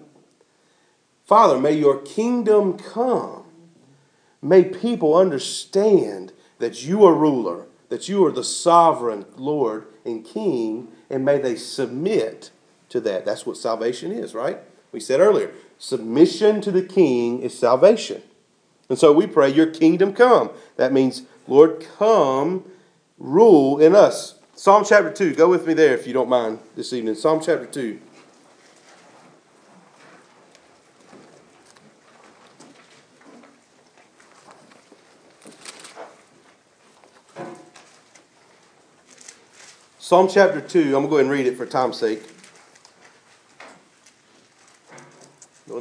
Father, 1.25 1.59
may 1.59 1.73
Your 1.73 1.99
kingdom 1.99 2.77
come. 2.77 3.45
May 4.43 4.65
people 4.65 5.17
understand 5.17 6.33
that 6.59 6.85
You 6.85 7.05
are 7.05 7.15
ruler, 7.15 7.67
that 7.89 8.09
You 8.09 8.25
are 8.27 8.33
the 8.33 8.45
sovereign 8.45 9.27
Lord 9.37 9.87
and 10.05 10.25
King, 10.25 10.89
and 11.09 11.25
may 11.25 11.39
they 11.39 11.57
submit 11.57 12.51
to 12.89 13.01
that. 13.01 13.25
That's 13.25 13.47
what 13.47 13.57
salvation 13.57 14.11
is, 14.13 14.35
right? 14.35 14.59
We 14.93 15.01
said 15.01 15.21
earlier 15.21 15.53
submission 15.81 16.61
to 16.61 16.71
the 16.71 16.83
King 16.83 17.41
is 17.41 17.59
salvation. 17.59 18.23
And 18.89 18.99
so 18.99 19.13
we 19.13 19.27
pray, 19.27 19.49
Your 19.49 19.67
kingdom 19.67 20.13
come. 20.13 20.51
That 20.77 20.93
means, 20.93 21.23
Lord, 21.49 21.85
come, 21.99 22.71
rule 23.19 23.81
in 23.81 23.97
us. 23.97 24.37
Psalm 24.55 24.85
chapter 24.87 25.11
2. 25.11 25.35
Go 25.35 25.49
with 25.49 25.67
me 25.67 25.75
there 25.75 25.95
if 25.95 26.07
you 26.07 26.13
don't 26.13 26.29
mind 26.29 26.61
this 26.77 26.93
evening. 26.93 27.15
Psalm 27.15 27.41
chapter 27.43 27.67
2. 27.67 27.99
Psalm 39.99 40.29
chapter 40.29 40.61
2, 40.61 40.81
I'm 40.81 40.91
going 40.91 41.05
to 41.05 41.09
go 41.09 41.17
ahead 41.17 41.27
and 41.27 41.31
read 41.31 41.47
it 41.47 41.57
for 41.57 41.65
time's 41.65 41.97
sake. 41.97 42.21
The 45.71 45.81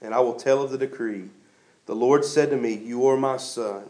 and 0.00 0.14
I 0.14 0.20
will 0.20 0.34
tell 0.34 0.62
of 0.62 0.70
the 0.70 0.78
decree. 0.78 1.30
The 1.86 1.94
Lord 1.94 2.24
said 2.24 2.50
to 2.50 2.56
me, 2.56 2.74
You 2.74 3.06
are 3.06 3.16
my 3.16 3.36
son. 3.36 3.84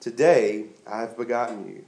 Today 0.00 0.66
I 0.86 1.00
have 1.00 1.16
begotten 1.16 1.66
you. 1.66 1.84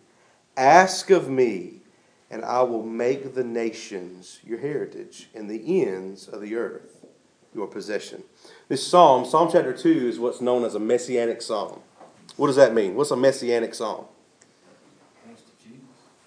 Ask 0.57 1.11
of 1.11 1.29
me, 1.29 1.83
and 2.31 2.45
I 2.45 2.63
will 2.63 2.83
make 2.83 3.35
the 3.35 3.45
nations 3.45 4.41
your 4.45 4.59
heritage, 4.59 5.29
and 5.35 5.51
the 5.51 5.83
ends 5.83 6.29
of 6.29 6.41
the 6.41 6.57
earth 6.57 7.07
your 7.55 7.67
possession. 7.67 8.23
This 8.69 8.87
psalm, 8.87 9.25
Psalm 9.25 9.49
chapter 9.51 9.73
2, 9.73 10.09
is 10.09 10.19
what's 10.19 10.41
known 10.41 10.65
as 10.65 10.75
a 10.75 10.79
messianic 10.81 11.43
psalm. 11.43 11.81
What 12.37 12.49
does 12.49 12.57
that 12.57 12.75
mean? 12.75 12.95
What's 12.95 13.11
a 13.11 13.17
messianic 13.17 13.75
psalm? 13.75 14.05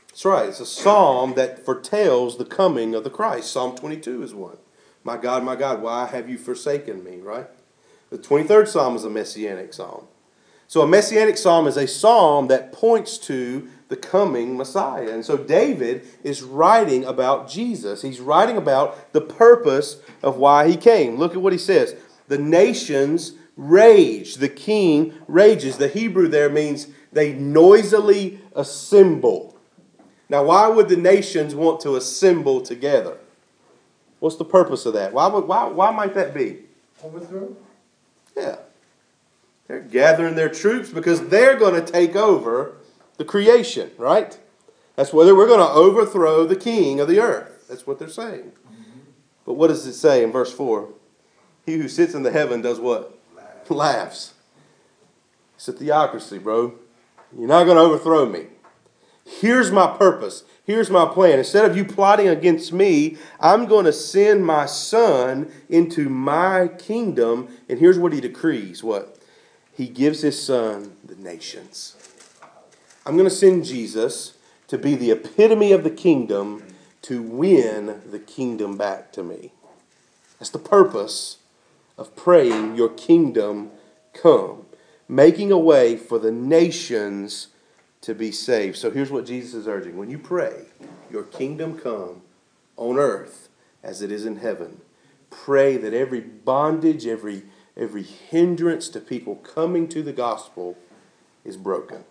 That's 0.08 0.26
right. 0.26 0.50
It's 0.50 0.60
a 0.60 0.66
psalm 0.66 1.36
that 1.36 1.64
foretells 1.64 2.38
the 2.38 2.46
coming 2.46 2.94
of 2.94 3.04
the 3.04 3.10
Christ. 3.10 3.52
Psalm 3.52 3.78
22 3.78 4.24
is 4.24 4.34
one. 4.34 4.58
My 5.04 5.18
God, 5.18 5.44
my 5.44 5.56
God, 5.56 5.82
why 5.82 6.06
have 6.08 6.30
you 6.30 6.38
forsaken 6.38 7.04
me, 7.04 7.18
right? 7.18 7.48
The 8.10 8.18
23rd 8.18 8.68
psalm 8.68 8.96
is 8.96 9.04
a 9.04 9.10
messianic 9.10 9.74
psalm. 9.74 10.06
So 10.68 10.82
a 10.82 10.88
messianic 10.88 11.38
psalm 11.38 11.68
is 11.68 11.78
a 11.78 11.88
psalm 11.88 12.48
that 12.48 12.72
points 12.72 13.18
to 13.20 13.68
the 13.88 13.96
coming 13.96 14.56
Messiah. 14.56 15.10
And 15.10 15.26
so 15.26 15.36
David 15.36 16.08
is 16.24 16.44
writing 16.44 17.04
about 17.06 17.50
Jesus. 17.50 18.04
He's 18.04 18.20
writing 18.20 18.56
about 18.56 19.14
the 19.14 19.22
purpose 19.22 19.98
of 20.22 20.38
why 20.38 20.68
he 20.70 20.78
came. 20.78 21.18
Look 21.18 21.34
at 21.34 21.42
what 21.42 21.54
he 21.54 21.60
says. 21.60 21.96
The 22.28 22.38
nations 22.38 23.34
rage. 23.58 24.36
The 24.36 24.50
king 24.50 25.14
rages. 25.28 25.78
The 25.78 25.88
Hebrew 25.88 26.28
there 26.28 26.50
means 26.50 26.88
they 27.12 27.34
noisily 27.34 28.40
assemble. 28.56 29.58
Now, 30.30 30.44
why 30.44 30.68
would 30.68 30.90
the 30.90 30.98
nations 30.98 31.56
want 31.56 31.80
to 31.82 31.96
assemble 31.96 32.62
together? 32.62 33.18
What's 34.20 34.36
the 34.36 34.46
purpose 34.46 34.86
of 34.86 34.94
that? 34.94 35.14
Why, 35.14 35.28
would, 35.28 35.48
why, 35.48 35.68
why 35.68 35.92
might 35.92 36.14
that 36.16 36.34
be? 36.34 36.60
Overthrow? 37.04 37.56
Yeah. 38.36 38.58
They're 39.68 39.80
gathering 39.80 40.36
their 40.36 40.50
troops 40.50 40.90
because 40.90 41.28
they're 41.28 41.58
going 41.58 41.74
to 41.76 41.92
take 41.92 42.16
over 42.16 42.78
the 43.18 43.26
creation, 43.26 43.92
right? 43.98 44.38
That's 44.96 45.14
whether 45.14 45.36
we're 45.36 45.48
going 45.48 45.60
to 45.60 45.70
overthrow 45.70 46.46
the 46.46 46.56
king 46.56 47.00
of 47.00 47.08
the 47.08 47.20
earth. 47.20 47.68
That's 47.70 47.86
what 47.86 48.00
they're 48.00 48.10
saying. 48.10 48.52
Mm-hmm. 48.52 49.00
But 49.46 49.54
what 49.54 49.68
does 49.68 49.86
it 49.86 49.94
say 49.94 50.24
in 50.24 50.32
verse 50.32 50.52
4? 50.52 50.90
He 51.66 51.78
who 51.78 51.88
sits 51.88 52.14
in 52.14 52.24
the 52.24 52.32
heaven 52.32 52.62
does 52.62 52.80
what? 52.80 53.18
Laughs. 53.36 53.70
Laughs. 53.70 54.34
It's 55.56 55.68
a 55.68 55.74
theocracy, 55.74 56.40
bro. 56.40 56.74
You're 57.38 57.48
not 57.48 57.66
going 57.66 57.78
to 57.78 57.84
overthrow 57.84 58.26
me. 58.26 58.48
Here's 59.26 59.72
my 59.72 59.96
purpose. 59.96 60.44
Here's 60.70 60.92
my 60.92 61.08
plan. 61.08 61.40
Instead 61.40 61.66
of 61.66 61.76
you 61.76 61.84
plotting 61.84 62.28
against 62.28 62.72
me, 62.72 63.18
I'm 63.40 63.66
going 63.66 63.86
to 63.86 63.92
send 63.92 64.46
my 64.46 64.68
son 64.68 65.52
into 65.68 66.10
my 66.10 66.68
kingdom. 66.68 67.48
And 67.68 67.80
here's 67.80 67.98
what 67.98 68.14
he 68.14 68.22
decrees 68.22 68.84
what? 68.84 69.20
he 69.80 69.88
gives 69.88 70.22
his 70.22 70.40
son 70.40 70.92
the 71.06 71.16
nations. 71.16 71.96
I'm 73.06 73.16
going 73.16 73.30
to 73.30 73.34
send 73.34 73.64
Jesus 73.64 74.34
to 74.68 74.78
be 74.78 74.94
the 74.94 75.10
epitome 75.10 75.72
of 75.72 75.86
the 75.86 75.90
kingdom 75.90 76.64
to 77.04 77.24
win 77.24 78.02
the 78.12 78.20
kingdom 78.20 78.78
back 78.78 79.14
to 79.14 79.24
me. 79.24 79.54
That's 80.38 80.52
the 80.52 80.60
purpose 80.60 81.38
of 81.98 82.14
praying, 82.18 82.76
Your 82.76 82.90
kingdom 82.90 83.72
come, 84.14 84.66
making 85.08 85.50
a 85.50 85.58
way 85.58 85.96
for 85.96 86.20
the 86.20 86.32
nations 86.32 87.48
to 88.02 88.16
be 88.16 88.32
saved. 88.32 88.78
So 88.78 88.92
here's 88.92 89.12
what 89.12 89.26
Jesus 89.26 89.54
is 89.54 89.68
urging 89.68 89.98
when 89.98 90.10
you 90.10 90.18
pray, 90.18 90.66
Your 91.12 91.24
kingdom 91.24 91.78
come 91.78 92.22
on 92.78 92.98
earth 92.98 93.50
as 93.84 94.02
it 94.02 94.12
is 94.12 94.26
in 94.26 94.38
heaven, 94.38 94.82
pray 95.30 95.78
that 95.78 95.94
every 95.94 96.22
bondage, 96.22 97.06
every 97.06 97.44
every 97.78 98.04
hindrance 98.04 98.90
to 98.90 99.00
people 99.00 99.36
coming 99.36 99.88
to 99.88 100.04
the 100.04 100.12
gospel 100.12 100.78
is 101.46 101.56
broken. 101.56 102.04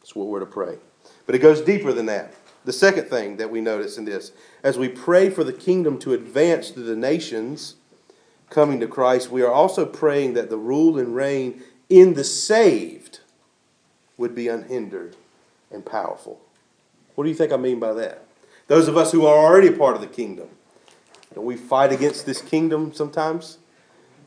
That's 0.00 0.14
what 0.14 0.28
we're 0.28 0.40
to 0.40 0.46
pray. 0.46 0.78
But 1.26 1.34
it 1.34 1.40
goes 1.40 1.60
deeper 1.60 1.92
than 1.92 2.06
that. 2.06 2.32
The 2.64 2.72
second 2.72 3.06
thing 3.06 3.36
that 3.38 3.50
we 3.50 3.60
notice 3.60 3.98
in 3.98 4.04
this, 4.04 4.32
as 4.62 4.78
we 4.78 4.88
pray 4.88 5.30
for 5.30 5.42
the 5.42 5.52
kingdom 5.52 5.98
to 6.00 6.12
advance 6.12 6.70
to 6.72 6.80
the 6.80 6.94
nations 6.94 7.76
coming 8.50 8.80
to 8.80 8.86
Christ, 8.86 9.30
we 9.30 9.42
are 9.42 9.52
also 9.52 9.86
praying 9.86 10.34
that 10.34 10.50
the 10.50 10.58
rule 10.58 10.98
and 10.98 11.14
reign 11.14 11.62
in 11.88 12.14
the 12.14 12.24
saved 12.24 13.19
would 14.20 14.34
be 14.34 14.48
unhindered 14.48 15.16
and 15.70 15.84
powerful. 15.84 16.40
What 17.14 17.24
do 17.24 17.30
you 17.30 17.36
think 17.36 17.52
I 17.52 17.56
mean 17.56 17.80
by 17.80 17.94
that? 17.94 18.24
Those 18.68 18.86
of 18.86 18.96
us 18.96 19.10
who 19.10 19.26
are 19.26 19.36
already 19.36 19.68
a 19.68 19.72
part 19.72 19.96
of 19.96 20.00
the 20.00 20.06
kingdom, 20.06 20.48
don't 21.34 21.44
we 21.44 21.56
fight 21.56 21.92
against 21.92 22.26
this 22.26 22.40
kingdom 22.40 22.92
sometimes? 22.92 23.58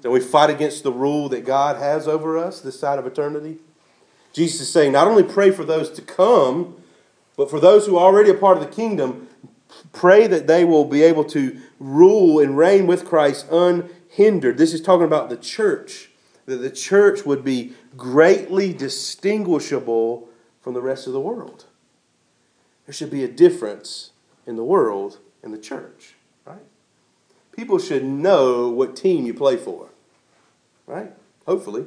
Don't 0.02 0.12
we 0.12 0.20
fight 0.20 0.50
against 0.50 0.84
the 0.84 0.92
rule 0.92 1.30
that 1.30 1.46
God 1.46 1.78
has 1.78 2.08
over 2.08 2.38
us 2.38 2.60
this 2.60 2.78
side 2.78 3.00
of 3.00 3.08
eternity? 3.08 3.60
Jesus 4.34 4.62
is 4.62 4.72
saying, 4.72 4.92
not 4.92 5.08
only 5.08 5.24
pray 5.24 5.52
for 5.52 5.64
those 5.64 5.90
to 5.92 6.02
come, 6.02 6.76
but 7.38 7.50
for 7.50 7.60
those 7.60 7.86
who 7.86 7.96
are 7.96 8.06
already 8.06 8.32
a 8.32 8.34
part 8.34 8.58
of 8.58 8.64
the 8.64 8.70
kingdom, 8.70 9.30
pray 9.92 10.28
that 10.28 10.48
they 10.48 10.66
will 10.66 10.86
be 10.86 11.04
able 11.04 11.24
to 11.26 11.62
rule 11.80 12.40
and 12.40 12.58
reign 12.58 12.88
with 12.88 13.06
Christ 13.06 13.46
unhindered. 13.52 14.58
This 14.58 14.74
is 14.74 14.82
talking 14.82 15.06
about 15.06 15.30
the 15.30 15.38
church, 15.38 16.10
that 16.48 16.58
the 16.58 16.72
church 16.72 17.26
would 17.26 17.44
be 17.44 17.74
greatly 17.98 18.74
distinguishable 18.74 20.30
from 20.62 20.74
the 20.74 20.82
rest 20.82 21.08
of 21.08 21.14
the 21.14 21.20
world. 21.20 21.66
There 22.86 22.94
should 22.94 23.12
be 23.12 23.24
a 23.24 23.28
difference 23.28 24.12
in 24.46 24.56
the 24.56 24.64
world 24.64 25.20
and 25.42 25.54
the 25.54 25.58
church, 25.58 26.16
right? 26.46 26.64
People 27.56 27.80
should 27.80 28.04
know 28.04 28.70
what 28.70 28.96
team 28.96 29.26
you 29.26 29.34
play 29.34 29.58
for. 29.58 29.90
Right? 30.86 31.14
Hopefully. 31.46 31.86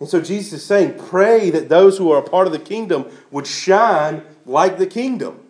And 0.00 0.08
so 0.08 0.20
Jesus 0.20 0.52
is 0.54 0.64
saying, 0.64 0.98
pray 0.98 1.50
that 1.50 1.68
those 1.68 1.98
who 1.98 2.10
are 2.10 2.18
a 2.18 2.28
part 2.28 2.46
of 2.46 2.52
the 2.52 2.58
kingdom 2.58 3.06
would 3.30 3.46
shine 3.46 4.22
like 4.46 4.78
the 4.78 4.86
kingdom. 4.86 5.40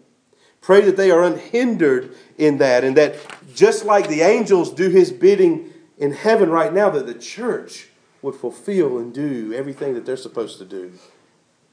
Pray 0.61 0.83
that 0.83 0.97
they 0.97 1.11
are 1.11 1.23
unhindered 1.23 2.15
in 2.37 2.59
that, 2.59 2.85
and 2.85 2.97
that 2.97 3.17
just 3.55 3.85
like 3.85 4.09
the 4.09 4.21
angels 4.21 4.73
do 4.73 4.91
his 4.91 5.13
bidding 5.13 5.73
in 5.97 6.13
heaven 6.13 6.51
right 6.51 6.73
now, 6.73 6.91
that 6.91 7.07
the 7.07 7.15
church 7.15 7.88
would 8.23 8.35
fulfill 8.35 8.99
and 8.99 9.15
do 9.15 9.53
everything 9.53 9.95
that 9.95 10.05
they're 10.05 10.17
supposed 10.17 10.59
to 10.59 10.65
do 10.65 10.93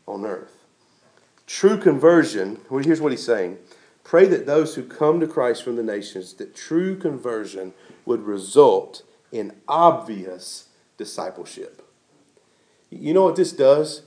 on 0.07 0.25
earth. 0.25 0.65
True 1.47 1.77
conversion, 1.77 2.59
well, 2.69 2.83
here's 2.83 3.01
what 3.01 3.11
he's 3.11 3.25
saying. 3.25 3.57
Pray 4.03 4.25
that 4.25 4.45
those 4.45 4.75
who 4.75 4.83
come 4.83 5.19
to 5.19 5.27
Christ 5.27 5.63
from 5.63 5.75
the 5.75 5.83
nations, 5.83 6.33
that 6.35 6.55
true 6.55 6.95
conversion 6.95 7.73
would 8.05 8.21
result 8.21 9.03
in 9.31 9.53
obvious 9.67 10.69
discipleship. 10.97 11.81
You 12.89 13.13
know 13.13 13.23
what 13.23 13.35
this 13.35 13.51
does? 13.51 14.03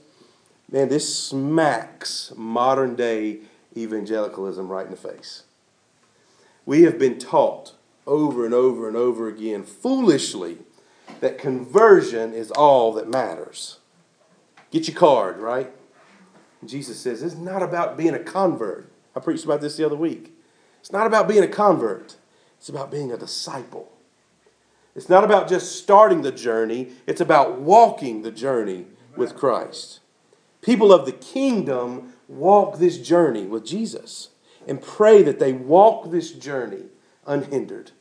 Man, 0.71 0.89
this 0.89 1.13
smacks 1.13 2.31
modern 2.35 2.95
day 2.95 3.39
evangelicalism 3.75 4.69
right 4.69 4.85
in 4.85 4.91
the 4.91 4.97
face. 4.97 5.43
We 6.65 6.83
have 6.83 6.99
been 6.99 7.19
taught 7.19 7.73
over 8.05 8.45
and 8.45 8.53
over 8.53 8.87
and 8.87 8.95
over 8.95 9.27
again, 9.27 9.63
foolishly, 9.63 10.59
that 11.21 11.37
conversion 11.37 12.33
is 12.33 12.51
all 12.51 12.93
that 12.93 13.09
matters. 13.09 13.79
Get 14.71 14.87
your 14.87 14.97
card, 14.97 15.39
right? 15.39 15.71
Jesus 16.65 16.99
says 16.99 17.23
it's 17.23 17.35
not 17.35 17.63
about 17.63 17.97
being 17.97 18.13
a 18.13 18.19
convert. 18.19 18.91
I 19.15 19.19
preached 19.19 19.45
about 19.45 19.61
this 19.61 19.77
the 19.77 19.85
other 19.85 19.95
week. 19.95 20.35
It's 20.79 20.91
not 20.91 21.07
about 21.07 21.27
being 21.27 21.43
a 21.43 21.47
convert, 21.47 22.17
it's 22.57 22.69
about 22.69 22.91
being 22.91 23.11
a 23.11 23.17
disciple. 23.17 23.91
It's 24.95 25.09
not 25.09 25.23
about 25.23 25.47
just 25.47 25.77
starting 25.77 26.23
the 26.23 26.31
journey, 26.31 26.89
it's 27.07 27.21
about 27.21 27.59
walking 27.59 28.21
the 28.21 28.31
journey 28.31 28.85
with 29.15 29.35
Christ. 29.35 29.99
People 30.61 30.91
of 30.91 31.05
the 31.05 31.11
kingdom 31.13 32.13
walk 32.27 32.79
this 32.79 32.97
journey 32.97 33.45
with 33.45 33.65
Jesus 33.65 34.29
and 34.67 34.81
pray 34.81 35.23
that 35.23 35.39
they 35.39 35.53
walk 35.53 36.11
this 36.11 36.31
journey 36.31 36.85
unhindered 37.25 37.91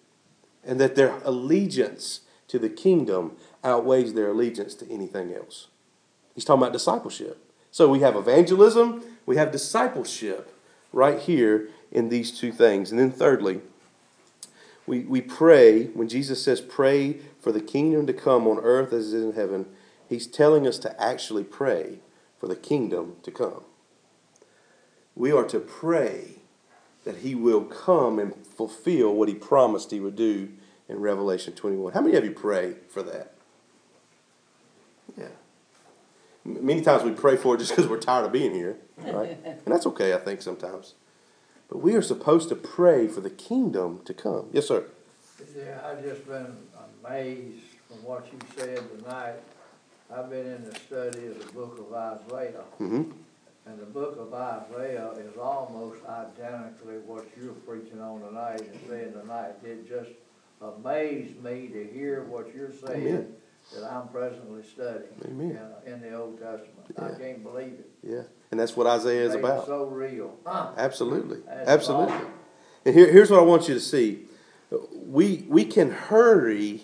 and 0.65 0.81
that 0.81 0.97
their 0.97 1.15
allegiance 1.25 2.23
to 2.49 2.59
the 2.59 2.69
kingdom 2.69 3.37
outweighs 3.63 4.15
their 4.15 4.29
allegiance 4.29 4.75
to 4.75 4.91
anything 4.91 5.33
else. 5.33 5.69
He's 6.35 6.45
talking 6.45 6.63
about 6.63 6.73
discipleship. 6.73 7.45
So 7.71 7.89
we 7.89 8.01
have 8.01 8.17
evangelism, 8.17 9.03
we 9.27 9.37
have 9.37 9.53
discipleship 9.53 10.55
right 10.93 11.19
here 11.19 11.69
in 11.93 12.09
these 12.09 12.37
two 12.37 12.53
things. 12.53 12.91
And 12.91 12.99
then, 12.99 13.11
thirdly, 13.11 13.61
we, 14.87 15.01
we 15.01 15.21
pray, 15.21 15.85
when 15.89 16.09
Jesus 16.09 16.43
says, 16.43 16.61
pray 16.61 17.19
for 17.41 17.53
the 17.53 17.61
kingdom 17.61 18.07
to 18.07 18.13
come 18.13 18.47
on 18.47 18.59
earth 18.59 18.93
as 18.93 19.13
it 19.13 19.19
is 19.19 19.25
in 19.25 19.33
heaven, 19.35 19.67
he's 20.09 20.27
telling 20.27 20.67
us 20.67 20.79
to 20.79 21.01
actually 21.01 21.45
pray 21.45 21.99
for 22.39 22.47
the 22.47 22.57
kingdom 22.57 23.17
to 23.23 23.31
come. 23.31 23.65
We 25.15 25.33
are 25.33 25.45
to 25.45 25.61
pray 25.61 26.37
that 27.05 27.19
he 27.19 27.35
will 27.35 27.65
come 27.65 28.19
and 28.19 28.35
fulfill 28.47 29.15
what 29.15 29.29
he 29.29 29.35
promised 29.35 29.91
he 29.91 30.01
would 30.01 30.17
do 30.17 30.51
in 30.89 31.01
Revelation 31.01 31.53
21. 31.53 31.93
How 31.93 32.01
many 32.01 32.17
of 32.17 32.25
you 32.25 32.31
pray 32.31 32.77
for 32.89 33.03
that? 33.03 33.35
Yeah. 35.17 35.29
Many 36.45 36.81
times 36.81 37.03
we 37.03 37.11
pray 37.11 37.37
for 37.37 37.55
it 37.55 37.59
just 37.59 37.71
because 37.73 37.89
we're 37.89 38.01
tired 38.01 38.25
of 38.25 38.33
being 38.33 38.55
here, 38.55 38.79
right? 38.99 39.39
and 39.45 39.61
that's 39.67 39.87
okay, 39.87 40.15
I 40.15 40.19
think, 40.19 40.41
sometimes. 40.41 40.95
But 41.69 41.79
we 41.79 41.95
are 41.95 42.03
supposed 42.03 42.49
to 42.49 42.57
pray 42.57 43.09
for 43.09 43.21
the 43.21 43.31
kingdom 43.31 44.01
to 44.07 44.15
come. 44.15 44.49
Yes, 44.53 44.69
sir. 44.69 44.87
Yeah, 45.55 45.81
I've 45.85 46.03
just 46.03 46.27
been 46.27 46.57
amazed 47.05 47.65
from 47.87 48.03
what 48.03 48.27
you 48.33 48.39
said 48.57 48.81
tonight. 48.99 49.35
I've 50.11 50.31
been 50.31 50.47
in 50.47 50.65
the 50.65 50.75
study 50.75 51.27
of 51.27 51.47
the 51.47 51.53
book 51.53 51.79
of 51.79 51.93
Isaiah. 51.93 52.65
Mm-hmm. 52.81 53.11
And 53.67 53.79
the 53.79 53.87
book 53.87 54.17
of 54.19 54.33
Isaiah 54.33 55.11
is 55.19 55.37
almost 55.37 55.99
identically 56.07 56.97
what 57.05 57.27
you're 57.39 57.53
preaching 57.53 58.01
on 58.01 58.23
tonight 58.23 58.61
and 58.63 58.81
saying 58.89 59.13
tonight. 59.13 59.53
It 59.63 59.87
just 59.87 60.09
amazed 60.61 61.43
me 61.43 61.69
to 61.69 61.89
hear 61.93 62.25
what 62.25 62.55
you're 62.55 62.73
saying 62.73 63.07
Amen. 63.07 63.33
that 63.75 63.85
I'm 63.85 64.09
presently 64.09 64.63
studying 64.63 65.05
Amen. 65.25 65.59
in, 65.87 66.01
the 66.01 66.15
Old 66.15 66.39
Testament. 66.39 66.87
I 66.99 67.11
can't 67.19 67.43
believe 67.43 67.75
it. 67.75 67.91
Yeah. 68.03 68.23
And 68.51 68.59
that's 68.59 68.77
what 68.77 68.87
Isaiah 68.87 69.25
is 69.25 69.35
about. 69.35 69.67
So 69.67 69.87
real. 69.87 70.37
Huh. 70.45 70.73
Absolutely. 70.77 71.39
That's 71.47 71.69
Absolutely. 71.69 72.15
awesome. 72.15 72.33
And 72.85 72.95
here, 72.95 73.11
here's 73.11 73.31
what 73.31 73.41
I 73.41 73.43
want 73.43 73.69
you 73.69 73.75
to 73.75 73.81
see. 73.81 74.25
We, 74.93 75.45
we 75.49 75.65
can 75.65 75.91
hurry 75.91 76.83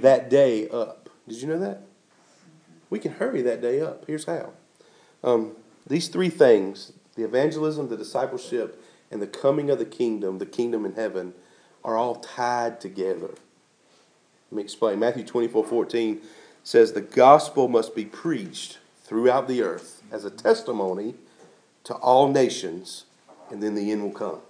that 0.00 0.30
day 0.30 0.68
up. 0.68 1.08
Did 1.28 1.40
you 1.40 1.48
know 1.48 1.58
that? 1.58 1.82
We 2.90 2.98
can 2.98 3.12
hurry 3.12 3.42
that 3.42 3.60
day 3.60 3.80
up. 3.80 4.04
Here's 4.06 4.24
how. 4.24 4.52
Um, 5.22 5.56
these 5.86 6.08
three 6.08 6.30
things 6.30 6.92
the 7.16 7.24
evangelism, 7.24 7.88
the 7.88 7.96
discipleship, 7.96 8.82
and 9.10 9.22
the 9.22 9.26
coming 9.26 9.70
of 9.70 9.78
the 9.78 9.84
kingdom, 9.84 10.38
the 10.38 10.46
kingdom 10.46 10.84
in 10.84 10.94
heaven, 10.94 11.32
are 11.84 11.96
all 11.96 12.16
tied 12.16 12.80
together. 12.80 13.30
Let 14.50 14.56
me 14.56 14.62
explain. 14.62 14.98
Matthew 14.98 15.24
24 15.24 15.64
14 15.64 16.20
says, 16.62 16.92
The 16.92 17.00
gospel 17.00 17.68
must 17.68 17.94
be 17.94 18.04
preached 18.04 18.78
throughout 19.02 19.48
the 19.48 19.62
earth 19.62 20.02
as 20.10 20.24
a 20.24 20.30
testimony 20.30 21.14
to 21.84 21.94
all 21.96 22.28
nations, 22.28 23.04
and 23.50 23.62
then 23.62 23.74
the 23.74 23.92
end 23.92 24.02
will 24.02 24.10
come. 24.10 24.40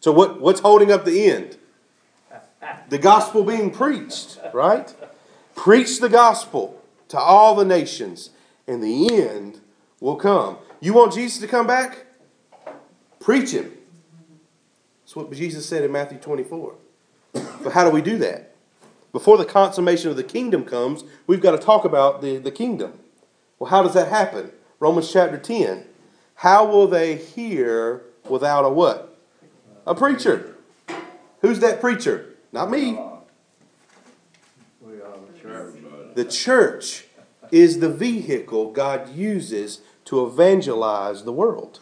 So, 0.00 0.12
what, 0.12 0.40
what's 0.40 0.60
holding 0.60 0.92
up 0.92 1.04
the 1.04 1.30
end? 1.30 1.56
The 2.88 2.98
gospel 2.98 3.42
being 3.42 3.70
preached, 3.70 4.38
right? 4.52 4.94
Preach 5.54 6.00
the 6.00 6.08
gospel 6.08 6.82
to 7.08 7.18
all 7.18 7.54
the 7.54 7.64
nations, 7.64 8.30
and 8.66 8.82
the 8.82 9.14
end 9.14 9.60
will 10.00 10.16
come. 10.16 10.58
You 10.80 10.92
want 10.92 11.14
Jesus 11.14 11.40
to 11.40 11.48
come 11.48 11.66
back? 11.66 12.06
Preach 13.20 13.50
him. 13.50 13.75
That's 15.06 15.14
what 15.14 15.30
Jesus 15.30 15.64
said 15.64 15.84
in 15.84 15.92
Matthew 15.92 16.18
24. 16.18 16.74
But 17.32 17.72
how 17.72 17.84
do 17.84 17.90
we 17.90 18.02
do 18.02 18.18
that? 18.18 18.50
Before 19.12 19.38
the 19.38 19.44
consummation 19.44 20.10
of 20.10 20.16
the 20.16 20.24
kingdom 20.24 20.64
comes, 20.64 21.04
we've 21.28 21.40
got 21.40 21.52
to 21.52 21.58
talk 21.58 21.84
about 21.84 22.22
the, 22.22 22.38
the 22.38 22.50
kingdom. 22.50 22.94
Well, 23.60 23.70
how 23.70 23.84
does 23.84 23.94
that 23.94 24.08
happen? 24.08 24.50
Romans 24.80 25.12
chapter 25.12 25.38
10. 25.38 25.84
How 26.34 26.66
will 26.66 26.88
they 26.88 27.14
hear 27.14 28.02
without 28.28 28.64
a 28.64 28.68
what? 28.68 29.16
A 29.86 29.94
preacher. 29.94 30.56
Who's 31.40 31.60
that 31.60 31.80
preacher? 31.80 32.34
Not 32.50 32.68
me. 32.68 32.98
The 36.14 36.24
church 36.24 37.04
is 37.52 37.78
the 37.78 37.90
vehicle 37.90 38.72
God 38.72 39.14
uses 39.14 39.82
to 40.06 40.26
evangelize 40.26 41.22
the 41.22 41.32
world. 41.32 41.78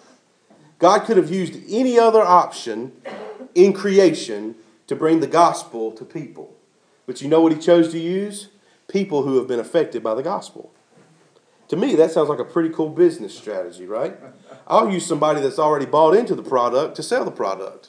God 0.78 1.00
could 1.00 1.16
have 1.16 1.30
used 1.30 1.54
any 1.68 1.98
other 1.98 2.22
option 2.22 2.92
in 3.54 3.72
creation 3.72 4.56
to 4.86 4.96
bring 4.96 5.20
the 5.20 5.26
gospel 5.26 5.92
to 5.92 6.04
people. 6.04 6.54
But 7.06 7.22
you 7.22 7.28
know 7.28 7.40
what 7.40 7.52
he 7.52 7.58
chose 7.58 7.90
to 7.92 7.98
use? 7.98 8.48
People 8.88 9.22
who 9.22 9.36
have 9.38 9.46
been 9.46 9.60
affected 9.60 10.02
by 10.02 10.14
the 10.14 10.22
gospel. 10.22 10.72
To 11.68 11.76
me, 11.76 11.94
that 11.96 12.10
sounds 12.10 12.28
like 12.28 12.38
a 12.38 12.44
pretty 12.44 12.68
cool 12.68 12.90
business 12.90 13.36
strategy, 13.36 13.86
right? 13.86 14.18
I'll 14.66 14.90
use 14.90 15.06
somebody 15.06 15.40
that's 15.40 15.58
already 15.58 15.86
bought 15.86 16.14
into 16.14 16.34
the 16.34 16.42
product 16.42 16.96
to 16.96 17.02
sell 17.02 17.24
the 17.24 17.30
product. 17.30 17.88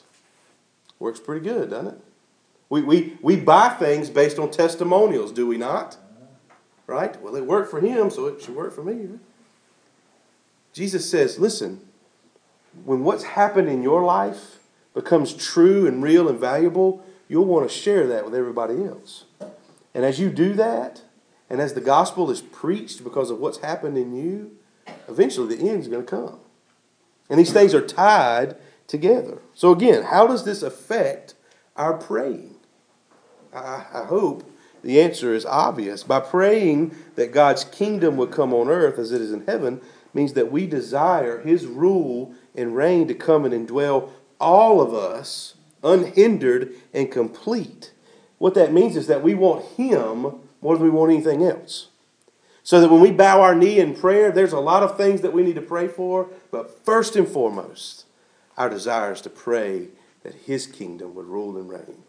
Works 0.98 1.20
pretty 1.20 1.44
good, 1.44 1.70
doesn't 1.70 1.88
it? 1.88 2.00
We, 2.68 2.82
we, 2.82 3.18
we 3.20 3.36
buy 3.36 3.68
things 3.68 4.10
based 4.10 4.38
on 4.38 4.50
testimonials, 4.50 5.30
do 5.30 5.46
we 5.46 5.56
not? 5.58 5.98
Right? 6.86 7.20
Well, 7.20 7.36
it 7.36 7.44
worked 7.44 7.70
for 7.70 7.80
him, 7.80 8.10
so 8.10 8.26
it 8.26 8.42
should 8.42 8.56
work 8.56 8.74
for 8.74 8.82
me. 8.82 9.18
Jesus 10.72 11.08
says, 11.08 11.38
listen, 11.38 11.80
when 12.84 13.04
what's 13.04 13.24
happened 13.24 13.68
in 13.68 13.82
your 13.82 14.04
life 14.04 14.58
becomes 14.94 15.34
true 15.34 15.86
and 15.86 16.02
real 16.02 16.28
and 16.28 16.38
valuable, 16.38 17.04
you'll 17.28 17.44
want 17.44 17.68
to 17.68 17.74
share 17.74 18.06
that 18.06 18.24
with 18.24 18.34
everybody 18.34 18.84
else. 18.84 19.24
And 19.94 20.04
as 20.04 20.20
you 20.20 20.30
do 20.30 20.54
that, 20.54 21.02
and 21.48 21.60
as 21.60 21.74
the 21.74 21.80
gospel 21.80 22.30
is 22.30 22.40
preached 22.40 23.04
because 23.04 23.30
of 23.30 23.38
what's 23.38 23.58
happened 23.58 23.96
in 23.96 24.14
you, 24.14 24.56
eventually 25.08 25.56
the 25.56 25.68
end's 25.68 25.88
going 25.88 26.04
to 26.04 26.10
come. 26.10 26.38
And 27.28 27.38
these 27.38 27.52
things 27.52 27.74
are 27.74 27.86
tied 27.86 28.56
together. 28.86 29.38
So, 29.54 29.72
again, 29.72 30.04
how 30.04 30.26
does 30.26 30.44
this 30.44 30.62
affect 30.62 31.34
our 31.76 31.94
praying? 31.94 32.56
I, 33.52 33.84
I 33.92 34.04
hope 34.04 34.50
the 34.82 35.00
answer 35.00 35.34
is 35.34 35.44
obvious. 35.44 36.02
By 36.02 36.20
praying 36.20 36.94
that 37.16 37.32
God's 37.32 37.64
kingdom 37.64 38.16
would 38.16 38.30
come 38.30 38.52
on 38.54 38.68
earth 38.68 38.98
as 38.98 39.12
it 39.12 39.20
is 39.20 39.32
in 39.32 39.44
heaven, 39.46 39.80
means 40.16 40.32
that 40.32 40.50
we 40.50 40.66
desire 40.66 41.38
His 41.40 41.66
rule 41.66 42.34
and 42.56 42.74
reign 42.74 43.06
to 43.06 43.14
come 43.14 43.44
and 43.44 43.54
indwell 43.54 44.10
all 44.40 44.80
of 44.80 44.92
us 44.92 45.54
unhindered 45.84 46.74
and 46.92 47.12
complete. 47.12 47.92
What 48.38 48.54
that 48.54 48.72
means 48.72 48.96
is 48.96 49.06
that 49.06 49.22
we 49.22 49.34
want 49.34 49.64
Him 49.76 50.40
more 50.60 50.76
than 50.76 50.82
we 50.82 50.90
want 50.90 51.12
anything 51.12 51.44
else. 51.44 51.88
So 52.64 52.80
that 52.80 52.90
when 52.90 53.00
we 53.00 53.12
bow 53.12 53.42
our 53.42 53.54
knee 53.54 53.78
in 53.78 53.94
prayer, 53.94 54.32
there's 54.32 54.52
a 54.52 54.58
lot 54.58 54.82
of 54.82 54.96
things 54.96 55.20
that 55.20 55.32
we 55.32 55.44
need 55.44 55.54
to 55.54 55.62
pray 55.62 55.86
for, 55.86 56.28
but 56.50 56.84
first 56.84 57.14
and 57.14 57.28
foremost, 57.28 58.06
our 58.56 58.68
desire 58.68 59.12
is 59.12 59.20
to 59.20 59.30
pray 59.30 59.88
that 60.24 60.34
His 60.34 60.66
kingdom 60.66 61.14
would 61.14 61.26
rule 61.26 61.56
and 61.56 61.68
reign 61.68 62.02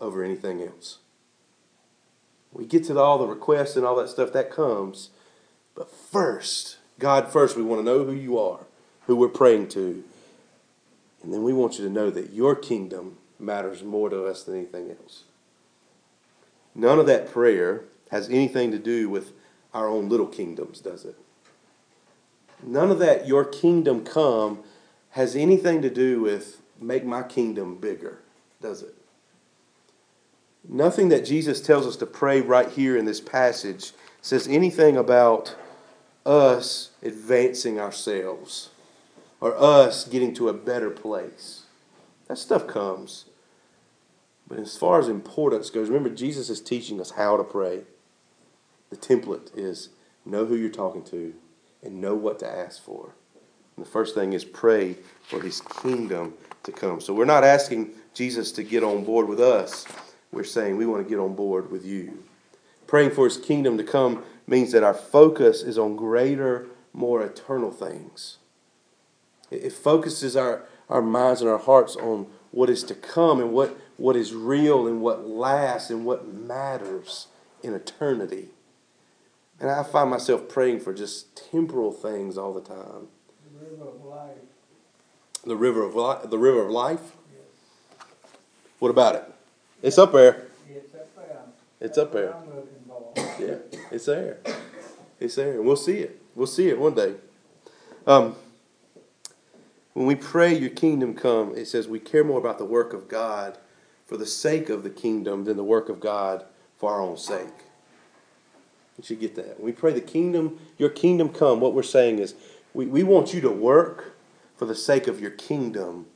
over 0.00 0.22
anything 0.22 0.62
else. 0.62 0.98
We 2.52 2.66
get 2.66 2.84
to 2.84 2.98
all 2.98 3.18
the 3.18 3.26
requests 3.26 3.74
and 3.74 3.84
all 3.84 3.96
that 3.96 4.08
stuff 4.08 4.32
that 4.32 4.52
comes, 4.52 5.10
but 5.74 5.90
first, 5.90 6.76
God 6.98 7.28
first, 7.28 7.56
we 7.56 7.62
want 7.62 7.80
to 7.80 7.84
know 7.84 8.04
who 8.04 8.12
you 8.12 8.38
are, 8.38 8.60
who 9.06 9.16
we're 9.16 9.28
praying 9.28 9.68
to, 9.68 10.04
and 11.22 11.32
then 11.32 11.42
we 11.42 11.52
want 11.52 11.78
you 11.78 11.84
to 11.84 11.90
know 11.90 12.10
that 12.10 12.32
your 12.32 12.54
kingdom 12.54 13.16
matters 13.38 13.82
more 13.82 14.10
to 14.10 14.26
us 14.26 14.44
than 14.44 14.56
anything 14.56 14.90
else. 14.90 15.24
None 16.74 16.98
of 16.98 17.06
that 17.06 17.30
prayer 17.30 17.84
has 18.10 18.28
anything 18.28 18.70
to 18.70 18.78
do 18.78 19.08
with 19.08 19.32
our 19.72 19.88
own 19.88 20.08
little 20.08 20.26
kingdoms, 20.26 20.80
does 20.80 21.04
it? 21.04 21.16
None 22.62 22.90
of 22.90 22.98
that, 22.98 23.26
your 23.26 23.44
kingdom 23.44 24.04
come, 24.04 24.60
has 25.10 25.34
anything 25.34 25.82
to 25.82 25.90
do 25.90 26.20
with 26.20 26.60
make 26.80 27.04
my 27.04 27.22
kingdom 27.22 27.76
bigger, 27.76 28.18
does 28.60 28.82
it? 28.82 28.94
Nothing 30.66 31.08
that 31.10 31.24
Jesus 31.24 31.60
tells 31.60 31.86
us 31.86 31.96
to 31.96 32.06
pray 32.06 32.40
right 32.40 32.68
here 32.68 32.96
in 32.96 33.04
this 33.04 33.20
passage 33.20 33.92
says 34.22 34.48
anything 34.48 34.96
about 34.96 35.56
us 36.26 36.90
advancing 37.02 37.78
ourselves 37.78 38.70
or 39.40 39.56
us 39.56 40.06
getting 40.06 40.34
to 40.34 40.48
a 40.48 40.54
better 40.54 40.90
place. 40.90 41.64
That 42.28 42.38
stuff 42.38 42.66
comes. 42.66 43.26
But 44.46 44.58
as 44.58 44.76
far 44.76 44.98
as 44.98 45.08
importance 45.08 45.70
goes, 45.70 45.88
remember, 45.88 46.10
Jesus 46.10 46.50
is 46.50 46.60
teaching 46.60 47.00
us 47.00 47.12
how 47.12 47.36
to 47.36 47.44
pray. 47.44 47.82
The 48.90 48.96
template 48.96 49.56
is 49.56 49.90
know 50.24 50.46
who 50.46 50.56
you're 50.56 50.70
talking 50.70 51.02
to 51.04 51.34
and 51.82 52.00
know 52.00 52.14
what 52.14 52.38
to 52.40 52.48
ask 52.48 52.82
for. 52.82 53.14
And 53.76 53.84
the 53.84 53.90
first 53.90 54.14
thing 54.14 54.32
is 54.32 54.44
pray 54.44 54.96
for 55.22 55.40
his 55.40 55.60
kingdom 55.60 56.34
to 56.62 56.72
come. 56.72 57.00
So 57.00 57.12
we're 57.12 57.24
not 57.24 57.44
asking 57.44 57.90
Jesus 58.14 58.52
to 58.52 58.62
get 58.62 58.82
on 58.82 59.04
board 59.04 59.28
with 59.28 59.40
us. 59.40 59.86
We're 60.32 60.44
saying 60.44 60.76
we 60.76 60.86
want 60.86 61.02
to 61.04 61.08
get 61.08 61.18
on 61.18 61.34
board 61.34 61.70
with 61.70 61.84
you. 61.84 62.24
Praying 62.86 63.10
for 63.10 63.24
his 63.24 63.36
kingdom 63.36 63.76
to 63.78 63.84
come 63.84 64.22
means 64.46 64.72
that 64.72 64.82
our 64.82 64.94
focus 64.94 65.62
is 65.62 65.78
on 65.78 65.96
greater, 65.96 66.66
more 66.92 67.22
eternal 67.22 67.70
things. 67.70 68.38
It 69.50 69.72
focuses 69.72 70.36
our, 70.36 70.64
our 70.88 71.02
minds 71.02 71.40
and 71.40 71.50
our 71.50 71.58
hearts 71.58 71.96
on 71.96 72.26
what 72.50 72.70
is 72.70 72.82
to 72.84 72.94
come 72.94 73.40
and 73.40 73.52
what, 73.52 73.78
what 73.96 74.16
is 74.16 74.32
real 74.32 74.86
and 74.86 75.00
what 75.00 75.26
lasts 75.26 75.90
and 75.90 76.04
what 76.04 76.26
matters 76.26 77.28
in 77.62 77.74
eternity. 77.74 78.48
And 79.60 79.70
I 79.70 79.82
find 79.82 80.10
myself 80.10 80.48
praying 80.48 80.80
for 80.80 80.92
just 80.92 81.50
temporal 81.50 81.92
things 81.92 82.36
all 82.36 82.52
the 82.52 82.60
time. 82.60 83.08
The 83.52 83.70
river 83.70 83.88
of 83.88 84.04
life. 84.04 84.36
The 85.44 85.56
river 85.56 85.82
of 85.84 85.94
life. 85.94 86.30
The 86.30 86.38
river 86.38 86.64
of 86.64 86.70
life. 86.70 87.12
What 88.78 88.90
about 88.90 89.14
it? 89.14 89.24
It's 89.82 89.98
up 89.98 90.12
there. 90.12 90.48
It's 90.68 90.94
up 90.94 91.14
there. 91.16 91.40
It's 91.80 91.98
up 91.98 92.12
there. 92.12 93.23
Yeah, 93.38 93.56
it's 93.90 94.06
there. 94.06 94.38
It's 95.18 95.34
there, 95.34 95.54
and 95.54 95.64
we'll 95.64 95.76
see 95.76 95.98
it. 95.98 96.20
We'll 96.34 96.46
see 96.46 96.68
it 96.68 96.78
one 96.78 96.94
day. 96.94 97.14
Um, 98.06 98.36
when 99.92 100.06
we 100.06 100.14
pray, 100.14 100.54
"Your 100.54 100.70
kingdom 100.70 101.14
come," 101.14 101.54
it 101.56 101.66
says 101.66 101.88
we 101.88 102.00
care 102.00 102.24
more 102.24 102.38
about 102.38 102.58
the 102.58 102.64
work 102.64 102.92
of 102.92 103.08
God 103.08 103.58
for 104.06 104.16
the 104.16 104.26
sake 104.26 104.68
of 104.68 104.82
the 104.82 104.90
kingdom 104.90 105.44
than 105.44 105.56
the 105.56 105.64
work 105.64 105.88
of 105.88 106.00
God 106.00 106.44
for 106.76 106.90
our 106.92 107.00
own 107.00 107.16
sake. 107.16 107.64
You 108.98 109.04
should 109.04 109.20
get 109.20 109.34
that. 109.36 109.58
When 109.58 109.66
we 109.66 109.72
pray, 109.72 109.92
"The 109.92 110.00
kingdom, 110.00 110.58
your 110.78 110.90
kingdom 110.90 111.30
come," 111.30 111.60
what 111.60 111.74
we're 111.74 111.82
saying 111.82 112.18
is 112.18 112.34
we, 112.74 112.86
we 112.86 113.02
want 113.02 113.32
you 113.32 113.40
to 113.40 113.50
work 113.50 114.12
for 114.56 114.66
the 114.66 114.74
sake 114.74 115.06
of 115.06 115.20
your 115.20 115.30
kingdom 115.30 116.06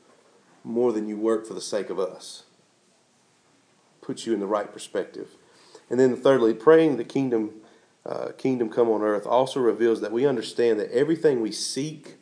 more 0.62 0.92
than 0.92 1.08
you 1.08 1.16
work 1.16 1.46
for 1.46 1.54
the 1.54 1.60
sake 1.60 1.90
of 1.90 1.98
us. 1.98 2.44
Puts 4.00 4.26
you 4.26 4.34
in 4.34 4.40
the 4.40 4.46
right 4.46 4.72
perspective. 4.72 5.28
And 5.90 5.98
then 5.98 6.16
thirdly, 6.16 6.54
praying 6.54 6.96
the 6.96 7.04
kingdom, 7.04 7.52
uh, 8.04 8.28
kingdom 8.36 8.68
come 8.68 8.88
on 8.88 9.02
earth 9.02 9.26
also 9.26 9.60
reveals 9.60 10.00
that 10.00 10.12
we 10.12 10.26
understand 10.26 10.78
that 10.80 10.90
everything 10.92 11.40
we 11.40 11.52
seek 11.52 12.16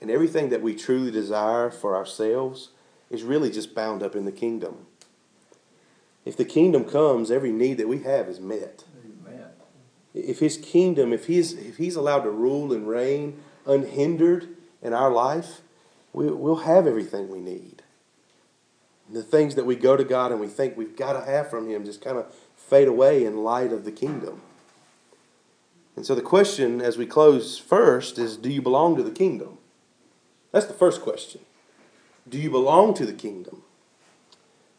And 0.00 0.10
everything 0.10 0.48
that 0.48 0.62
we 0.62 0.74
truly 0.74 1.10
desire 1.10 1.70
for 1.70 1.94
ourselves 1.94 2.70
is 3.10 3.22
really 3.22 3.50
just 3.50 3.74
bound 3.74 4.02
up 4.02 4.16
in 4.16 4.24
the 4.24 4.32
kingdom. 4.32 4.86
If 6.24 6.36
the 6.36 6.44
kingdom 6.44 6.84
comes, 6.84 7.30
every 7.30 7.52
need 7.52 7.74
that 7.78 7.88
we 7.88 8.02
have 8.02 8.28
is 8.28 8.40
met. 8.40 8.84
Amen. 9.26 9.44
If 10.14 10.38
his 10.38 10.56
kingdom, 10.56 11.12
if 11.12 11.26
he's, 11.26 11.52
if 11.52 11.76
he's 11.76 11.96
allowed 11.96 12.20
to 12.20 12.30
rule 12.30 12.72
and 12.72 12.88
reign 12.88 13.40
unhindered 13.66 14.48
in 14.82 14.92
our 14.92 15.10
life, 15.10 15.60
we, 16.12 16.30
we'll 16.30 16.56
have 16.56 16.86
everything 16.86 17.28
we 17.28 17.40
need. 17.40 17.82
The 19.12 19.22
things 19.22 19.54
that 19.56 19.66
we 19.66 19.76
go 19.76 19.96
to 19.96 20.04
God 20.04 20.30
and 20.30 20.40
we 20.40 20.46
think 20.46 20.76
we've 20.76 20.96
got 20.96 21.12
to 21.12 21.24
have 21.24 21.50
from 21.50 21.68
him 21.68 21.84
just 21.84 22.00
kind 22.00 22.16
of 22.16 22.34
fade 22.70 22.88
away 22.88 23.24
in 23.24 23.42
light 23.42 23.72
of 23.72 23.84
the 23.84 23.90
kingdom. 23.90 24.40
And 25.96 26.06
so 26.06 26.14
the 26.14 26.22
question 26.22 26.80
as 26.80 26.96
we 26.96 27.04
close 27.04 27.58
first 27.58 28.16
is 28.16 28.36
do 28.36 28.48
you 28.48 28.62
belong 28.62 28.96
to 28.96 29.02
the 29.02 29.10
kingdom? 29.10 29.58
That's 30.52 30.66
the 30.66 30.72
first 30.72 31.02
question. 31.02 31.40
Do 32.28 32.38
you 32.38 32.48
belong 32.48 32.94
to 32.94 33.04
the 33.04 33.12
kingdom? 33.12 33.64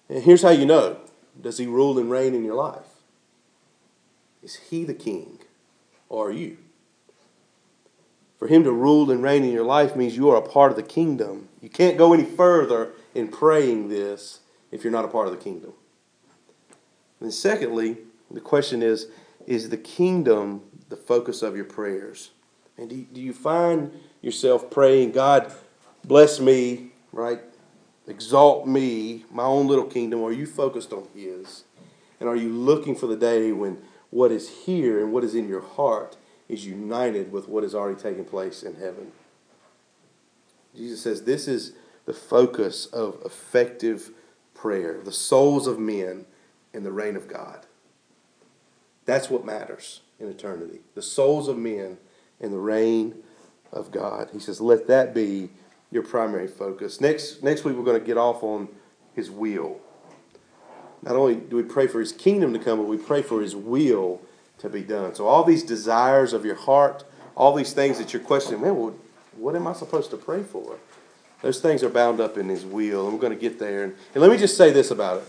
And 0.07 0.23
here's 0.23 0.41
how 0.41 0.49
you 0.49 0.65
know 0.65 0.97
Does 1.39 1.57
he 1.57 1.67
rule 1.67 1.99
and 1.99 2.09
reign 2.09 2.33
in 2.33 2.45
your 2.45 2.55
life? 2.55 2.87
Is 4.41 4.55
he 4.55 4.85
the 4.85 4.93
king 4.93 5.39
or 6.07 6.29
are 6.29 6.31
you? 6.31 6.57
For 8.39 8.47
him 8.47 8.63
to 8.63 8.71
rule 8.71 9.11
and 9.11 9.21
reign 9.21 9.43
in 9.43 9.51
your 9.51 9.65
life 9.65 9.95
means 9.95 10.15
you 10.15 10.29
are 10.29 10.37
a 10.37 10.41
part 10.41 10.71
of 10.71 10.77
the 10.77 10.83
kingdom. 10.83 11.49
You 11.61 11.69
can't 11.69 11.97
go 11.97 12.13
any 12.13 12.25
further 12.25 12.93
in 13.13 13.27
praying 13.27 13.89
this 13.89 14.39
if 14.71 14.83
you're 14.83 14.91
not 14.91 15.05
a 15.05 15.09
part 15.09 15.27
of 15.27 15.33
the 15.33 15.43
kingdom. 15.43 15.73
And 17.21 17.33
secondly, 17.33 17.97
the 18.29 18.41
question 18.41 18.81
is 18.81 19.07
is 19.47 19.69
the 19.69 19.77
kingdom 19.77 20.61
the 20.89 20.97
focus 20.97 21.41
of 21.41 21.55
your 21.55 21.65
prayers? 21.65 22.31
And 22.77 22.89
do 22.89 22.95
you, 22.95 23.07
do 23.11 23.21
you 23.21 23.33
find 23.33 23.91
yourself 24.21 24.69
praying, 24.69 25.11
God, 25.11 25.51
bless 26.03 26.39
me, 26.39 26.91
right? 27.11 27.41
Exalt 28.07 28.67
me, 28.67 29.25
my 29.31 29.43
own 29.43 29.67
little 29.67 29.85
kingdom. 29.85 30.23
Are 30.23 30.31
you 30.31 30.45
focused 30.45 30.93
on 30.93 31.07
His? 31.15 31.63
And 32.19 32.29
are 32.29 32.35
you 32.35 32.49
looking 32.49 32.95
for 32.95 33.07
the 33.07 33.15
day 33.15 33.51
when 33.51 33.81
what 34.09 34.31
is 34.31 34.49
here 34.65 34.99
and 34.99 35.11
what 35.11 35.23
is 35.23 35.33
in 35.33 35.47
your 35.47 35.61
heart 35.61 36.17
is 36.49 36.65
united 36.65 37.31
with 37.31 37.47
what 37.47 37.63
has 37.63 37.73
already 37.73 37.99
taken 37.99 38.25
place 38.25 38.63
in 38.63 38.75
heaven? 38.75 39.11
Jesus 40.75 41.01
says 41.01 41.23
this 41.23 41.47
is 41.47 41.73
the 42.05 42.13
focus 42.13 42.85
of 42.87 43.21
effective 43.25 44.11
prayer, 44.53 44.99
the 45.03 45.11
souls 45.11 45.67
of 45.67 45.79
men 45.79 46.25
in 46.73 46.83
the 46.83 46.91
reign 46.91 47.15
of 47.15 47.27
God. 47.27 47.65
That's 49.05 49.29
what 49.29 49.45
matters 49.45 50.01
in 50.19 50.27
eternity. 50.27 50.79
The 50.95 51.01
souls 51.01 51.47
of 51.47 51.57
men 51.57 51.97
in 52.39 52.51
the 52.51 52.59
reign 52.59 53.15
of 53.71 53.91
God. 53.91 54.29
He 54.31 54.39
says, 54.39 54.61
let 54.61 54.87
that 54.87 55.13
be 55.13 55.49
your 55.91 56.03
primary 56.03 56.47
focus. 56.47 57.01
Next, 57.01 57.43
next 57.43 57.63
week, 57.63 57.75
we're 57.75 57.83
going 57.83 57.99
to 57.99 58.05
get 58.05 58.17
off 58.17 58.43
on 58.43 58.69
His 59.13 59.29
will. 59.29 59.79
Not 61.01 61.15
only 61.15 61.35
do 61.35 61.55
we 61.55 61.63
pray 61.63 61.87
for 61.87 61.99
His 61.99 62.11
kingdom 62.11 62.53
to 62.53 62.59
come, 62.59 62.79
but 62.79 62.87
we 62.87 62.97
pray 62.97 63.21
for 63.21 63.41
His 63.41 63.55
will 63.55 64.21
to 64.59 64.69
be 64.69 64.81
done. 64.81 65.15
So, 65.15 65.27
all 65.27 65.43
these 65.43 65.63
desires 65.63 66.33
of 66.33 66.45
your 66.45 66.55
heart, 66.55 67.03
all 67.35 67.53
these 67.55 67.73
things 67.73 67.97
that 67.97 68.13
you're 68.13 68.21
questioning, 68.21 68.61
man, 68.61 68.77
well, 68.77 68.95
what 69.35 69.55
am 69.55 69.67
I 69.67 69.73
supposed 69.73 70.11
to 70.11 70.17
pray 70.17 70.43
for? 70.43 70.77
Those 71.41 71.59
things 71.59 71.81
are 71.83 71.89
bound 71.89 72.19
up 72.19 72.37
in 72.37 72.47
His 72.47 72.63
will, 72.63 73.05
and 73.05 73.13
we're 73.13 73.21
going 73.21 73.33
to 73.33 73.39
get 73.39 73.59
there. 73.59 73.83
And, 73.83 73.95
and 74.13 74.21
let 74.21 74.31
me 74.31 74.37
just 74.37 74.55
say 74.55 74.71
this 74.71 74.91
about 74.91 75.17
it 75.17 75.27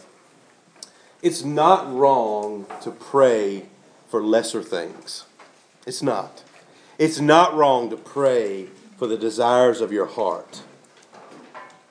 it's 1.23 1.45
not 1.45 1.93
wrong 1.93 2.66
to 2.83 2.91
pray 2.91 3.66
for 4.09 4.23
lesser 4.23 4.62
things. 4.62 5.25
It's 5.87 6.03
not. 6.03 6.43
It's 6.99 7.20
not 7.20 7.55
wrong 7.55 7.91
to 7.91 7.97
pray 7.97 8.66
for 8.97 9.07
the 9.07 9.16
desires 9.16 9.81
of 9.81 9.93
your 9.93 10.07
heart. 10.07 10.62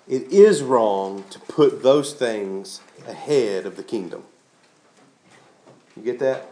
It 0.08 0.32
is 0.32 0.62
wrong 0.62 1.24
to 1.30 1.40
put 1.40 1.84
those 1.84 2.14
things 2.14 2.82
ahead 3.08 3.66
of 3.66 3.78
the 3.78 3.84
kingdom. 3.84 4.24
You 5.96 6.04
get 6.04 6.20
that? 6.20 6.48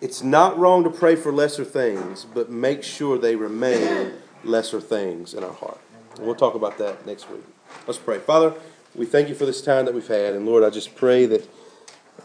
It's 0.00 0.22
not 0.22 0.58
wrong 0.58 0.84
to 0.84 0.90
pray 0.90 1.16
for 1.16 1.32
lesser 1.32 1.64
things, 1.64 2.26
but 2.32 2.50
make 2.50 2.82
sure 2.82 3.16
they 3.16 3.34
remain 3.34 4.12
lesser 4.44 4.80
things 4.80 5.34
in 5.34 5.42
our 5.42 5.52
heart. 5.52 5.80
And 6.16 6.26
we'll 6.26 6.34
talk 6.34 6.54
about 6.54 6.78
that 6.78 7.06
next 7.06 7.30
week. 7.30 7.42
Let's 7.86 7.98
pray. 7.98 8.18
Father, 8.18 8.54
we 8.94 9.06
thank 9.06 9.28
you 9.28 9.34
for 9.34 9.46
this 9.46 9.62
time 9.62 9.84
that 9.86 9.94
we've 9.94 10.06
had. 10.06 10.34
And 10.34 10.46
Lord, 10.46 10.64
I 10.64 10.70
just 10.70 10.94
pray 10.96 11.26
that, 11.26 11.48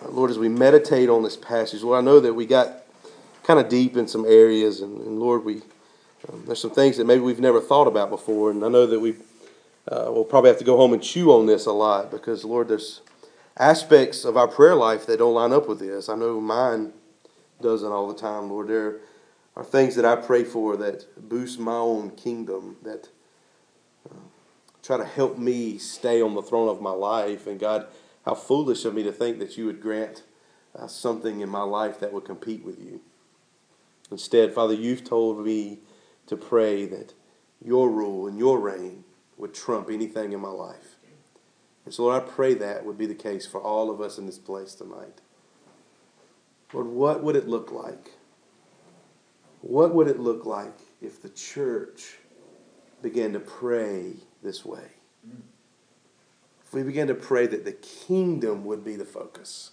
Lord, 0.09 0.31
as 0.31 0.39
we 0.39 0.49
meditate 0.49 1.09
on 1.09 1.23
this 1.23 1.37
passage, 1.37 1.83
Lord, 1.83 1.99
I 1.99 2.01
know 2.01 2.19
that 2.19 2.33
we 2.33 2.45
got 2.45 2.83
kind 3.43 3.59
of 3.59 3.69
deep 3.69 3.95
in 3.95 4.07
some 4.07 4.25
areas. 4.25 4.81
And, 4.81 4.99
and 5.01 5.19
Lord, 5.19 5.43
we 5.43 5.61
um, 6.31 6.43
there's 6.45 6.61
some 6.61 6.71
things 6.71 6.97
that 6.97 7.05
maybe 7.05 7.21
we've 7.21 7.39
never 7.39 7.59
thought 7.59 7.87
about 7.87 8.09
before. 8.09 8.51
And 8.51 8.63
I 8.63 8.67
know 8.67 8.85
that 8.85 8.99
we 8.99 9.15
uh, 9.91 10.11
will 10.11 10.25
probably 10.25 10.49
have 10.49 10.59
to 10.59 10.65
go 10.65 10.77
home 10.77 10.93
and 10.93 11.01
chew 11.01 11.31
on 11.31 11.45
this 11.45 11.65
a 11.65 11.71
lot 11.71 12.11
because, 12.11 12.45
Lord, 12.45 12.67
there's 12.67 13.01
aspects 13.57 14.23
of 14.23 14.37
our 14.37 14.47
prayer 14.47 14.75
life 14.75 15.05
that 15.07 15.17
don't 15.17 15.33
line 15.33 15.51
up 15.51 15.67
with 15.67 15.79
this. 15.79 16.09
I 16.09 16.15
know 16.15 16.39
mine 16.39 16.93
doesn't 17.61 17.91
all 17.91 18.07
the 18.07 18.19
time, 18.19 18.49
Lord. 18.49 18.67
There 18.67 18.97
are 19.55 19.63
things 19.63 19.95
that 19.95 20.05
I 20.05 20.15
pray 20.15 20.43
for 20.43 20.77
that 20.77 21.29
boost 21.29 21.59
my 21.59 21.73
own 21.73 22.11
kingdom, 22.11 22.77
that 22.83 23.09
uh, 24.09 24.15
try 24.83 24.97
to 24.97 25.05
help 25.05 25.37
me 25.37 25.77
stay 25.77 26.21
on 26.21 26.35
the 26.35 26.41
throne 26.41 26.69
of 26.69 26.81
my 26.81 26.91
life. 26.91 27.47
And 27.47 27.59
God, 27.59 27.87
how 28.25 28.35
foolish 28.35 28.85
of 28.85 28.93
me 28.93 29.03
to 29.03 29.11
think 29.11 29.39
that 29.39 29.57
you 29.57 29.65
would 29.65 29.81
grant 29.81 30.23
uh, 30.75 30.87
something 30.87 31.41
in 31.41 31.49
my 31.49 31.63
life 31.63 31.99
that 31.99 32.13
would 32.13 32.25
compete 32.25 32.63
with 32.63 32.79
you. 32.79 33.01
Instead, 34.09 34.53
Father, 34.53 34.73
you've 34.73 35.03
told 35.03 35.43
me 35.43 35.79
to 36.27 36.35
pray 36.35 36.85
that 36.85 37.13
your 37.63 37.89
rule 37.89 38.27
and 38.27 38.37
your 38.37 38.59
reign 38.59 39.03
would 39.37 39.53
trump 39.53 39.89
anything 39.89 40.33
in 40.33 40.39
my 40.39 40.49
life. 40.49 40.95
And 41.85 41.93
so, 41.93 42.03
Lord, 42.03 42.21
I 42.21 42.25
pray 42.25 42.53
that 42.55 42.85
would 42.85 42.97
be 42.97 43.07
the 43.07 43.15
case 43.15 43.47
for 43.47 43.59
all 43.59 43.89
of 43.89 44.01
us 44.01 44.17
in 44.17 44.25
this 44.25 44.37
place 44.37 44.75
tonight. 44.75 45.21
Lord, 46.73 46.87
what 46.87 47.23
would 47.23 47.35
it 47.35 47.47
look 47.47 47.71
like? 47.71 48.11
What 49.61 49.93
would 49.93 50.07
it 50.07 50.19
look 50.19 50.45
like 50.45 50.77
if 51.01 51.21
the 51.21 51.29
church 51.29 52.17
began 53.01 53.33
to 53.33 53.39
pray 53.39 54.13
this 54.43 54.63
way? 54.65 54.91
If 56.71 56.75
we 56.75 56.83
begin 56.83 57.07
to 57.07 57.13
pray 57.13 57.47
that 57.47 57.65
the 57.65 57.73
kingdom 57.73 58.63
would 58.63 58.81
be 58.81 58.95
the 58.95 59.03
focus, 59.03 59.71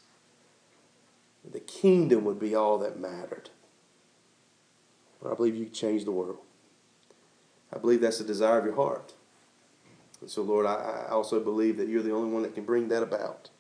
the 1.49 1.61
kingdom 1.61 2.25
would 2.25 2.41
be 2.41 2.57
all 2.57 2.77
that 2.79 2.99
mattered. 2.99 3.51
I 5.25 5.33
believe 5.35 5.55
you 5.55 5.67
change 5.67 6.05
the 6.05 6.11
world. 6.11 6.39
I 7.73 7.79
believe 7.79 8.01
that's 8.01 8.19
the 8.19 8.25
desire 8.25 8.59
of 8.59 8.65
your 8.65 8.75
heart. 8.75 9.15
And 10.21 10.29
so, 10.29 10.43
Lord, 10.43 10.67
I, 10.67 11.05
I 11.07 11.11
also 11.13 11.39
believe 11.39 11.77
that 11.77 11.87
you're 11.87 12.03
the 12.03 12.13
only 12.13 12.33
one 12.33 12.43
that 12.43 12.57
can 12.57 12.65
bring 12.65 12.89
that 12.89 13.05
about. 13.05 13.51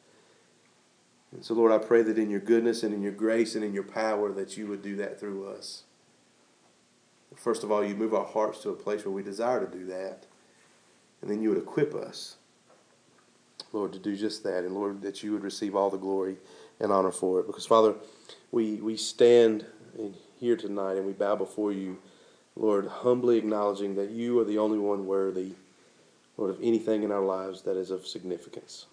And 1.30 1.44
so, 1.44 1.54
Lord, 1.54 1.70
I 1.70 1.78
pray 1.78 2.02
that 2.02 2.18
in 2.18 2.30
your 2.30 2.40
goodness 2.40 2.82
and 2.82 2.92
in 2.92 3.02
your 3.02 3.12
grace 3.12 3.54
and 3.54 3.62
in 3.62 3.72
your 3.72 3.84
power 3.84 4.32
that 4.32 4.56
you 4.56 4.66
would 4.66 4.82
do 4.82 4.96
that 4.96 5.20
through 5.20 5.46
us. 5.46 5.84
First 7.36 7.62
of 7.62 7.70
all, 7.70 7.84
you 7.84 7.94
move 7.94 8.14
our 8.14 8.26
hearts 8.26 8.62
to 8.62 8.70
a 8.70 8.74
place 8.74 9.04
where 9.04 9.14
we 9.14 9.22
desire 9.22 9.64
to 9.64 9.78
do 9.78 9.86
that. 9.86 10.26
And 11.22 11.30
then 11.30 11.40
you 11.40 11.50
would 11.50 11.58
equip 11.58 11.94
us, 11.94 12.37
Lord, 13.72 13.92
to 13.92 13.98
do 13.98 14.16
just 14.16 14.42
that. 14.44 14.64
And 14.64 14.74
Lord, 14.74 15.02
that 15.02 15.22
you 15.22 15.32
would 15.32 15.42
receive 15.42 15.76
all 15.76 15.90
the 15.90 15.98
glory 15.98 16.36
and 16.80 16.92
honor 16.92 17.12
for 17.12 17.40
it. 17.40 17.46
Because, 17.46 17.66
Father, 17.66 17.94
we, 18.50 18.76
we 18.76 18.96
stand 18.96 19.66
here 20.38 20.56
tonight 20.56 20.96
and 20.96 21.06
we 21.06 21.12
bow 21.12 21.36
before 21.36 21.72
you, 21.72 21.98
Lord, 22.56 22.86
humbly 22.86 23.38
acknowledging 23.38 23.94
that 23.96 24.10
you 24.10 24.38
are 24.38 24.44
the 24.44 24.58
only 24.58 24.78
one 24.78 25.06
worthy, 25.06 25.52
Lord, 26.36 26.50
of 26.50 26.58
anything 26.62 27.02
in 27.02 27.12
our 27.12 27.24
lives 27.24 27.62
that 27.62 27.76
is 27.76 27.90
of 27.90 28.06
significance. 28.06 28.86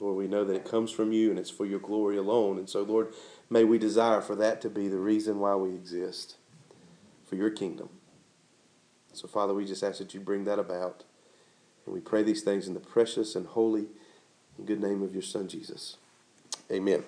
Lord, 0.00 0.16
we 0.16 0.26
know 0.26 0.44
that 0.44 0.56
it 0.56 0.64
comes 0.64 0.90
from 0.90 1.12
you 1.12 1.30
and 1.30 1.38
it's 1.38 1.50
for 1.50 1.66
your 1.66 1.78
glory 1.78 2.16
alone. 2.16 2.58
And 2.58 2.68
so, 2.68 2.82
Lord, 2.82 3.14
may 3.48 3.64
we 3.64 3.78
desire 3.78 4.20
for 4.20 4.34
that 4.36 4.60
to 4.62 4.70
be 4.70 4.88
the 4.88 4.98
reason 4.98 5.38
why 5.38 5.54
we 5.54 5.70
exist, 5.70 6.36
for 7.24 7.36
your 7.36 7.50
kingdom. 7.50 7.88
So, 9.12 9.28
Father, 9.28 9.54
we 9.54 9.64
just 9.64 9.84
ask 9.84 9.98
that 9.98 10.12
you 10.12 10.20
bring 10.20 10.44
that 10.44 10.58
about. 10.58 11.04
And 11.86 11.94
we 11.94 12.00
pray 12.00 12.22
these 12.22 12.42
things 12.42 12.66
in 12.66 12.74
the 12.74 12.80
precious 12.80 13.34
and 13.34 13.46
holy 13.46 13.86
and 14.58 14.66
good 14.66 14.80
name 14.80 15.02
of 15.02 15.12
your 15.12 15.22
Son, 15.22 15.48
Jesus. 15.48 15.96
Amen. 16.70 17.04